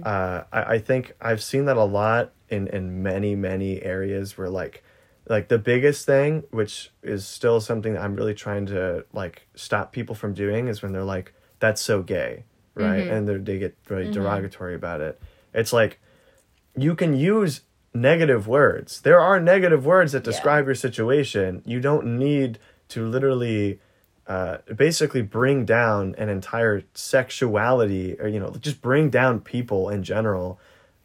Uh, 0.06 0.44
I, 0.52 0.62
I 0.74 0.78
think 0.78 1.14
i've 1.20 1.42
seen 1.42 1.64
that 1.64 1.78
a 1.78 1.84
lot 1.84 2.32
in 2.50 2.68
in 2.68 3.02
many 3.02 3.34
many 3.34 3.82
areas 3.82 4.36
where 4.36 4.50
like 4.50 4.84
like 5.26 5.48
the 5.48 5.58
biggest 5.58 6.04
thing 6.04 6.44
which 6.50 6.92
is 7.02 7.26
still 7.26 7.58
something 7.58 7.94
that 7.94 8.02
i'm 8.02 8.14
really 8.14 8.34
trying 8.34 8.66
to 8.66 9.06
like 9.14 9.48
stop 9.54 9.90
people 9.90 10.14
from 10.14 10.34
doing 10.34 10.68
is 10.68 10.82
when 10.82 10.92
they're 10.92 11.02
like 11.02 11.32
that's 11.58 11.80
so 11.80 12.02
gay 12.02 12.44
right 12.74 13.08
and 13.08 13.28
they're, 13.28 13.38
they 13.38 13.58
get 13.58 13.76
really 13.88 14.10
derogatory 14.10 14.74
about 14.74 15.00
it 15.00 15.20
it's 15.54 15.72
like 15.72 16.00
you 16.76 16.94
can 16.94 17.14
use 17.14 17.62
negative 17.94 18.48
words. 18.48 19.00
There 19.02 19.20
are 19.20 19.38
negative 19.40 19.84
words 19.84 20.12
that 20.12 20.24
describe 20.24 20.66
your 20.66 20.74
situation. 20.74 21.62
You 21.66 21.80
don't 21.80 22.18
need 22.18 22.58
to 22.88 23.06
literally 23.06 23.80
uh, 24.26 24.58
basically 24.74 25.22
bring 25.22 25.64
down 25.64 26.14
an 26.16 26.28
entire 26.28 26.84
sexuality 26.94 28.18
or, 28.18 28.28
you 28.28 28.40
know, 28.40 28.50
just 28.60 28.80
bring 28.80 29.10
down 29.10 29.40
people 29.40 29.88
in 29.88 30.02
general 30.02 30.58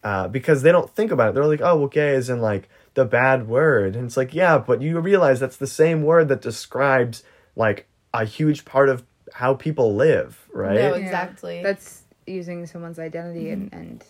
uh, 0.03 0.27
because 0.27 0.61
they 0.61 0.71
don't 0.71 0.89
think 0.95 1.11
about 1.11 1.29
it. 1.29 1.35
They're 1.35 1.45
like, 1.45 1.61
oh, 1.61 1.77
well, 1.77 1.87
gay 1.87 2.11
is 2.11 2.29
in 2.29 2.41
like 2.41 2.69
the 2.93 3.05
bad 3.05 3.47
word. 3.47 3.95
And 3.95 4.05
it's 4.05 4.17
like, 4.17 4.33
yeah, 4.33 4.57
but 4.57 4.81
you 4.81 4.99
realize 4.99 5.39
that's 5.39 5.57
the 5.57 5.67
same 5.67 6.03
word 6.03 6.29
that 6.29 6.41
describes 6.41 7.23
like 7.55 7.87
a 8.13 8.23
huge 8.23 8.63
part 8.63 8.87
of 8.87 9.03
how 9.37 9.53
people 9.53 9.93
live, 9.93 10.47
right? 10.51 10.73
No, 10.73 10.95
Yeah. 10.95 11.01
exactly. 11.03 11.61
That's 11.61 12.01
using 12.25 12.65
someone's 12.65 12.97
identity 12.97 13.51
and, 13.51 13.71
mm-hmm. 13.71 13.79
and 13.79 14.03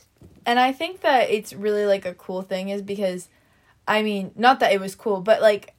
and 0.45 0.57
I 0.57 0.71
think 0.71 1.01
that 1.01 1.29
it's 1.29 1.51
really 1.51 1.85
like 1.85 2.05
a 2.05 2.13
cool 2.13 2.41
thing 2.41 2.69
is 2.69 2.81
because 2.81 3.27
I 3.85 4.03
mean, 4.03 4.31
not 4.35 4.61
that 4.61 4.71
it 4.71 4.79
was 4.79 4.95
cool, 4.95 5.19
but 5.19 5.41
like 5.41 5.73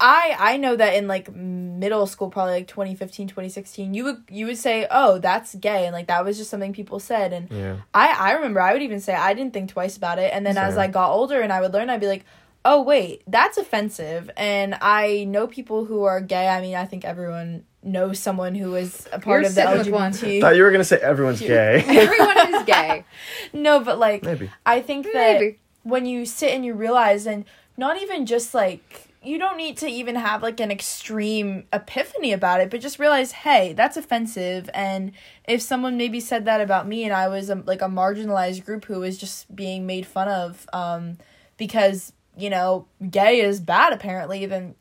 I 0.00 0.34
I 0.38 0.56
know 0.56 0.74
that 0.74 0.94
in 0.94 1.06
like 1.06 1.32
middle 1.32 2.06
school 2.08 2.30
probably 2.30 2.54
like 2.54 2.66
2015, 2.66 3.28
2016, 3.28 3.94
you 3.94 4.02
would 4.04 4.24
you 4.28 4.46
would 4.46 4.58
say, 4.58 4.88
"Oh, 4.90 5.18
that's 5.18 5.54
gay." 5.54 5.86
And 5.86 5.92
like 5.94 6.08
that 6.08 6.24
was 6.24 6.36
just 6.36 6.50
something 6.50 6.72
people 6.72 6.98
said 6.98 7.32
and 7.32 7.48
Yeah. 7.48 7.76
I 7.94 8.08
I 8.08 8.32
remember 8.32 8.60
I 8.60 8.72
would 8.72 8.82
even 8.82 8.98
say 9.00 9.14
I 9.14 9.34
didn't 9.34 9.52
think 9.52 9.70
twice 9.70 9.96
about 9.96 10.18
it 10.18 10.32
and 10.34 10.44
then 10.44 10.58
as 10.58 10.76
I 10.76 10.88
got 10.88 11.12
older 11.12 11.40
and 11.40 11.52
I 11.52 11.60
would 11.60 11.72
learn 11.72 11.90
I'd 11.90 12.00
be 12.00 12.08
like, 12.08 12.24
"Oh, 12.64 12.82
wait, 12.82 13.22
that's 13.28 13.56
offensive." 13.56 14.30
And 14.36 14.76
I 14.80 15.24
know 15.24 15.46
people 15.46 15.84
who 15.84 16.02
are 16.02 16.20
gay. 16.20 16.48
I 16.48 16.60
mean, 16.60 16.74
I 16.74 16.86
think 16.86 17.04
everyone 17.04 17.64
knows 17.82 18.18
someone 18.18 18.54
who 18.54 18.74
is 18.74 19.06
a 19.12 19.18
part 19.18 19.26
You're 19.42 19.48
of 19.48 19.54
the 19.54 19.62
sitting 19.62 19.78
with 19.78 19.88
one. 19.90 20.12
LGBT. 20.12 20.40
thought 20.40 20.56
you 20.56 20.62
were 20.62 20.70
gonna 20.70 20.84
say 20.84 20.98
everyone's 20.98 21.40
gay. 21.40 21.82
everyone 21.86 22.54
is 22.54 22.62
gay. 22.64 23.04
no, 23.52 23.80
but 23.80 23.98
like 23.98 24.22
Maybe. 24.22 24.50
I 24.66 24.80
think 24.82 25.06
that 25.12 25.40
Maybe. 25.40 25.58
when 25.82 26.06
you 26.06 26.26
sit 26.26 26.50
and 26.52 26.64
you 26.64 26.74
realize, 26.74 27.26
and 27.26 27.44
not 27.76 28.00
even 28.02 28.26
just 28.26 28.52
like 28.54 29.06
you 29.22 29.38
don't 29.38 29.56
need 29.58 29.76
to 29.76 29.86
even 29.86 30.14
have 30.14 30.42
like 30.42 30.60
an 30.60 30.70
extreme 30.70 31.64
epiphany 31.74 32.32
about 32.32 32.60
it, 32.62 32.70
but 32.70 32.80
just 32.80 32.98
realize, 32.98 33.32
hey, 33.32 33.74
that's 33.74 33.98
offensive. 33.98 34.70
And 34.72 35.12
if 35.46 35.60
someone 35.60 35.98
maybe 35.98 36.20
said 36.20 36.46
that 36.46 36.62
about 36.62 36.88
me, 36.88 37.04
and 37.04 37.12
I 37.12 37.28
was 37.28 37.50
a, 37.50 37.56
like 37.56 37.82
a 37.82 37.86
marginalized 37.86 38.64
group 38.64 38.86
who 38.86 39.00
was 39.00 39.18
just 39.18 39.54
being 39.54 39.86
made 39.86 40.06
fun 40.06 40.28
of, 40.28 40.66
um, 40.72 41.18
because 41.58 42.12
you 42.36 42.48
know, 42.48 42.86
gay 43.10 43.40
is 43.40 43.60
bad 43.60 43.92
apparently, 43.92 44.46
then 44.46 44.74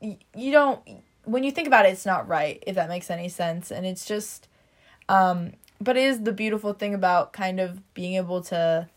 y- 0.00 0.18
you 0.34 0.50
don't. 0.52 0.80
When 1.30 1.44
you 1.44 1.50
think 1.52 1.68
about 1.68 1.86
it, 1.86 1.90
it's 1.90 2.06
not 2.06 2.28
right. 2.28 2.62
If 2.66 2.74
that 2.74 2.88
makes 2.88 3.10
any 3.10 3.28
sense, 3.28 3.70
and 3.70 3.86
it's 3.86 4.04
just, 4.04 4.48
um, 5.08 5.52
but 5.80 5.96
it 5.96 6.04
is 6.04 6.22
the 6.22 6.32
beautiful 6.32 6.72
thing 6.72 6.94
about 6.94 7.32
kind 7.32 7.60
of 7.60 7.94
being 7.94 8.14
able 8.14 8.42
to 8.42 8.88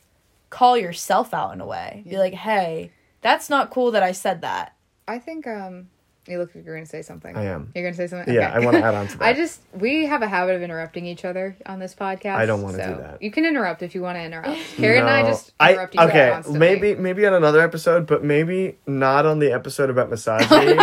call 0.50 0.78
yourself 0.78 1.34
out 1.34 1.54
in 1.54 1.62
a 1.62 1.66
way. 1.66 2.04
Be 2.08 2.18
like, 2.18 2.34
hey 2.34 2.92
that's 3.24 3.50
not 3.50 3.72
cool 3.72 3.90
that 3.92 4.04
I 4.04 4.12
said 4.12 4.42
that. 4.42 4.76
I 5.08 5.18
think 5.18 5.48
um 5.48 5.90
you 6.28 6.38
look 6.40 6.56
like 6.56 6.64
you're 6.66 6.76
gonna 6.76 6.86
say 6.86 7.02
something. 7.02 7.36
I 7.36 7.44
am. 7.46 7.72
You're 7.76 7.84
gonna 7.84 7.96
say 7.96 8.08
something? 8.08 8.34
Yeah, 8.34 8.52
I 8.54 8.60
wanna 8.60 8.80
add 8.80 8.96
on 8.96 9.08
to 9.08 9.18
that. 9.18 9.26
I 9.26 9.34
just 9.34 9.62
we 9.74 10.06
have 10.06 10.22
a 10.22 10.28
habit 10.28 10.56
of 10.56 10.62
interrupting 10.62 11.06
each 11.06 11.26
other 11.26 11.58
on 11.66 11.80
this 11.80 11.94
podcast. 11.94 12.36
I 12.36 12.46
don't 12.46 12.62
wanna 12.62 12.78
do 12.88 12.96
that. 13.02 13.22
You 13.22 13.30
can 13.32 13.46
interrupt 13.46 13.82
if 13.84 13.94
you 13.96 14.02
want 14.02 14.18
to 14.18 14.24
interrupt. 14.24 14.58
Carrie 14.78 15.00
and 15.00 15.10
I 15.10 15.22
No. 15.24 15.28
just 15.30 15.52
interrupt 15.60 15.96
each 15.96 16.02
okay, 16.02 16.22
other 16.22 16.32
constantly. 16.34 16.60
maybe 16.60 16.96
maybe 16.96 17.26
on 17.26 17.34
another 17.34 17.60
episode, 17.62 18.08
but 18.08 18.24
maybe 18.24 18.78
not 18.88 19.26
on 19.26 19.40
the 19.40 19.52
episode 19.52 19.90
about 19.90 20.10
misogyny, 20.12 20.76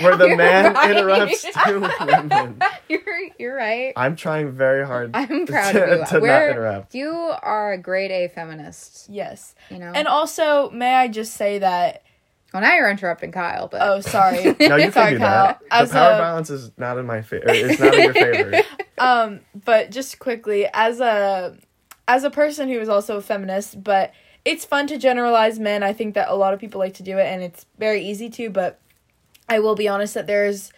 where 0.00 0.16
the 0.16 0.26
You're 0.28 0.36
man 0.36 0.74
right. 0.74 0.90
interrupts 0.90 1.46
two 1.66 1.80
women. 1.80 2.62
you're 2.88 3.00
you're 3.38 3.56
right. 3.56 3.92
I'm 3.96 4.16
trying 4.16 4.52
very 4.52 4.86
hard. 4.86 5.12
I'm 5.14 5.46
proud 5.46 5.72
to, 5.72 5.82
of 5.82 5.88
you. 6.00 6.04
to 6.06 6.12
not 6.14 6.22
We're- 6.22 6.50
interrupt. 6.50 6.94
You 6.94 7.10
are 7.42 7.72
a 7.72 7.78
grade 7.78 8.10
A 8.10 8.28
feminist. 8.28 9.06
Yes. 9.08 9.54
You 9.70 9.78
know. 9.78 9.92
And 9.94 10.06
also, 10.06 10.68
may 10.70 10.94
I 10.94 11.08
just 11.08 11.34
say 11.34 11.58
that 11.60 12.02
well, 12.54 12.62
now 12.62 12.74
you're 12.74 12.88
interrupting 12.88 13.32
Kyle, 13.32 13.68
but 13.68 13.82
oh 13.82 14.00
sorry. 14.00 14.44
No, 14.60 14.76
you 14.76 14.90
Sorry, 14.92 14.92
can 14.92 15.12
do 15.14 15.18
Kyle. 15.18 15.46
that. 15.48 15.60
As 15.70 15.90
the 15.90 15.94
power 15.96 16.12
a- 16.14 16.18
balance 16.18 16.48
is 16.50 16.70
not 16.78 16.96
in 16.96 17.04
my 17.04 17.20
favor. 17.20 17.44
It's 17.48 17.78
not 17.80 17.94
in 17.94 18.04
your 18.04 18.14
favor. 18.14 18.62
um 18.98 19.40
but 19.64 19.90
just 19.90 20.18
quickly 20.20 20.66
as 20.72 21.00
a 21.00 21.56
as 22.06 22.22
a 22.24 22.30
person 22.30 22.68
who 22.68 22.78
is 22.78 22.88
also 22.88 23.16
a 23.16 23.20
feminist 23.20 23.82
but 23.82 24.12
it's 24.44 24.64
fun 24.64 24.86
to 24.86 24.96
generalize 24.98 25.58
men 25.58 25.82
i 25.82 25.92
think 25.92 26.14
that 26.14 26.28
a 26.28 26.34
lot 26.36 26.54
of 26.54 26.60
people 26.60 26.78
like 26.78 26.94
to 26.94 27.02
do 27.02 27.18
it 27.18 27.24
and 27.26 27.42
it's 27.42 27.66
very 27.76 28.02
easy 28.06 28.30
to 28.30 28.48
but 28.50 28.78
i 29.48 29.58
will 29.58 29.74
be 29.74 29.88
honest 29.88 30.14
that 30.14 30.28
there's 30.28 30.70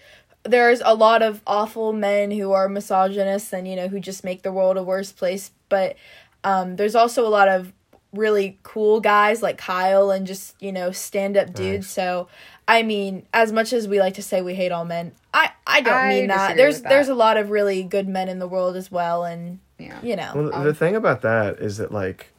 there's 0.44 0.80
a 0.82 0.94
lot 0.94 1.20
of 1.20 1.42
awful 1.46 1.92
men 1.92 2.30
who 2.30 2.52
are 2.52 2.70
misogynists 2.70 3.52
and 3.52 3.68
you 3.68 3.76
know 3.76 3.86
who 3.88 4.00
just 4.00 4.24
make 4.24 4.40
the 4.42 4.52
world 4.52 4.78
a 4.78 4.82
worse 4.82 5.12
place 5.12 5.50
but 5.68 5.94
um 6.42 6.76
there's 6.76 6.94
also 6.94 7.26
a 7.26 7.28
lot 7.28 7.48
of 7.48 7.70
really 8.16 8.58
cool 8.62 9.00
guys 9.00 9.42
like 9.42 9.58
Kyle 9.58 10.10
and 10.10 10.26
just 10.26 10.60
you 10.60 10.72
know 10.72 10.90
stand 10.92 11.36
up 11.36 11.52
dudes 11.54 11.86
Nice. 11.86 11.90
so 11.90 12.28
I 12.66 12.82
mean 12.82 13.26
as 13.32 13.52
much 13.52 13.72
as 13.72 13.86
we 13.86 14.00
like 14.00 14.14
to 14.14 14.22
say 14.22 14.42
we 14.42 14.54
hate 14.54 14.72
all 14.72 14.84
men 14.84 15.12
I 15.34 15.50
I 15.66 15.80
don't 15.82 15.94
I 15.94 16.08
mean 16.08 16.26
that 16.28 16.56
there's 16.56 16.82
that. 16.82 16.88
there's 16.88 17.08
a 17.08 17.14
lot 17.14 17.36
of 17.36 17.50
really 17.50 17.82
good 17.82 18.08
men 18.08 18.28
in 18.28 18.38
the 18.38 18.48
world 18.48 18.76
as 18.76 18.90
well 18.90 19.24
and 19.24 19.60
yeah. 19.78 19.98
you 20.02 20.16
know 20.16 20.32
Well, 20.34 20.54
Um, 20.54 20.64
the 20.64 20.74
thing 20.74 20.96
about 20.96 21.22
that 21.22 21.58
is 21.58 21.76
that 21.76 21.92
like 21.92 22.30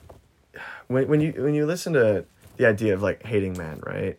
when 0.87 1.07
when 1.07 1.21
you 1.21 1.33
when 1.37 1.53
you 1.53 1.65
listen 1.65 1.93
to 1.93 2.25
the 2.57 2.65
idea 2.65 2.93
of 2.93 3.03
like 3.03 3.23
hating 3.23 3.55
men, 3.57 3.79
right? 3.85 4.17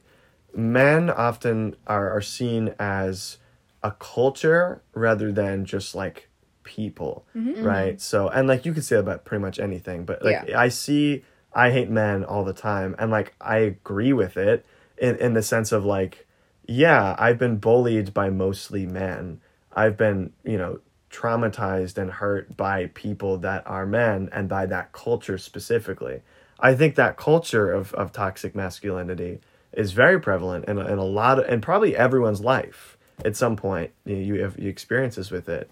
Men 0.55 1.11
often 1.11 1.75
are 1.87 2.11
are 2.11 2.23
seen 2.23 2.75
as 2.79 3.39
a 3.83 3.91
culture 3.93 4.81
rather 4.95 5.33
than 5.33 5.65
just 5.65 5.95
like 5.95 6.29
people, 6.63 7.25
Mm-hmm. 7.35 7.63
right? 7.65 8.01
So 8.01 8.29
and 8.29 8.47
like 8.47 8.65
you 8.67 8.73
could 8.73 8.85
say 8.85 8.97
about 8.97 9.25
pretty 9.25 9.43
much 9.43 9.59
anything, 9.59 10.05
but 10.05 10.23
like 10.25 10.49
Yeah. 10.49 10.61
I 10.61 10.69
see 10.69 11.25
I 11.53 11.71
hate 11.71 11.91
men 11.91 12.25
all 12.25 12.45
the 12.45 12.53
time 12.53 12.95
and 12.99 13.11
like 13.11 13.35
I 13.41 13.59
agree 13.59 14.13
with 14.13 14.37
it 14.37 14.65
in 14.97 15.17
in 15.17 15.35
the 15.35 15.43
sense 15.43 15.73
of 15.73 15.85
like 15.85 16.27
yeah, 16.69 17.17
I've 17.19 17.39
been 17.39 17.57
bullied 17.57 18.13
by 18.13 18.29
mostly 18.29 18.87
men. 18.87 19.41
I've 19.73 19.97
been, 19.97 20.35
you 20.45 20.59
know, 20.59 20.81
traumatized 21.11 21.97
and 21.97 22.11
hurt 22.11 22.57
by 22.57 22.87
people 22.93 23.39
that 23.39 23.67
are 23.67 23.87
men 23.87 24.29
and 24.33 24.49
by 24.49 24.67
that 24.67 24.93
culture 24.93 25.39
specifically. 25.39 26.21
I 26.61 26.75
think 26.75 26.95
that 26.97 27.17
culture 27.17 27.73
of, 27.73 27.95
of 27.95 28.13
toxic 28.13 28.55
masculinity 28.55 29.41
is 29.73 29.93
very 29.93 30.21
prevalent 30.21 30.67
in, 30.67 30.79
in 30.79 30.99
a 30.99 31.05
lot 31.05 31.39
of, 31.39 31.47
and 31.47 31.63
probably 31.63 31.97
everyone's 31.97 32.43
life 32.43 32.99
at 33.25 33.35
some 33.35 33.57
point. 33.57 33.93
You, 34.05 34.17
you 34.17 34.43
have 34.43 34.59
you 34.59 34.69
experiences 34.69 35.31
with 35.31 35.49
it. 35.49 35.71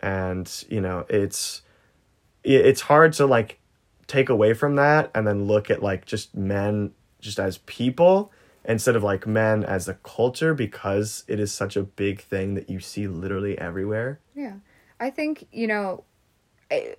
And, 0.00 0.52
you 0.68 0.80
know, 0.80 1.06
it's, 1.08 1.62
it's 2.42 2.80
hard 2.80 3.12
to 3.14 3.26
like 3.26 3.60
take 4.06 4.28
away 4.28 4.52
from 4.54 4.76
that 4.76 5.10
and 5.14 5.26
then 5.26 5.46
look 5.46 5.70
at 5.70 5.82
like 5.82 6.04
just 6.06 6.34
men 6.34 6.92
just 7.20 7.38
as 7.38 7.58
people 7.58 8.32
instead 8.64 8.94
of 8.96 9.02
like 9.02 9.26
men 9.26 9.64
as 9.64 9.88
a 9.88 9.94
culture 9.94 10.54
because 10.54 11.24
it 11.28 11.38
is 11.40 11.52
such 11.52 11.76
a 11.76 11.82
big 11.82 12.20
thing 12.20 12.54
that 12.54 12.68
you 12.70 12.78
see 12.80 13.06
literally 13.06 13.58
everywhere. 13.58 14.20
Yeah. 14.34 14.54
I 15.00 15.10
think, 15.10 15.46
you 15.52 15.66
know, 15.66 16.04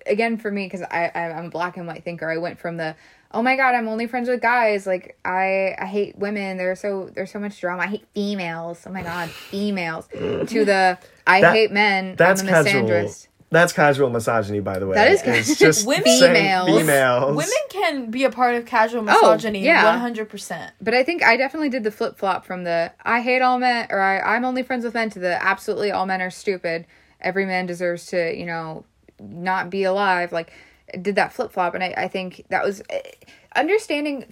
again 0.06 0.36
for 0.36 0.50
me 0.52 0.66
because 0.66 0.82
I, 0.82 1.10
I 1.14 1.32
I'm 1.32 1.46
a 1.46 1.50
black 1.50 1.76
and 1.76 1.86
white 1.86 2.04
thinker. 2.04 2.30
I 2.30 2.36
went 2.36 2.58
from 2.60 2.76
the 2.76 2.94
oh 3.32 3.42
my 3.42 3.56
god 3.56 3.74
I'm 3.74 3.88
only 3.88 4.06
friends 4.06 4.28
with 4.28 4.40
guys 4.40 4.86
like 4.86 5.18
I 5.24 5.74
I 5.76 5.86
hate 5.86 6.16
women 6.16 6.56
they're 6.58 6.76
so 6.76 7.10
there's 7.12 7.32
so 7.32 7.40
much 7.40 7.60
drama 7.60 7.82
I 7.82 7.86
hate 7.88 8.06
females 8.14 8.84
oh 8.86 8.92
my 8.92 9.02
god 9.02 9.30
females 9.30 10.06
to 10.12 10.64
the 10.64 10.96
I 11.26 11.40
That- 11.40 11.52
hate 11.54 11.72
men 11.72 12.14
That's 12.14 12.42
I'm 12.42 12.48
a 12.48 12.50
casual. 12.52 12.82
misandrist. 12.84 13.26
That's 13.54 13.72
casual 13.72 14.10
misogyny, 14.10 14.60
by 14.60 14.78
the 14.78 14.86
way. 14.86 14.94
That 14.96 15.10
is 15.12 15.22
It's 15.22 15.48
casual. 15.48 15.54
just 15.68 15.86
Women- 15.92 16.04
saying 16.04 16.34
Females. 16.34 16.80
females. 16.80 17.36
women 17.36 17.64
can 17.70 18.10
be 18.10 18.24
a 18.24 18.30
part 18.30 18.54
of 18.56 18.66
casual 18.66 19.02
misogyny 19.02 19.60
yeah. 19.64 19.98
100% 20.00 20.70
But 20.80 20.92
I 20.94 21.02
think 21.04 21.22
I 21.22 21.36
definitely 21.36 21.68
did 21.70 21.84
the 21.84 21.90
flip 21.90 22.18
flop 22.18 22.44
from 22.44 22.64
the 22.64 22.92
I 23.04 23.20
hate 23.20 23.40
all 23.42 23.58
men 23.58 23.86
or 23.90 24.00
I, 24.00 24.18
I'm 24.36 24.44
only 24.44 24.62
friends 24.62 24.84
with 24.84 24.94
men 24.94 25.08
to 25.10 25.18
the 25.18 25.42
absolutely 25.42 25.90
all 25.92 26.04
men 26.06 26.20
are 26.20 26.30
stupid. 26.30 26.86
Every 27.20 27.46
man 27.46 27.66
deserves 27.66 28.06
to, 28.06 28.36
you 28.36 28.44
know, 28.44 28.84
not 29.20 29.70
be 29.70 29.84
alive. 29.84 30.32
Like, 30.32 30.52
did 31.00 31.14
that 31.16 31.32
flip 31.32 31.52
flop. 31.52 31.74
And 31.74 31.82
I, 31.82 31.94
I 31.96 32.08
think 32.08 32.44
that 32.50 32.64
was 32.64 32.82
eh, 32.90 33.00
understanding 33.56 34.26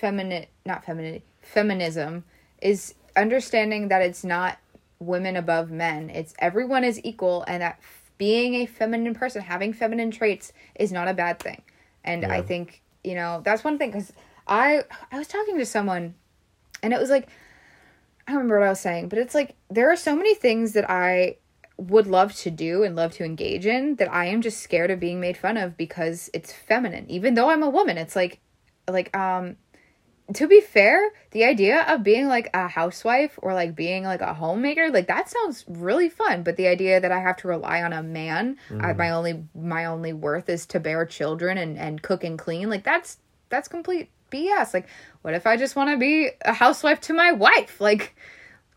feminine, 0.00 0.46
not 0.66 0.84
feminine, 0.84 1.22
feminism 1.40 2.24
is 2.60 2.94
understanding 3.16 3.88
that 3.88 4.02
it's 4.02 4.24
not 4.24 4.58
women 4.98 5.36
above 5.36 5.70
men. 5.70 6.10
It's 6.10 6.34
everyone 6.38 6.84
is 6.84 7.00
equal 7.04 7.44
and 7.48 7.62
that 7.62 7.80
being 8.18 8.54
a 8.54 8.66
feminine 8.66 9.14
person, 9.14 9.42
having 9.42 9.72
feminine 9.72 10.10
traits 10.10 10.52
is 10.74 10.92
not 10.92 11.08
a 11.08 11.14
bad 11.14 11.38
thing. 11.38 11.62
And 12.04 12.24
I 12.24 12.42
think, 12.42 12.82
you 13.02 13.14
know, 13.14 13.40
that's 13.44 13.64
one 13.64 13.78
thing 13.78 13.92
cuz 13.92 14.12
I 14.46 14.84
I 15.10 15.18
was 15.18 15.28
talking 15.28 15.58
to 15.58 15.66
someone 15.66 16.14
and 16.82 16.92
it 16.92 17.00
was 17.00 17.10
like 17.10 17.28
I 18.26 18.32
don't 18.32 18.38
remember 18.38 18.60
what 18.60 18.66
I 18.66 18.70
was 18.70 18.80
saying, 18.80 19.08
but 19.08 19.18
it's 19.18 19.34
like 19.34 19.54
there 19.70 19.90
are 19.90 19.96
so 19.96 20.16
many 20.16 20.34
things 20.34 20.72
that 20.72 20.88
I 20.88 21.36
would 21.76 22.06
love 22.06 22.34
to 22.34 22.50
do 22.50 22.84
and 22.84 22.94
love 22.94 23.12
to 23.12 23.24
engage 23.24 23.66
in 23.66 23.96
that 23.96 24.12
I 24.12 24.26
am 24.26 24.42
just 24.42 24.60
scared 24.60 24.90
of 24.90 25.00
being 25.00 25.20
made 25.20 25.36
fun 25.36 25.56
of 25.56 25.76
because 25.76 26.30
it's 26.32 26.52
feminine. 26.52 27.06
Even 27.10 27.34
though 27.34 27.50
I'm 27.50 27.62
a 27.62 27.70
woman, 27.70 27.98
it's 27.98 28.16
like 28.16 28.40
like 28.88 29.14
um 29.16 29.56
to 30.32 30.48
be 30.48 30.60
fair, 30.62 31.12
the 31.32 31.44
idea 31.44 31.82
of 31.82 32.02
being 32.02 32.28
like 32.28 32.48
a 32.54 32.66
housewife 32.66 33.38
or 33.42 33.52
like 33.52 33.76
being 33.76 34.04
like 34.04 34.22
a 34.22 34.32
homemaker, 34.32 34.90
like 34.90 35.08
that 35.08 35.28
sounds 35.28 35.64
really 35.68 36.08
fun. 36.08 36.42
But 36.42 36.56
the 36.56 36.66
idea 36.66 36.98
that 36.98 37.12
I 37.12 37.20
have 37.20 37.36
to 37.38 37.48
rely 37.48 37.82
on 37.82 37.92
a 37.92 38.02
man, 38.02 38.56
I, 38.80 38.94
my 38.94 39.10
only 39.10 39.44
my 39.54 39.84
only 39.84 40.14
worth 40.14 40.48
is 40.48 40.64
to 40.66 40.80
bear 40.80 41.04
children 41.04 41.58
and 41.58 41.78
and 41.78 42.00
cook 42.00 42.24
and 42.24 42.38
clean, 42.38 42.70
like 42.70 42.84
that's 42.84 43.18
that's 43.50 43.68
complete 43.68 44.08
BS. 44.30 44.72
Like, 44.72 44.88
what 45.20 45.34
if 45.34 45.46
I 45.46 45.58
just 45.58 45.76
want 45.76 45.90
to 45.90 45.98
be 45.98 46.30
a 46.42 46.54
housewife 46.54 47.02
to 47.02 47.12
my 47.12 47.32
wife? 47.32 47.80
Like, 47.80 48.16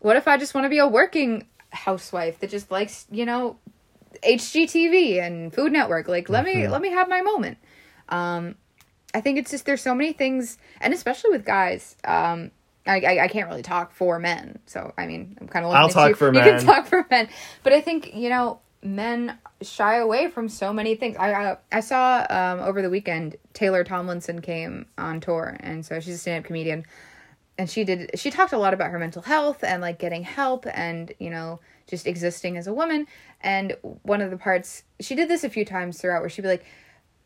what 0.00 0.16
if 0.16 0.28
I 0.28 0.36
just 0.36 0.54
want 0.54 0.66
to 0.66 0.68
be 0.68 0.78
a 0.78 0.86
working 0.86 1.46
housewife 1.70 2.40
that 2.40 2.50
just 2.50 2.70
likes 2.70 3.06
you 3.10 3.24
know 3.24 3.58
HGTV 4.22 5.22
and 5.22 5.54
Food 5.54 5.72
Network? 5.72 6.08
Like, 6.08 6.28
let 6.28 6.44
me 6.44 6.56
mm-hmm. 6.56 6.72
let 6.72 6.82
me 6.82 6.90
have 6.90 7.08
my 7.08 7.22
moment. 7.22 7.56
Um, 8.10 8.56
I 9.14 9.20
think 9.20 9.38
it's 9.38 9.50
just 9.50 9.64
there's 9.64 9.82
so 9.82 9.94
many 9.94 10.12
things, 10.12 10.58
and 10.80 10.92
especially 10.92 11.30
with 11.30 11.44
guys. 11.44 11.96
Um, 12.04 12.50
I, 12.86 13.00
I, 13.00 13.24
I 13.24 13.28
can't 13.28 13.48
really 13.48 13.62
talk 13.62 13.92
for 13.92 14.18
men, 14.18 14.58
so 14.66 14.92
I 14.96 15.06
mean 15.06 15.36
I'm 15.40 15.48
kind 15.48 15.64
of. 15.64 15.72
I'll 15.72 15.88
talk 15.88 16.16
for 16.16 16.28
you 16.28 16.40
men. 16.40 16.58
can 16.58 16.66
talk 16.66 16.86
for 16.86 17.06
men, 17.10 17.28
but 17.62 17.72
I 17.72 17.80
think 17.80 18.14
you 18.14 18.28
know 18.28 18.60
men 18.82 19.36
shy 19.60 19.96
away 19.96 20.28
from 20.28 20.48
so 20.48 20.72
many 20.72 20.94
things. 20.94 21.16
I 21.18 21.32
I, 21.32 21.56
I 21.72 21.80
saw 21.80 22.26
um, 22.30 22.60
over 22.60 22.82
the 22.82 22.90
weekend 22.90 23.36
Taylor 23.52 23.84
Tomlinson 23.84 24.40
came 24.40 24.86
on 24.96 25.20
tour, 25.20 25.56
and 25.60 25.84
so 25.84 26.00
she's 26.00 26.14
a 26.14 26.18
stand 26.18 26.44
up 26.44 26.46
comedian, 26.46 26.84
and 27.58 27.68
she 27.68 27.84
did 27.84 28.10
she 28.18 28.30
talked 28.30 28.52
a 28.52 28.58
lot 28.58 28.72
about 28.74 28.90
her 28.90 28.98
mental 28.98 29.22
health 29.22 29.62
and 29.64 29.82
like 29.82 29.98
getting 29.98 30.22
help 30.22 30.66
and 30.72 31.12
you 31.18 31.30
know 31.30 31.60
just 31.88 32.06
existing 32.06 32.56
as 32.56 32.66
a 32.66 32.72
woman. 32.72 33.06
And 33.40 33.76
one 34.02 34.20
of 34.20 34.30
the 34.30 34.36
parts 34.36 34.84
she 35.00 35.14
did 35.14 35.28
this 35.28 35.44
a 35.44 35.50
few 35.50 35.64
times 35.64 36.00
throughout, 36.00 36.20
where 36.20 36.30
she'd 36.30 36.42
be 36.42 36.48
like, 36.48 36.64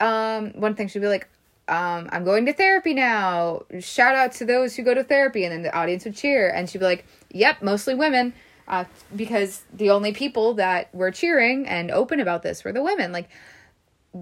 um, 0.01 0.53
one 0.53 0.74
thing 0.74 0.89
she'd 0.89 1.01
be 1.01 1.09
like, 1.09 1.28
um, 1.68 2.08
I'm 2.12 2.24
going 2.24 2.46
to 2.46 2.52
therapy 2.52 2.94
now. 2.94 3.62
Shout 3.80 4.14
out 4.14 4.32
to 4.32 4.44
those 4.44 4.74
who 4.74 4.82
go 4.82 4.94
to 4.94 5.04
therapy. 5.04 5.44
And 5.44 5.52
then 5.52 5.62
the 5.62 5.74
audience 5.74 6.04
would 6.04 6.16
cheer. 6.16 6.50
And 6.50 6.68
she'd 6.68 6.78
be 6.78 6.84
like, 6.84 7.06
yep, 7.30 7.62
mostly 7.62 7.94
women. 7.94 8.34
Uh, 8.68 8.84
because 9.14 9.62
the 9.72 9.90
only 9.90 10.12
people 10.12 10.54
that 10.54 10.94
were 10.94 11.10
cheering 11.10 11.66
and 11.66 11.90
open 11.90 12.20
about 12.20 12.42
this 12.42 12.64
were 12.64 12.72
the 12.72 12.82
women. 12.82 13.12
Like, 13.12 13.28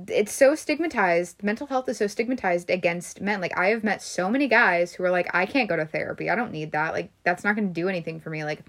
it's 0.08 0.32
so 0.32 0.54
stigmatized. 0.54 1.42
Mental 1.42 1.66
health 1.66 1.88
is 1.88 1.98
so 1.98 2.06
stigmatized 2.06 2.70
against 2.70 3.20
men. 3.20 3.40
Like 3.40 3.58
I 3.58 3.68
have 3.68 3.82
met 3.82 4.02
so 4.02 4.30
many 4.30 4.46
guys 4.46 4.92
who 4.92 5.02
are 5.04 5.10
like, 5.10 5.34
I 5.34 5.46
can't 5.46 5.68
go 5.68 5.76
to 5.76 5.84
therapy. 5.84 6.30
I 6.30 6.36
don't 6.36 6.52
need 6.52 6.72
that. 6.72 6.92
Like 6.92 7.10
that's 7.24 7.42
not 7.42 7.56
going 7.56 7.68
to 7.68 7.74
do 7.74 7.88
anything 7.88 8.20
for 8.20 8.30
me. 8.30 8.44
Like 8.44 8.62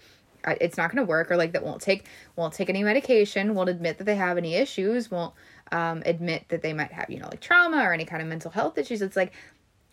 it's 0.47 0.77
not 0.77 0.91
going 0.91 1.05
to 1.05 1.09
work. 1.09 1.29
Or 1.29 1.37
like 1.37 1.51
that 1.53 1.63
won't 1.63 1.81
take 1.81 2.07
won't 2.35 2.53
take 2.53 2.69
any 2.69 2.83
medication. 2.83 3.53
Won't 3.53 3.69
admit 3.69 3.99
that 3.99 4.05
they 4.05 4.15
have 4.15 4.37
any 4.37 4.55
issues. 4.55 5.11
Won't 5.11 5.33
um, 5.71 6.03
admit 6.05 6.45
that 6.49 6.61
they 6.61 6.73
might 6.73 6.91
have 6.91 7.09
you 7.09 7.19
know 7.19 7.27
like 7.27 7.41
trauma 7.41 7.77
or 7.83 7.93
any 7.93 8.05
kind 8.05 8.21
of 8.21 8.27
mental 8.27 8.51
health 8.51 8.77
issues. 8.77 9.01
It's 9.01 9.15
like 9.15 9.33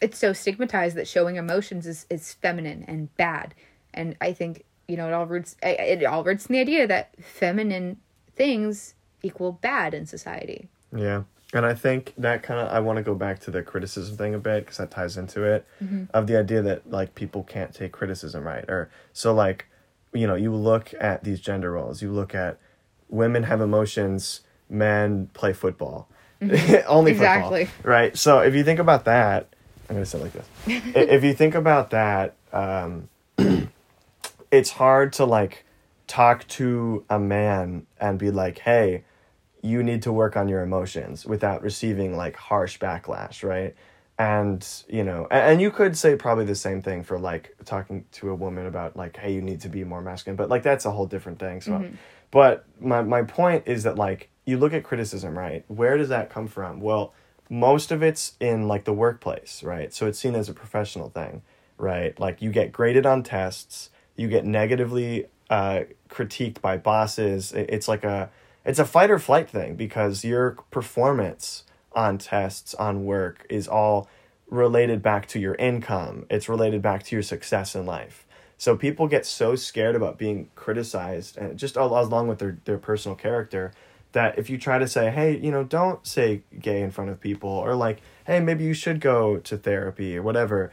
it's 0.01 0.19
so 0.19 0.33
stigmatized 0.33 0.97
that 0.97 1.09
showing 1.09 1.37
emotions 1.37 1.87
is 1.87 2.07
is 2.11 2.35
feminine 2.35 2.85
and 2.87 3.15
bad. 3.17 3.55
And 3.95 4.17
I 4.21 4.33
think 4.33 4.65
you 4.87 4.97
know 4.97 5.09
it 5.09 5.13
all 5.13 5.27
roots 5.27 5.57
it 5.63 6.05
all 6.05 6.25
roots 6.25 6.47
in 6.47 6.53
the 6.55 6.61
idea 6.61 6.87
that 6.87 7.13
feminine 7.23 7.99
things 8.35 8.95
equal 9.23 9.53
bad 9.53 9.95
in 9.95 10.07
society. 10.07 10.69
Yeah. 10.95 11.25
And 11.55 11.65
I 11.65 11.75
think 11.75 12.13
that 12.19 12.43
kind 12.43 12.61
of 12.61 12.69
I 12.69 12.81
want 12.81 12.99
to 12.99 13.03
go 13.03 13.15
back 13.15 13.41
to 13.41 13.51
the 13.51 13.63
criticism 13.63 14.17
thing 14.17 14.35
a 14.35 14.39
bit 14.39 14.65
because 14.65 14.77
that 14.77 14.91
ties 14.91 15.17
into 15.17 15.45
it 15.45 15.67
of 16.13 16.27
the 16.27 16.37
idea 16.37 16.61
that 16.63 16.91
like 16.91 17.15
people 17.15 17.43
can't 17.43 17.75
take 17.75 17.91
criticism 17.93 18.45
right 18.45 18.65
or 18.69 18.91
so 19.15 19.33
like 19.33 19.67
you 20.13 20.27
know 20.27 20.35
you 20.35 20.55
look 20.55 20.93
at 21.01 21.25
these 21.25 21.41
gender 21.41 21.73
roles 21.73 22.03
you 22.03 22.13
look 22.13 22.35
at 22.35 22.59
women 23.09 23.45
have 23.45 23.63
emotions 23.63 24.43
men 24.71 25.29
play 25.35 25.53
football 25.53 26.09
only 26.87 27.13
Exactly. 27.13 27.67
football 27.67 27.91
right 27.91 28.17
so 28.17 28.41
if 28.41 28.55
you 28.55 28.65
think 28.65 28.79
about 28.79 29.05
that 29.07 29.49
I'm 29.89 29.97
gonna 29.97 30.07
say 30.07 30.19
like 30.21 30.33
this 30.33 30.49
if 30.95 31.25
you 31.25 31.35
think 31.35 31.55
about 31.55 31.91
that 31.91 32.37
um, 32.53 33.09
it's 34.51 34.71
hard 34.71 35.13
to 35.15 35.25
like 35.25 35.65
talk 36.07 36.47
to 36.49 37.05
a 37.11 37.19
man 37.19 37.87
and 38.01 38.19
be 38.19 38.31
like 38.31 38.59
hey 38.61 39.05
you 39.63 39.83
need 39.83 40.03
to 40.03 40.13
work 40.13 40.37
on 40.37 40.49
your 40.49 40.63
emotions 40.63 41.27
without 41.27 41.63
receiving 41.63 42.17
like 42.17 42.37
harsh 42.37 42.79
backlash, 42.79 43.43
right? 43.43 43.75
And 44.19 44.67
you 44.89 45.05
know, 45.05 45.27
a- 45.31 45.35
and, 45.35 45.61
you 45.61 45.71
could 45.71 45.97
say 45.97 46.17
probably 46.17 46.45
the 46.45 46.55
same 46.55 46.83
thing 46.83 47.05
for 47.05 47.19
like 47.19 47.55
talking 47.65 48.05
to 48.13 48.31
a 48.31 48.35
woman 48.35 48.67
about 48.67 48.97
like, 48.97 49.17
hey, 49.17 49.33
you 49.33 49.41
need 49.41 49.61
to 49.63 49.69
be 49.69 49.85
more 49.85 50.01
masculine, 50.01 50.37
but 50.37 50.49
like 50.49 50.63
that's 50.63 50.85
a 50.87 50.91
whole 50.91 51.07
different 51.07 51.39
thing. 51.39 51.61
So, 51.61 51.85
but 52.31 52.67
my 52.81 53.03
my 53.03 53.23
point 53.23 53.65
is 53.67 53.83
that 53.85 53.97
like 53.97 54.31
you 54.45 54.57
look 54.59 54.73
at 54.73 54.85
criticism, 54.85 55.39
right? 55.39 55.65
Where 55.69 55.97
does 55.97 56.09
that 56.09 56.31
come 56.31 56.47
from? 56.47 56.81
Well, 56.81 57.13
most 57.51 57.91
of 57.91 58.03
it's 58.03 58.35
in 58.41 58.69
like 58.69 58.85
the 58.85 58.93
workplace, 58.93 59.63
right? 59.63 59.93
So 59.93 60.07
it's 60.07 60.19
seen 60.19 60.35
as 60.35 60.49
a 60.49 60.55
professional 60.55 61.11
thing, 61.11 61.43
right? 61.77 62.19
Like 62.19 62.43
you 62.43 62.51
get 62.51 62.73
graded 62.73 63.07
on 63.07 63.23
tests, 63.23 63.91
you 64.17 64.29
get 64.29 64.45
negatively 64.45 65.27
uh, 65.51 65.81
critiqued 66.09 66.61
by 66.61 66.77
bosses. 66.77 67.53
It's 67.53 67.89
like 67.89 68.05
a 68.05 68.31
it's 68.65 68.79
a 68.79 68.85
fight 68.85 69.11
or 69.11 69.19
flight 69.19 69.49
thing 69.49 69.77
because 69.77 70.25
your 70.25 70.53
performance 70.71 71.65
on 71.93 72.19
tests 72.19 72.75
on 72.75 73.05
work 73.05 73.47
is 73.49 73.67
all 73.67 74.09
related 74.51 75.03
back 75.03 75.27
to 75.29 75.39
your 75.39 75.55
income. 75.55 76.27
It's 76.31 76.49
related 76.49 76.83
back 76.83 77.03
to 77.05 77.17
your 77.17 77.23
success 77.23 77.75
in 77.75 77.87
life. 77.87 78.27
So 78.59 78.77
people 78.77 79.07
get 79.07 79.25
so 79.25 79.55
scared 79.55 79.95
about 79.95 80.19
being 80.19 80.51
criticized 80.57 81.39
and 81.39 81.57
just 81.57 81.77
along 81.77 82.27
with 82.27 82.41
their, 82.41 82.59
their 82.65 82.79
personal 82.79 83.15
character 83.15 83.73
that 84.13 84.37
if 84.39 84.51
you 84.51 84.59
try 84.59 84.79
to 84.79 84.89
say, 84.89 85.11
hey, 85.11 85.37
you 85.37 85.51
know, 85.51 85.63
don't 85.63 86.05
say 86.07 86.43
gay 86.59 86.83
in 86.83 86.91
front 86.91 87.11
of 87.11 87.21
people 87.21 87.51
or 87.51 87.75
like, 87.77 88.01
hey, 88.27 88.41
maybe 88.41 88.65
you 88.65 88.75
should 88.75 89.01
go 89.01 89.37
to 89.39 89.57
therapy 89.57 90.17
or 90.17 90.23
whatever, 90.23 90.73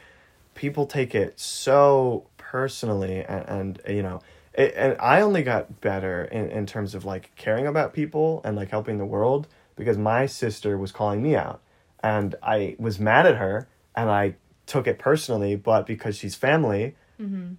people 0.55 0.87
take 0.87 1.13
it 1.13 1.39
so 1.39 2.25
personally 2.37 3.23
and, 3.23 3.47
and 3.47 3.81
you 3.87 4.01
know, 4.01 4.19
it, 4.53 4.73
and 4.75 4.97
I 4.99 5.21
only 5.21 5.43
got 5.43 5.81
better 5.81 6.25
in, 6.25 6.49
in 6.49 6.65
terms 6.65 6.95
of 6.95 7.05
like 7.05 7.35
caring 7.35 7.67
about 7.67 7.93
people 7.93 8.41
and 8.43 8.55
like 8.55 8.69
helping 8.69 8.97
the 8.97 9.05
world 9.05 9.47
because 9.75 9.97
my 9.97 10.25
sister 10.25 10.77
was 10.77 10.91
calling 10.91 11.21
me 11.21 11.35
out 11.35 11.61
and 12.01 12.35
I 12.41 12.75
was 12.79 12.99
mad 12.99 13.27
at 13.27 13.35
her 13.35 13.67
and 13.95 14.09
I 14.09 14.35
took 14.65 14.87
it 14.87 14.97
personally, 14.97 15.55
but 15.55 15.85
because 15.85 16.17
she's 16.17 16.35
family, 16.35 16.95
mm-hmm. 17.21 17.55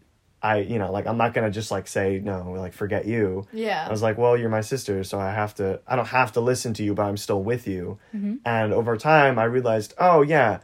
I, 0.47 0.59
you 0.59 0.79
know, 0.79 0.93
like 0.93 1.09
I'm 1.09 1.17
not 1.17 1.35
gonna 1.35 1.51
just 1.51 1.73
like 1.73 1.89
say 1.89 2.21
no, 2.23 2.53
like 2.53 2.73
forget 2.73 3.05
you. 3.05 3.49
Yeah. 3.53 3.85
I 3.85 3.91
was 3.91 4.01
like, 4.01 4.17
well, 4.17 4.37
you're 4.37 4.49
my 4.49 4.61
sister, 4.61 5.03
so 5.03 5.19
I 5.19 5.33
have 5.33 5.57
to. 5.57 5.81
I 5.89 5.97
don't 5.97 6.07
have 6.07 6.33
to 6.33 6.41
listen 6.41 6.73
to 6.75 6.85
you, 6.85 6.95
but 6.95 7.03
I'm 7.03 7.17
still 7.17 7.43
with 7.43 7.67
you. 7.67 7.99
Mm-hmm. 8.15 8.37
And 8.45 8.73
over 8.73 8.97
time, 8.97 9.41
I 9.41 9.45
realized, 9.45 9.95
oh 9.99 10.23
yeah, 10.23 10.61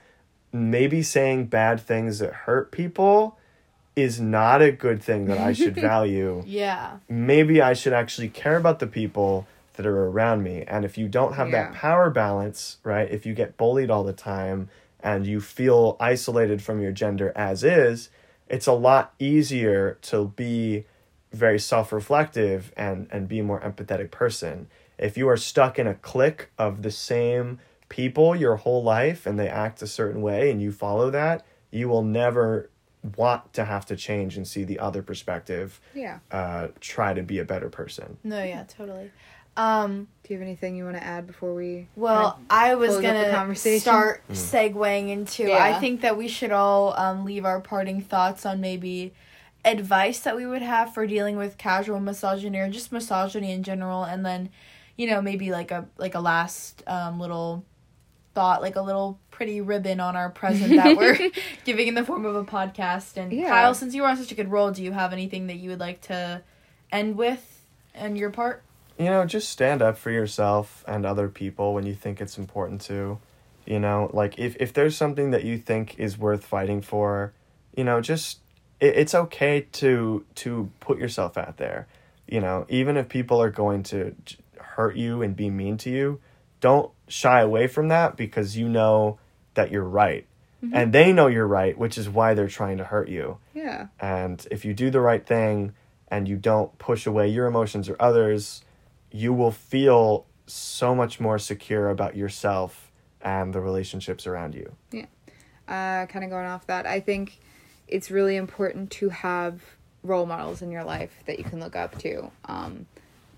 maybe 0.53 1.03
saying 1.03 1.47
bad 1.47 1.81
things 1.81 2.21
that 2.21 2.33
hurt 2.33 2.71
people 2.71 3.37
is 3.97 4.21
not 4.21 4.63
a 4.63 4.71
good 4.71 5.03
thing 5.03 5.27
that 5.27 5.39
I 5.39 5.53
should 5.61 5.75
value. 5.75 6.45
Yeah. 6.47 6.99
Maybe 7.09 7.61
I 7.61 7.73
should 7.73 7.93
actually 7.93 8.29
care 8.29 8.57
about 8.57 8.79
the 8.79 8.87
people 8.87 9.49
that 9.75 9.85
are 9.85 10.07
around 10.07 10.45
me. 10.45 10.63
And 10.63 10.85
if 10.85 10.97
you 10.97 11.09
don't 11.09 11.35
have 11.35 11.51
that 11.51 11.73
power 11.73 12.09
balance, 12.09 12.77
right? 12.85 13.11
If 13.11 13.27
you 13.27 13.35
get 13.35 13.57
bullied 13.57 13.91
all 13.91 14.05
the 14.05 14.13
time 14.13 14.69
and 15.01 15.27
you 15.27 15.41
feel 15.41 15.97
isolated 15.99 16.63
from 16.63 16.81
your 16.81 16.93
gender 16.93 17.33
as 17.35 17.65
is, 17.65 18.11
it's 18.53 18.69
a 18.69 18.73
lot 18.73 19.15
easier 19.19 19.99
to 20.03 20.29
be 20.37 20.85
very 21.33 21.59
self-reflective 21.59 22.73
and 22.77 23.09
and 23.11 23.27
be 23.27 23.39
a 23.41 23.43
more 23.43 23.61
empathetic 23.61 24.11
person. 24.11 24.69
If 24.99 25.17
you 25.17 25.29
are 25.29 25.37
stuck 25.37 25.79
in 25.79 25.87
a 25.87 25.95
clique 25.95 26.51
of 26.59 26.83
the 26.83 26.91
same 26.91 27.59
people 27.89 28.37
your 28.37 28.57
whole 28.57 28.83
life 28.83 29.27
and 29.27 29.39
they 29.39 29.49
act 29.49 29.83
a 29.83 29.87
certain 29.87 30.23
way 30.23 30.51
and 30.51 30.61
you 30.63 30.71
follow 30.73 31.11
that, 31.11 31.45
you 31.71 31.89
will 31.89 32.05
never 32.05 32.71
want 33.17 33.53
to 33.55 33.65
have 33.65 33.85
to 33.87 33.97
change 33.97 34.37
and 34.37 34.47
see 34.47 34.63
the 34.65 34.79
other 34.79 35.03
perspective 35.03 35.81
Yeah. 35.95 36.21
uh, 36.31 36.69
try 36.81 37.15
to 37.15 37.23
be 37.23 37.39
a 37.41 37.45
better 37.45 37.69
person. 37.69 38.17
No, 38.23 38.43
yeah, 38.45 38.63
totally. 38.65 39.11
Um, 39.57 40.09
Do 40.25 40.33
you 40.33 40.39
have 40.39 40.47
anything 40.47 40.77
you 40.77 40.85
want 40.85 40.97
to 40.97 41.05
add 41.05 41.27
before 41.27 41.55
we? 41.55 41.89
well, 41.97 42.41
I 42.49 42.75
was 42.75 42.93
close 42.93 43.05
up 43.05 43.15
the 43.15 43.23
gonna 43.23 43.35
conversation? 43.35 43.81
start 43.81 44.23
segueing 44.31 45.11
into. 45.11 45.45
Yeah. 45.49 45.63
I 45.63 45.79
think 45.79 46.01
that 46.01 46.17
we 46.17 46.27
should 46.29 46.53
all 46.53 46.95
um, 46.99 47.25
leave 47.25 47.45
our 47.45 47.61
parting 47.61 48.01
thoughts 48.01 48.47
on 48.47 48.61
maybe 48.61 49.13
advice 49.65 50.21
that 50.21 50.35
we 50.37 50.47
would 50.47 50.63
have 50.63 50.93
for 50.95 51.07
dealing 51.07 51.37
with 51.37 51.59
casual 51.59 52.01
misogyny 52.01 52.59
or 52.59 52.69
just 52.71 52.93
misogyny 52.93 53.53
in 53.53 53.63
general, 53.63 54.05
and 54.05 54.25
then, 54.25 54.49
you 54.97 55.07
know, 55.07 55.21
maybe 55.21 55.51
like 55.51 55.71
a 55.71 55.87
like 55.99 56.15
a 56.15 56.21
last 56.21 56.83
um, 56.87 57.21
little 57.21 57.65
thought, 58.35 58.63
like 58.63 58.77
a 58.77 58.81
little 58.83 59.19
pretty 59.31 59.61
ribbon 59.61 60.01
on 60.01 60.17
our 60.17 60.31
present 60.31 60.75
that 60.77 60.97
we're 60.97 61.31
giving 61.67 61.89
in 61.89 61.95
the 61.95 62.03
form 62.05 62.25
of 62.25 62.35
a 62.35 62.45
podcast. 62.45 63.19
And 63.19 63.31
Yeah. 63.31 63.49
Kyle, 63.51 63.75
since 63.75 63.95
you 63.95 64.01
were 64.01 64.09
on 64.09 64.17
such 64.17 64.33
a 64.33 64.35
good 64.35 64.51
roll, 64.51 64.71
do 64.71 64.83
you 64.83 64.93
have 64.93 65.13
anything 65.13 65.49
that 65.49 65.57
you 65.57 65.69
would 65.69 65.81
like 65.81 66.01
to 66.03 66.41
end 66.91 67.17
with 67.19 67.63
and 67.95 68.17
your 68.17 68.31
part? 68.31 68.63
You 68.99 69.07
know, 69.07 69.25
just 69.25 69.51
stand 69.51 69.83
up 69.83 69.97
for 69.97 70.11
yourself 70.11 70.85
and 70.87 71.05
other 71.05 71.29
people 71.29 71.75
when 71.75 71.87
you 71.87 71.95
think 71.95 72.21
it's 72.21 72.39
important 72.39 72.81
to. 72.83 73.19
You 73.67 73.79
know, 73.79 74.11
like 74.13 74.39
if, 74.39 74.57
if 74.59 74.73
there's 74.73 74.97
something 74.97 75.31
that 75.31 75.45
you 75.45 75.59
think 75.59 75.99
is 75.99 76.19
worth 76.19 76.45
fighting 76.45 76.83
for, 76.83 77.33
you 77.77 77.85
know, 77.85 78.01
just 78.01 78.41
it, 78.81 78.97
it's 78.97 79.15
okay 79.15 79.67
to 79.73 80.25
to 80.37 80.71
put 80.81 80.99
yourself 80.99 81.39
out 81.39 81.57
there. 81.57 81.87
You 82.27 82.41
know, 82.41 82.67
even 82.69 82.97
if 82.97 83.09
people 83.09 83.41
are 83.41 83.51
going 83.51 83.83
to 83.85 84.15
hurt 84.59 84.97
you 84.97 85.23
and 85.23 85.37
be 85.37 85.51
mean 85.51 85.77
to 85.79 85.91
you, 85.91 86.21
don't 86.61 86.91
shy 87.09 87.41
away 87.41 87.67
from 87.67 87.89
that 87.89 88.17
because 88.17 88.57
you 88.57 88.69
know 88.69 89.19
that 89.55 89.71
you're 89.71 89.85
right. 89.85 90.27
Mm-hmm. 90.65 90.75
And 90.75 90.93
they 90.93 91.13
know 91.13 91.27
you're 91.27 91.47
right, 91.47 91.77
which 91.77 91.99
is 91.99 92.09
why 92.09 92.35
they're 92.35 92.49
trying 92.49 92.79
to 92.79 92.85
hurt 92.85 93.09
you. 93.09 93.39
Yeah. 93.53 93.89
And 94.01 94.47
if 94.51 94.65
you 94.65 94.75
do 94.75 94.91
the 94.91 95.01
right 95.01 95.25
thing 95.27 95.75
and 96.09 96.29
you 96.29 96.37
don't 96.37 96.77
push 96.79 97.07
away 97.07 97.29
your 97.29 97.47
emotions 97.47 97.89
or 97.89 97.97
others, 98.01 98.63
you 99.13 99.33
will 99.33 99.51
feel 99.51 100.27
so 100.47 100.95
much 100.95 101.21
more 101.21 101.39
secure 101.39 101.89
about 101.91 102.17
yourself 102.17 102.91
and 103.21 103.55
the 103.55 103.61
relationships 103.61 104.27
around 104.27 104.55
you. 104.55 104.75
Yeah. 104.91 105.07
Uh, 105.69 106.07
kind 106.07 106.25
of 106.25 106.31
going 106.31 106.47
off 106.47 106.67
that, 106.67 106.87
I 106.87 107.01
think 107.01 107.39
it's 107.89 108.11
really 108.11 108.37
important 108.37 108.91
to 108.93 109.11
have 109.11 109.61
role 110.03 110.27
models 110.27 110.63
in 110.63 110.71
your 110.71 110.85
life 110.85 111.23
that 111.27 111.39
you 111.39 111.45
can 111.45 111.61
look 111.61 111.77
up 111.77 111.99
to. 111.99 112.31
Um, 112.47 112.87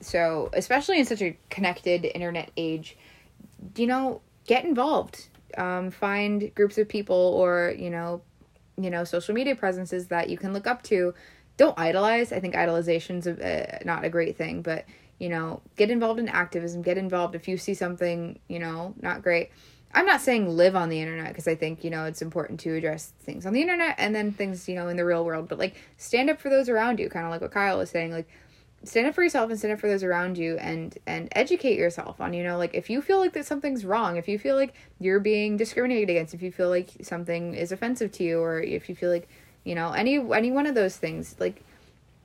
so, 0.01 0.51
especially 0.53 0.99
in 0.99 1.05
such 1.05 1.23
a 1.23 1.37
connected 1.51 2.05
internet 2.05 2.51
age, 2.57 2.97
you 3.77 3.87
know, 3.87 4.21
get 4.47 4.65
involved. 4.65 5.29
Um, 5.57 5.91
find 5.91 6.53
groups 6.55 6.79
of 6.79 6.89
people 6.89 7.17
or 7.17 7.75
you 7.79 7.89
know, 7.89 8.23
you 8.77 8.91
know, 8.91 9.05
social 9.05 9.35
media 9.35 9.55
presences 9.55 10.09
that 10.09 10.29
you 10.29 10.37
can 10.37 10.53
look 10.53 10.67
up 10.67 10.83
to. 10.85 11.15
Don't 11.57 11.79
idolize. 11.79 12.33
I 12.33 12.41
think 12.41 12.57
idolization's 12.57 13.29
a, 13.29 13.77
uh, 13.77 13.79
not 13.85 14.05
a 14.05 14.09
great 14.09 14.37
thing, 14.37 14.63
but 14.63 14.85
you 15.19 15.29
know, 15.29 15.61
get 15.77 15.91
involved 15.91 16.21
in 16.21 16.29
activism. 16.29 16.83
Get 16.83 16.99
involved 16.99 17.35
if 17.35 17.49
you 17.49 17.57
see 17.57 17.75
something 17.75 18.39
you 18.49 18.59
know 18.59 18.95
not 19.01 19.23
great. 19.23 19.51
I'm 19.95 20.07
not 20.07 20.21
saying 20.21 20.49
live 20.49 20.75
on 20.75 20.89
the 20.89 21.01
internet 21.01 21.29
because 21.29 21.47
I 21.47 21.55
think, 21.55 21.85
you 21.85 21.91
know, 21.91 22.05
it's 22.05 22.21
important 22.21 22.59
to 22.61 22.75
address 22.75 23.13
things 23.21 23.47
on 23.47 23.53
the 23.53 23.63
internet 23.63 23.95
and 23.97 24.13
then 24.13 24.33
things, 24.33 24.69
you 24.69 24.75
know, 24.75 24.89
in 24.89 24.97
the 24.97 25.05
real 25.05 25.25
world, 25.25 25.49
but 25.49 25.59
like 25.59 25.77
stand 25.99 26.29
up 26.29 26.41
for 26.41 26.49
those 26.49 26.69
around 26.69 26.99
you, 26.99 27.09
kind 27.09 27.25
of 27.25 27.31
like 27.31 27.41
what 27.41 27.53
Kyle 27.53 27.79
was 27.79 27.91
saying, 27.91 28.11
like 28.11 28.29
stand 28.83 29.07
up 29.07 29.15
for 29.15 29.23
yourself 29.23 29.51
and 29.51 29.59
stand 29.59 29.73
up 29.73 29.81
for 29.81 29.89
those 29.89 30.03
around 30.03 30.37
you 30.37 30.59
and 30.59 30.99
and 31.07 31.29
educate 31.33 31.79
yourself 31.79 32.21
on, 32.21 32.33
you 32.35 32.43
know, 32.43 32.59
like 32.59 32.75
if 32.75 32.91
you 32.91 33.01
feel 33.01 33.21
like 33.21 33.33
that 33.35 33.47
something's 33.47 33.85
wrong, 33.85 34.17
if 34.17 34.27
you 34.27 34.39
feel 34.39 34.57
like 34.57 34.75
you're 34.99 35.21
being 35.21 35.57
discriminated 35.57 36.11
against, 36.11 36.35
if 36.35 36.43
you 36.43 36.51
feel 36.51 36.69
like 36.69 36.91
something 37.03 37.55
is 37.55 37.71
offensive 37.71 38.11
to 38.13 38.25
you 38.25 38.41
or 38.41 38.61
if 38.61 38.89
you 38.89 38.97
feel 38.97 39.11
like, 39.11 39.29
you 39.65 39.77
know, 39.77 39.93
any 39.93 40.17
any 40.35 40.51
one 40.51 40.67
of 40.67 40.75
those 40.75 40.97
things, 40.97 41.37
like 41.39 41.65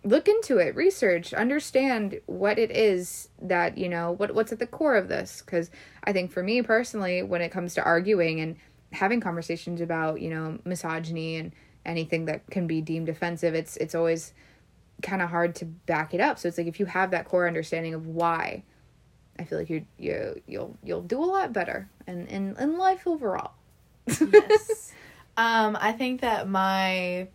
look 0.04 0.28
into 0.28 0.58
it, 0.58 0.76
research, 0.76 1.34
understand 1.34 2.22
what 2.26 2.58
it 2.58 2.72
is 2.72 3.30
that, 3.42 3.78
you 3.78 3.90
know, 3.90 4.12
what 4.12 4.34
what's 4.34 4.52
at 4.52 4.60
the 4.60 4.68
core 4.68 4.96
of 4.96 5.08
this 5.08 5.42
cuz 5.42 5.70
I 6.04 6.14
think 6.14 6.32
for 6.32 6.44
me 6.44 6.62
personally 6.62 7.22
when 7.24 7.42
it 7.42 7.50
comes 7.50 7.74
to 7.76 7.84
arguing 7.84 8.40
and 8.40 8.56
having 8.92 9.20
conversations 9.20 9.82
about, 9.82 10.22
you 10.22 10.30
know, 10.30 10.60
misogyny 10.66 11.36
and 11.36 11.52
anything 11.86 12.26
that 12.26 12.50
can 12.50 12.68
be 12.68 12.82
deemed 12.82 13.10
offensive, 13.10 13.54
it's 13.54 13.78
it's 13.78 13.96
always 13.96 14.34
kind 15.02 15.22
of 15.22 15.30
hard 15.30 15.56
to 15.56 15.66
back 15.66 16.14
it 16.14 16.22
up. 16.22 16.40
So 16.40 16.48
it's 16.48 16.58
like 16.58 16.68
if 16.68 16.80
you 16.80 16.86
have 16.86 17.12
that 17.12 17.26
core 17.26 17.48
understanding 17.48 17.94
of 17.94 18.08
why, 18.08 18.64
I 19.38 19.44
feel 19.44 19.58
like 19.58 19.70
you 19.70 19.86
you 19.98 20.42
you'll 20.48 20.78
you'll 20.84 21.02
do 21.02 21.24
a 21.24 21.26
lot 21.26 21.54
better 21.54 21.90
in 22.08 22.28
in, 22.28 22.56
in 22.58 22.78
life 22.78 23.08
overall. 23.08 23.54
yes. 24.08 24.92
Um, 25.38 25.78
I 25.80 25.94
think 25.94 26.22
that 26.22 26.50
my 26.50 27.30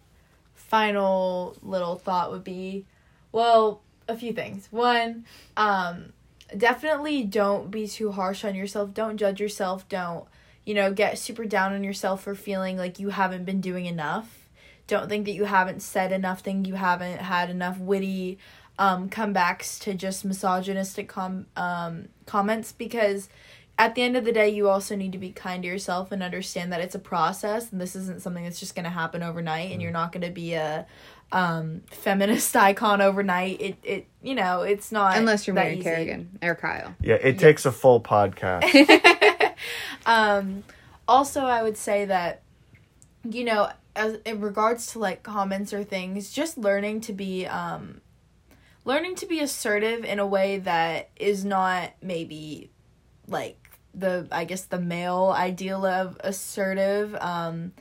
final 0.74 1.56
little 1.62 1.94
thought 1.94 2.32
would 2.32 2.42
be, 2.42 2.84
well, 3.30 3.80
a 4.08 4.16
few 4.16 4.32
things. 4.32 4.66
One, 4.72 5.24
um, 5.56 6.12
definitely 6.56 7.22
don't 7.22 7.70
be 7.70 7.86
too 7.86 8.10
harsh 8.10 8.44
on 8.44 8.56
yourself. 8.56 8.92
Don't 8.92 9.16
judge 9.16 9.40
yourself. 9.40 9.88
Don't, 9.88 10.24
you 10.64 10.74
know, 10.74 10.92
get 10.92 11.16
super 11.16 11.44
down 11.44 11.74
on 11.74 11.84
yourself 11.84 12.24
for 12.24 12.34
feeling 12.34 12.76
like 12.76 12.98
you 12.98 13.10
haven't 13.10 13.44
been 13.44 13.60
doing 13.60 13.86
enough. 13.86 14.48
Don't 14.88 15.08
think 15.08 15.26
that 15.26 15.34
you 15.34 15.44
haven't 15.44 15.80
said 15.80 16.10
enough. 16.10 16.40
Think 16.40 16.66
you 16.66 16.74
haven't 16.74 17.18
had 17.18 17.50
enough 17.50 17.78
witty 17.78 18.38
um, 18.76 19.08
comebacks 19.08 19.80
to 19.82 19.94
just 19.94 20.24
misogynistic 20.24 21.08
com- 21.08 21.46
um, 21.54 22.08
comments 22.26 22.72
because 22.72 23.28
at 23.76 23.94
the 23.94 24.02
end 24.02 24.16
of 24.16 24.24
the 24.24 24.32
day, 24.32 24.48
you 24.48 24.68
also 24.68 24.94
need 24.94 25.12
to 25.12 25.18
be 25.18 25.30
kind 25.30 25.62
to 25.62 25.68
yourself 25.68 26.12
and 26.12 26.22
understand 26.22 26.72
that 26.72 26.80
it's 26.80 26.94
a 26.94 26.98
process 26.98 27.72
and 27.72 27.80
this 27.80 27.96
isn't 27.96 28.22
something 28.22 28.44
that's 28.44 28.60
just 28.60 28.76
going 28.76 28.84
to 28.84 28.90
happen 28.90 29.22
overnight 29.22 29.72
and 29.72 29.82
you're 29.82 29.90
not 29.90 30.12
going 30.12 30.22
to 30.22 30.30
be 30.30 30.54
a 30.54 30.86
um, 31.32 31.82
feminist 31.90 32.54
icon 32.56 33.00
overnight. 33.00 33.60
It, 33.60 33.76
it, 33.82 34.06
you 34.22 34.34
know, 34.34 34.62
it's 34.62 34.92
not. 34.92 35.16
Unless 35.16 35.46
you're 35.46 35.54
that 35.54 35.64
married 35.64 35.78
easy. 35.78 35.84
Kerrigan 35.84 36.38
or 36.42 36.54
Kyle. 36.54 36.94
Yeah, 37.00 37.16
it 37.16 37.38
takes 37.38 37.66
a 37.66 37.72
full 37.72 38.00
podcast. 38.00 39.54
um, 40.06 40.62
also, 41.08 41.40
I 41.40 41.62
would 41.64 41.76
say 41.76 42.04
that, 42.04 42.42
you 43.28 43.44
know, 43.44 43.70
as 43.96 44.18
in 44.24 44.40
regards 44.40 44.92
to 44.92 45.00
like 45.00 45.24
comments 45.24 45.72
or 45.72 45.82
things, 45.82 46.30
just 46.30 46.56
learning 46.56 47.00
to 47.02 47.12
be, 47.12 47.46
um, 47.46 48.00
learning 48.84 49.16
to 49.16 49.26
be 49.26 49.40
assertive 49.40 50.04
in 50.04 50.20
a 50.20 50.26
way 50.26 50.58
that 50.58 51.10
is 51.16 51.44
not 51.44 51.90
maybe 52.00 52.70
like 53.26 53.63
the 53.94 54.28
I 54.30 54.44
guess 54.44 54.62
the 54.62 54.80
male 54.80 55.32
ideal 55.36 55.84
of 55.86 56.16
assertive. 56.20 57.14
Um, 57.16 57.72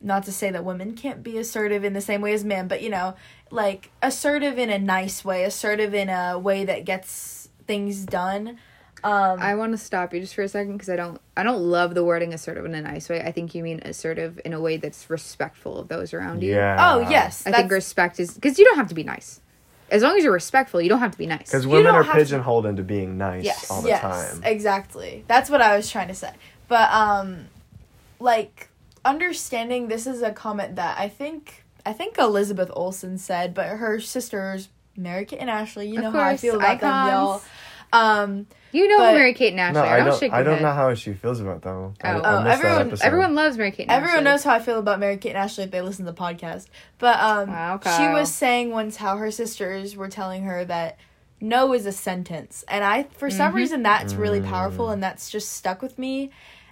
not 0.00 0.24
to 0.24 0.32
say 0.32 0.50
that 0.50 0.64
women 0.64 0.94
can't 0.94 1.22
be 1.22 1.38
assertive 1.38 1.84
in 1.84 1.92
the 1.92 2.00
same 2.00 2.20
way 2.20 2.32
as 2.32 2.44
men, 2.44 2.66
but 2.66 2.82
you 2.82 2.90
know, 2.90 3.14
like 3.50 3.90
assertive 4.02 4.58
in 4.58 4.70
a 4.70 4.78
nice 4.78 5.24
way, 5.24 5.44
assertive 5.44 5.94
in 5.94 6.08
a 6.08 6.38
way 6.38 6.64
that 6.64 6.84
gets 6.84 7.48
things 7.66 8.04
done. 8.04 8.58
Um, 9.04 9.40
I 9.40 9.56
want 9.56 9.72
to 9.72 9.78
stop 9.78 10.14
you 10.14 10.20
just 10.20 10.34
for 10.34 10.42
a 10.42 10.48
second 10.48 10.74
because 10.74 10.88
I 10.88 10.96
don't 10.96 11.20
I 11.36 11.42
don't 11.42 11.60
love 11.60 11.94
the 11.94 12.04
wording 12.04 12.32
assertive 12.32 12.64
in 12.64 12.74
a 12.74 12.82
nice 12.82 13.08
way. 13.08 13.20
I 13.20 13.32
think 13.32 13.54
you 13.54 13.62
mean 13.62 13.80
assertive 13.84 14.40
in 14.44 14.52
a 14.52 14.60
way 14.60 14.76
that's 14.76 15.10
respectful 15.10 15.78
of 15.78 15.88
those 15.88 16.14
around 16.14 16.42
you. 16.42 16.54
Yeah. 16.54 16.76
oh 16.78 17.10
yes, 17.10 17.44
I 17.46 17.52
think 17.52 17.70
respect 17.72 18.20
is 18.20 18.34
because 18.34 18.58
you 18.58 18.64
don't 18.64 18.76
have 18.76 18.88
to 18.88 18.94
be 18.94 19.04
nice. 19.04 19.40
As 19.92 20.02
long 20.02 20.16
as 20.16 20.24
you're 20.24 20.32
respectful, 20.32 20.80
you 20.80 20.88
don't 20.88 21.00
have 21.00 21.12
to 21.12 21.18
be 21.18 21.26
nice. 21.26 21.50
Because 21.50 21.66
women 21.66 21.94
are 21.94 22.02
have 22.02 22.12
to- 22.14 22.18
pigeonholed 22.18 22.66
into 22.66 22.82
being 22.82 23.18
nice 23.18 23.44
yes, 23.44 23.70
all 23.70 23.82
the 23.82 23.88
yes, 23.88 24.00
time. 24.00 24.42
exactly. 24.44 25.24
That's 25.28 25.50
what 25.50 25.60
I 25.60 25.76
was 25.76 25.90
trying 25.90 26.08
to 26.08 26.14
say. 26.14 26.32
But 26.66 26.90
um, 26.90 27.46
like 28.18 28.68
understanding 29.04 29.88
this 29.88 30.06
is 30.06 30.22
a 30.22 30.32
comment 30.32 30.76
that 30.76 30.98
I 30.98 31.08
think 31.08 31.64
I 31.84 31.92
think 31.92 32.18
Elizabeth 32.18 32.70
Olsen 32.72 33.18
said, 33.18 33.54
but 33.54 33.66
her 33.66 34.00
sisters 34.00 34.68
Mary 34.96 35.24
Kate 35.24 35.38
and 35.38 35.50
Ashley. 35.50 35.88
You 35.88 35.98
Of 35.98 36.04
know 36.04 36.10
how 36.12 36.20
I 36.20 36.36
feel 36.36 36.56
about 36.56 36.80
them, 36.80 37.08
y'all. 37.08 37.42
Icons. 37.92 38.18
Um, 38.28 38.46
You 38.74 38.88
know 38.88 38.96
But- 38.98 39.14
Mary 39.16 39.34
Kate 39.34 39.50
and 39.52 39.60
Ashley. 39.60 39.82
no, 39.82 39.86
I 39.86 39.98
don't. 40.02 40.18
shake 40.18 40.32
I 40.32 40.42
don't 40.42 40.62
know 40.62 40.72
how 40.72 40.94
she 40.94 41.12
feels 41.12 41.40
about 41.40 41.60
them. 41.60 41.92
I, 42.02 42.14
Oh. 42.14 42.20
I 42.20 42.38
Oh, 42.38 42.42
missed 42.42 42.62
that 42.62 42.64
everyone- 42.64 42.98
Everyone 43.02 43.34
loves 43.34 43.58
Mary 43.58 43.70
Kate 43.70 43.82
and 43.82 43.90
Everyone 43.90 44.14
Ashley. 44.20 44.24
knows 44.24 44.44
how 44.44 44.54
I 44.54 44.58
feel 44.60 44.78
about 44.78 44.98
Mary 44.98 45.18
Kate 45.18 45.30
and 45.30 45.38
Ashley 45.38 45.64
if 45.64 45.70
they 45.70 45.82
listen 45.82 46.06
to 46.06 46.12
the 46.12 46.16
podcast. 46.18 46.68
But 46.98 47.20
um 47.20 47.50
Wow, 47.50 47.80
she 47.98 48.08
was 48.08 48.32
saying 48.32 48.70
once 48.70 48.96
how 48.96 49.18
her 49.18 49.30
sisters 49.30 49.94
were 49.94 50.08
telling 50.08 50.44
her 50.44 50.64
that 50.64 50.96
no 51.38 51.74
is 51.74 51.84
a 51.84 51.92
sentence. 51.92 52.64
And 52.66 52.82
I 52.82 53.02
for 53.18 53.28
some 53.28 53.48
Mm-hmm. 53.48 53.56
reason 53.56 53.82
that's 53.82 54.14
really 54.14 54.40
powerful 54.40 54.88
and 54.90 55.02
that's 55.02 55.28
just 55.28 55.52
stuck 55.52 55.82
with 55.82 55.98
me. 55.98 56.30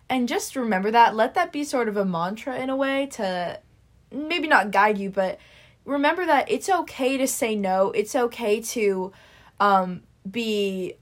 And 0.09 0.27
just 0.27 0.57
remember 0.57 0.91
that. 0.93 1.15
Let 1.15 1.35
that 1.35 1.53
be 1.53 1.65
sort 1.65 1.87
of 1.89 1.97
a 1.99 2.05
mantra 2.07 2.57
in 2.59 2.71
a 2.71 2.77
way 2.77 3.07
to 3.13 3.59
maybe 4.11 4.49
not 4.49 4.71
guide 4.71 4.97
you, 4.97 5.11
but 5.11 5.39
remember 5.85 6.25
that 6.25 6.51
it's 6.51 6.69
okay 6.71 7.19
to 7.19 7.27
say 7.27 7.55
no. 7.57 7.91
It's 7.91 8.17
okay 8.17 8.61
to 8.61 9.13
um 9.61 10.01
be 10.31 10.95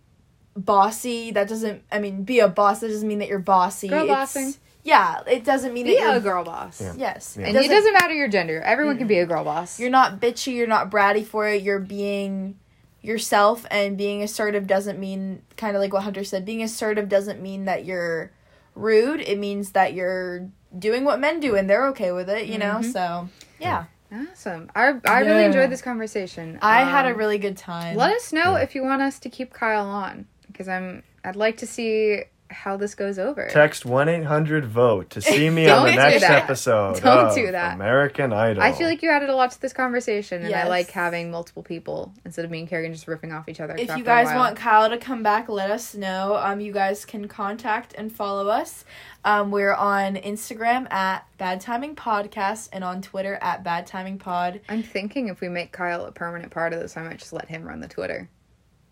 bossy. 0.64 1.30
That 1.30 1.48
doesn't 1.48 1.82
I 1.90 1.98
mean 1.98 2.22
be 2.24 2.40
a 2.40 2.48
boss 2.48 2.80
that 2.80 2.88
doesn't 2.88 3.06
mean 3.08 3.18
that 3.20 3.28
you're 3.28 3.38
bossy. 3.38 3.88
Girl 3.88 4.04
It's- 4.04 4.16
bossing. 4.34 4.54
Yeah, 4.84 5.20
it 5.26 5.44
doesn't 5.44 5.74
mean 5.74 5.84
Be 5.84 5.96
that 5.96 6.00
you're 6.00 6.14
a 6.16 6.20
girl 6.20 6.44
boss. 6.44 6.80
Yeah. 6.80 6.94
Yes. 6.96 7.36
Yeah. 7.38 7.48
And 7.48 7.56
it 7.58 7.68
doesn't 7.68 7.92
matter 7.92 8.14
your 8.14 8.28
gender. 8.28 8.62
Everyone 8.62 8.96
can 8.96 9.06
be 9.06 9.18
a 9.18 9.26
girl 9.26 9.44
boss. 9.44 9.78
You're 9.78 9.90
not 9.90 10.18
bitchy, 10.18 10.54
you're 10.54 10.66
not 10.68 10.88
bratty 10.90 11.26
for 11.26 11.46
it, 11.46 11.62
you're 11.62 11.80
being 11.80 12.56
yourself 13.02 13.66
and 13.70 13.98
being 13.98 14.22
assertive 14.22 14.66
doesn't 14.66 14.98
mean 14.98 15.42
kind 15.58 15.76
of 15.76 15.82
like 15.82 15.92
what 15.92 16.04
Hunter 16.04 16.24
said, 16.24 16.46
being 16.46 16.62
assertive 16.62 17.08
doesn't 17.08 17.42
mean 17.42 17.66
that 17.66 17.84
you're 17.84 18.30
rude. 18.74 19.20
It 19.20 19.38
means 19.38 19.72
that 19.72 19.92
you're 19.92 20.48
doing 20.78 21.04
what 21.04 21.20
men 21.20 21.38
do 21.40 21.54
and 21.54 21.68
they're 21.68 21.88
okay 21.88 22.12
with 22.12 22.30
it, 22.30 22.46
you 22.46 22.56
know? 22.56 22.80
So, 22.80 23.28
yeah. 23.58 23.84
awesome. 24.12 24.70
I 24.74 24.94
I 25.04 25.20
really 25.20 25.44
enjoyed 25.44 25.70
this 25.70 25.82
conversation. 25.82 26.58
I 26.62 26.82
had 26.84 27.04
a 27.04 27.10
Um, 27.10 27.18
really 27.18 27.38
good 27.38 27.58
time. 27.58 27.94
Let 27.96 28.14
us 28.14 28.32
know 28.32 28.54
if 28.54 28.74
you 28.74 28.82
want 28.84 29.02
us 29.02 29.18
to 29.18 29.28
keep 29.28 29.52
Kyle 29.52 29.86
on 29.86 30.26
because 30.58 30.68
I'm 30.68 31.04
I'd 31.24 31.36
like 31.36 31.58
to 31.58 31.66
see 31.66 32.22
how 32.50 32.78
this 32.78 32.94
goes 32.94 33.18
over. 33.18 33.46
Text 33.48 33.84
one 33.84 34.08
eight 34.08 34.24
hundred 34.24 34.64
vote 34.64 35.10
to 35.10 35.20
see 35.20 35.50
me 35.50 35.68
on 35.68 35.84
the 35.84 35.92
Don't 35.92 35.96
do 35.96 36.02
next 36.10 36.20
that. 36.22 36.42
episode. 36.44 37.00
Don't 37.02 37.26
of 37.28 37.34
do 37.34 37.52
that. 37.52 37.74
American 37.74 38.32
Idol. 38.32 38.62
I 38.62 38.72
feel 38.72 38.88
like 38.88 39.02
you 39.02 39.10
added 39.10 39.28
a 39.28 39.36
lot 39.36 39.50
to 39.52 39.60
this 39.60 39.72
conversation, 39.72 40.42
and 40.44 40.54
I 40.54 40.66
like 40.66 40.90
having 40.90 41.30
multiple 41.30 41.62
people 41.62 42.12
instead 42.24 42.44
of 42.44 42.50
me 42.50 42.60
and 42.60 42.68
Kerrigan 42.68 42.92
just 42.92 43.06
riffing 43.06 43.38
off 43.38 43.48
each 43.48 43.60
other. 43.60 43.76
if 43.76 43.96
you 43.96 44.02
guys 44.02 44.34
want 44.34 44.56
Kyle 44.56 44.88
to 44.88 44.98
come 44.98 45.22
back, 45.22 45.48
let 45.48 45.70
us 45.70 45.94
know. 45.94 46.36
Um, 46.36 46.60
you 46.60 46.72
guys 46.72 47.04
can 47.04 47.28
contact 47.28 47.94
and 47.96 48.10
follow 48.10 48.48
us. 48.48 48.84
Um, 49.24 49.50
we're 49.50 49.74
on 49.74 50.16
Instagram 50.16 50.90
at 50.90 51.26
Bad 51.36 51.60
Timing 51.60 51.94
Podcast 51.94 52.70
and 52.72 52.82
on 52.82 53.02
Twitter 53.02 53.38
at 53.42 53.62
Bad 53.62 53.86
Timing 53.86 54.18
Pod. 54.18 54.60
I'm 54.70 54.82
thinking 54.82 55.28
if 55.28 55.40
we 55.42 55.48
make 55.48 55.70
Kyle 55.72 56.06
a 56.06 56.12
permanent 56.12 56.50
part 56.50 56.72
of 56.72 56.80
this, 56.80 56.96
I 56.96 57.02
might 57.02 57.18
just 57.18 57.32
let 57.34 57.46
him 57.48 57.64
run 57.64 57.80
the 57.80 57.88
Twitter. 57.88 58.30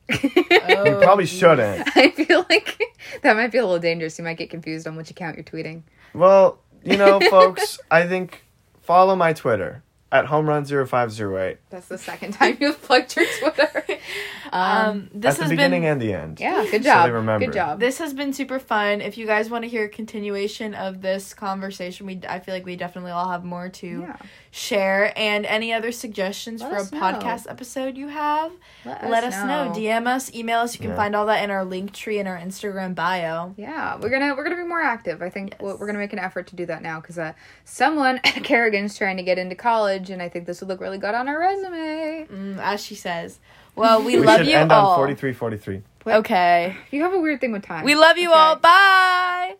Oh. 0.09 0.85
you 0.85 0.97
probably 0.97 1.27
shouldn't. 1.27 1.89
I 1.97 2.11
feel 2.11 2.45
like 2.49 2.81
that 3.23 3.37
might 3.37 3.53
be 3.53 3.59
a 3.59 3.65
little 3.65 3.79
dangerous. 3.79 4.19
You 4.19 4.25
might 4.25 4.37
get 4.37 4.51
confused 4.51 4.87
on 4.87 4.97
which 4.97 5.11
account 5.11 5.37
you're 5.37 5.45
tweeting. 5.45 5.83
Well, 6.15 6.59
you 6.85 6.97
know, 6.97 7.21
folks, 7.31 7.79
I 7.91 8.07
think 8.07 8.45
follow 8.83 9.17
my 9.17 9.33
Twitter 9.33 9.83
at 10.17 10.27
home 10.27 10.49
run 10.49 10.65
0508. 10.65 11.59
That's 11.71 11.89
the 11.89 11.99
second 11.99 12.33
time 12.33 12.57
you've 12.61 12.81
plugged 12.83 13.17
your 13.17 13.27
Twitter. 13.39 13.85
Um, 14.53 14.63
Um, 14.63 15.11
this 15.13 15.35
at 15.35 15.39
the 15.39 15.43
has 15.43 15.51
beginning 15.51 15.83
been 15.83 15.91
and 15.93 16.01
the 16.01 16.13
end. 16.15 16.41
yeah, 16.41 16.63
good 16.71 16.85
So 16.85 16.91
job. 16.91 17.07
they 17.07 17.11
remember. 17.13 17.47
Good 17.47 17.55
job. 17.55 17.81
this 17.81 17.99
has 17.99 18.15
been 18.15 18.33
super 18.33 18.61
fun. 18.61 19.01
If 19.01 19.19
you 19.19 19.27
guys 19.27 19.51
want 19.51 19.65
to 19.65 19.69
hear 19.69 19.87
a 19.87 19.89
continuation 19.89 20.73
of 20.73 21.03
this 21.03 21.35
conversation, 21.35 22.07
we 22.07 22.21
I 22.29 22.39
feel 22.39 22.55
like 22.55 22.65
we 22.65 22.77
definitely 22.77 23.11
all 23.11 23.29
have 23.29 23.45
more 23.45 23.69
to 23.69 23.87
Yeah. 24.03 24.17
share. 24.53 25.13
And 25.19 25.45
any 25.47 25.73
other 25.73 25.91
suggestions 25.91 26.63
Let 26.63 26.71
for 26.71 26.77
a 26.77 26.81
know. 27.01 27.01
podcast 27.19 27.51
episode 27.51 27.97
you 27.97 28.07
have, 28.07 28.53
Let, 28.85 29.11
let 29.11 29.25
us 29.25 29.35
know. 29.35 29.73
DM 29.77 30.07
us, 30.07 30.33
email 30.33 30.61
us. 30.61 30.75
You 30.75 30.81
can 30.81 30.91
Yeah. 30.91 30.97
find 30.97 31.17
all 31.17 31.27
that 31.27 31.43
in 31.43 31.51
our 31.51 31.65
link 31.65 31.93
tree 31.93 32.21
in 32.21 32.29
our 32.29 32.39
Instagram 32.39 32.95
bio. 32.95 33.53
Yeah, 33.57 33.97
we're 33.97 34.11
gonna 34.11 34.35
we're 34.37 34.45
gonna 34.45 34.57
be 34.57 34.63
more 34.69 34.81
active. 34.81 35.23
I 35.23 35.29
think 35.29 35.51
Yes. 35.55 35.61
we're 35.61 35.77
we're 35.77 35.87
gonna 35.87 35.99
make 35.99 36.13
an 36.13 36.21
effort 36.21 36.47
to 36.49 36.57
do 36.57 36.67
that 36.67 36.83
now 36.83 37.01
because 37.01 37.19
uh, 37.19 37.33
someone 37.65 38.19
Kerrigan's 38.23 38.97
trying 38.97 39.17
to 39.17 39.25
get 39.25 39.39
into 39.39 39.57
college, 39.57 40.06
and 40.11 40.23
I 40.23 40.29
think 40.29 40.47
this 40.47 40.61
would 40.61 40.69
look 40.69 40.81
really 40.81 40.99
good 40.99 41.15
on 41.15 41.29
our 41.29 41.39
resume. 41.39 42.27
Mm, 42.31 42.59
as 42.59 42.85
she 42.85 42.95
says. 42.95 43.39
Well, 43.75 44.03
we, 44.03 44.17
We 44.21 44.27
love 44.27 44.39
should 44.39 44.47
you 44.49 44.57
end 44.57 44.73
all. 44.73 44.91
on 44.93 44.97
4343. 44.99 45.83
Okay. 46.19 46.77
You 46.91 47.03
have 47.03 47.13
a 47.15 47.19
weird 47.21 47.41
thing 47.41 47.53
with 47.53 47.63
time. 47.65 47.85
We 47.85 47.95
love 47.95 48.17
you 48.19 48.31
Okay. 48.31 48.39
all. 48.39 48.57
Bye. 48.57 49.57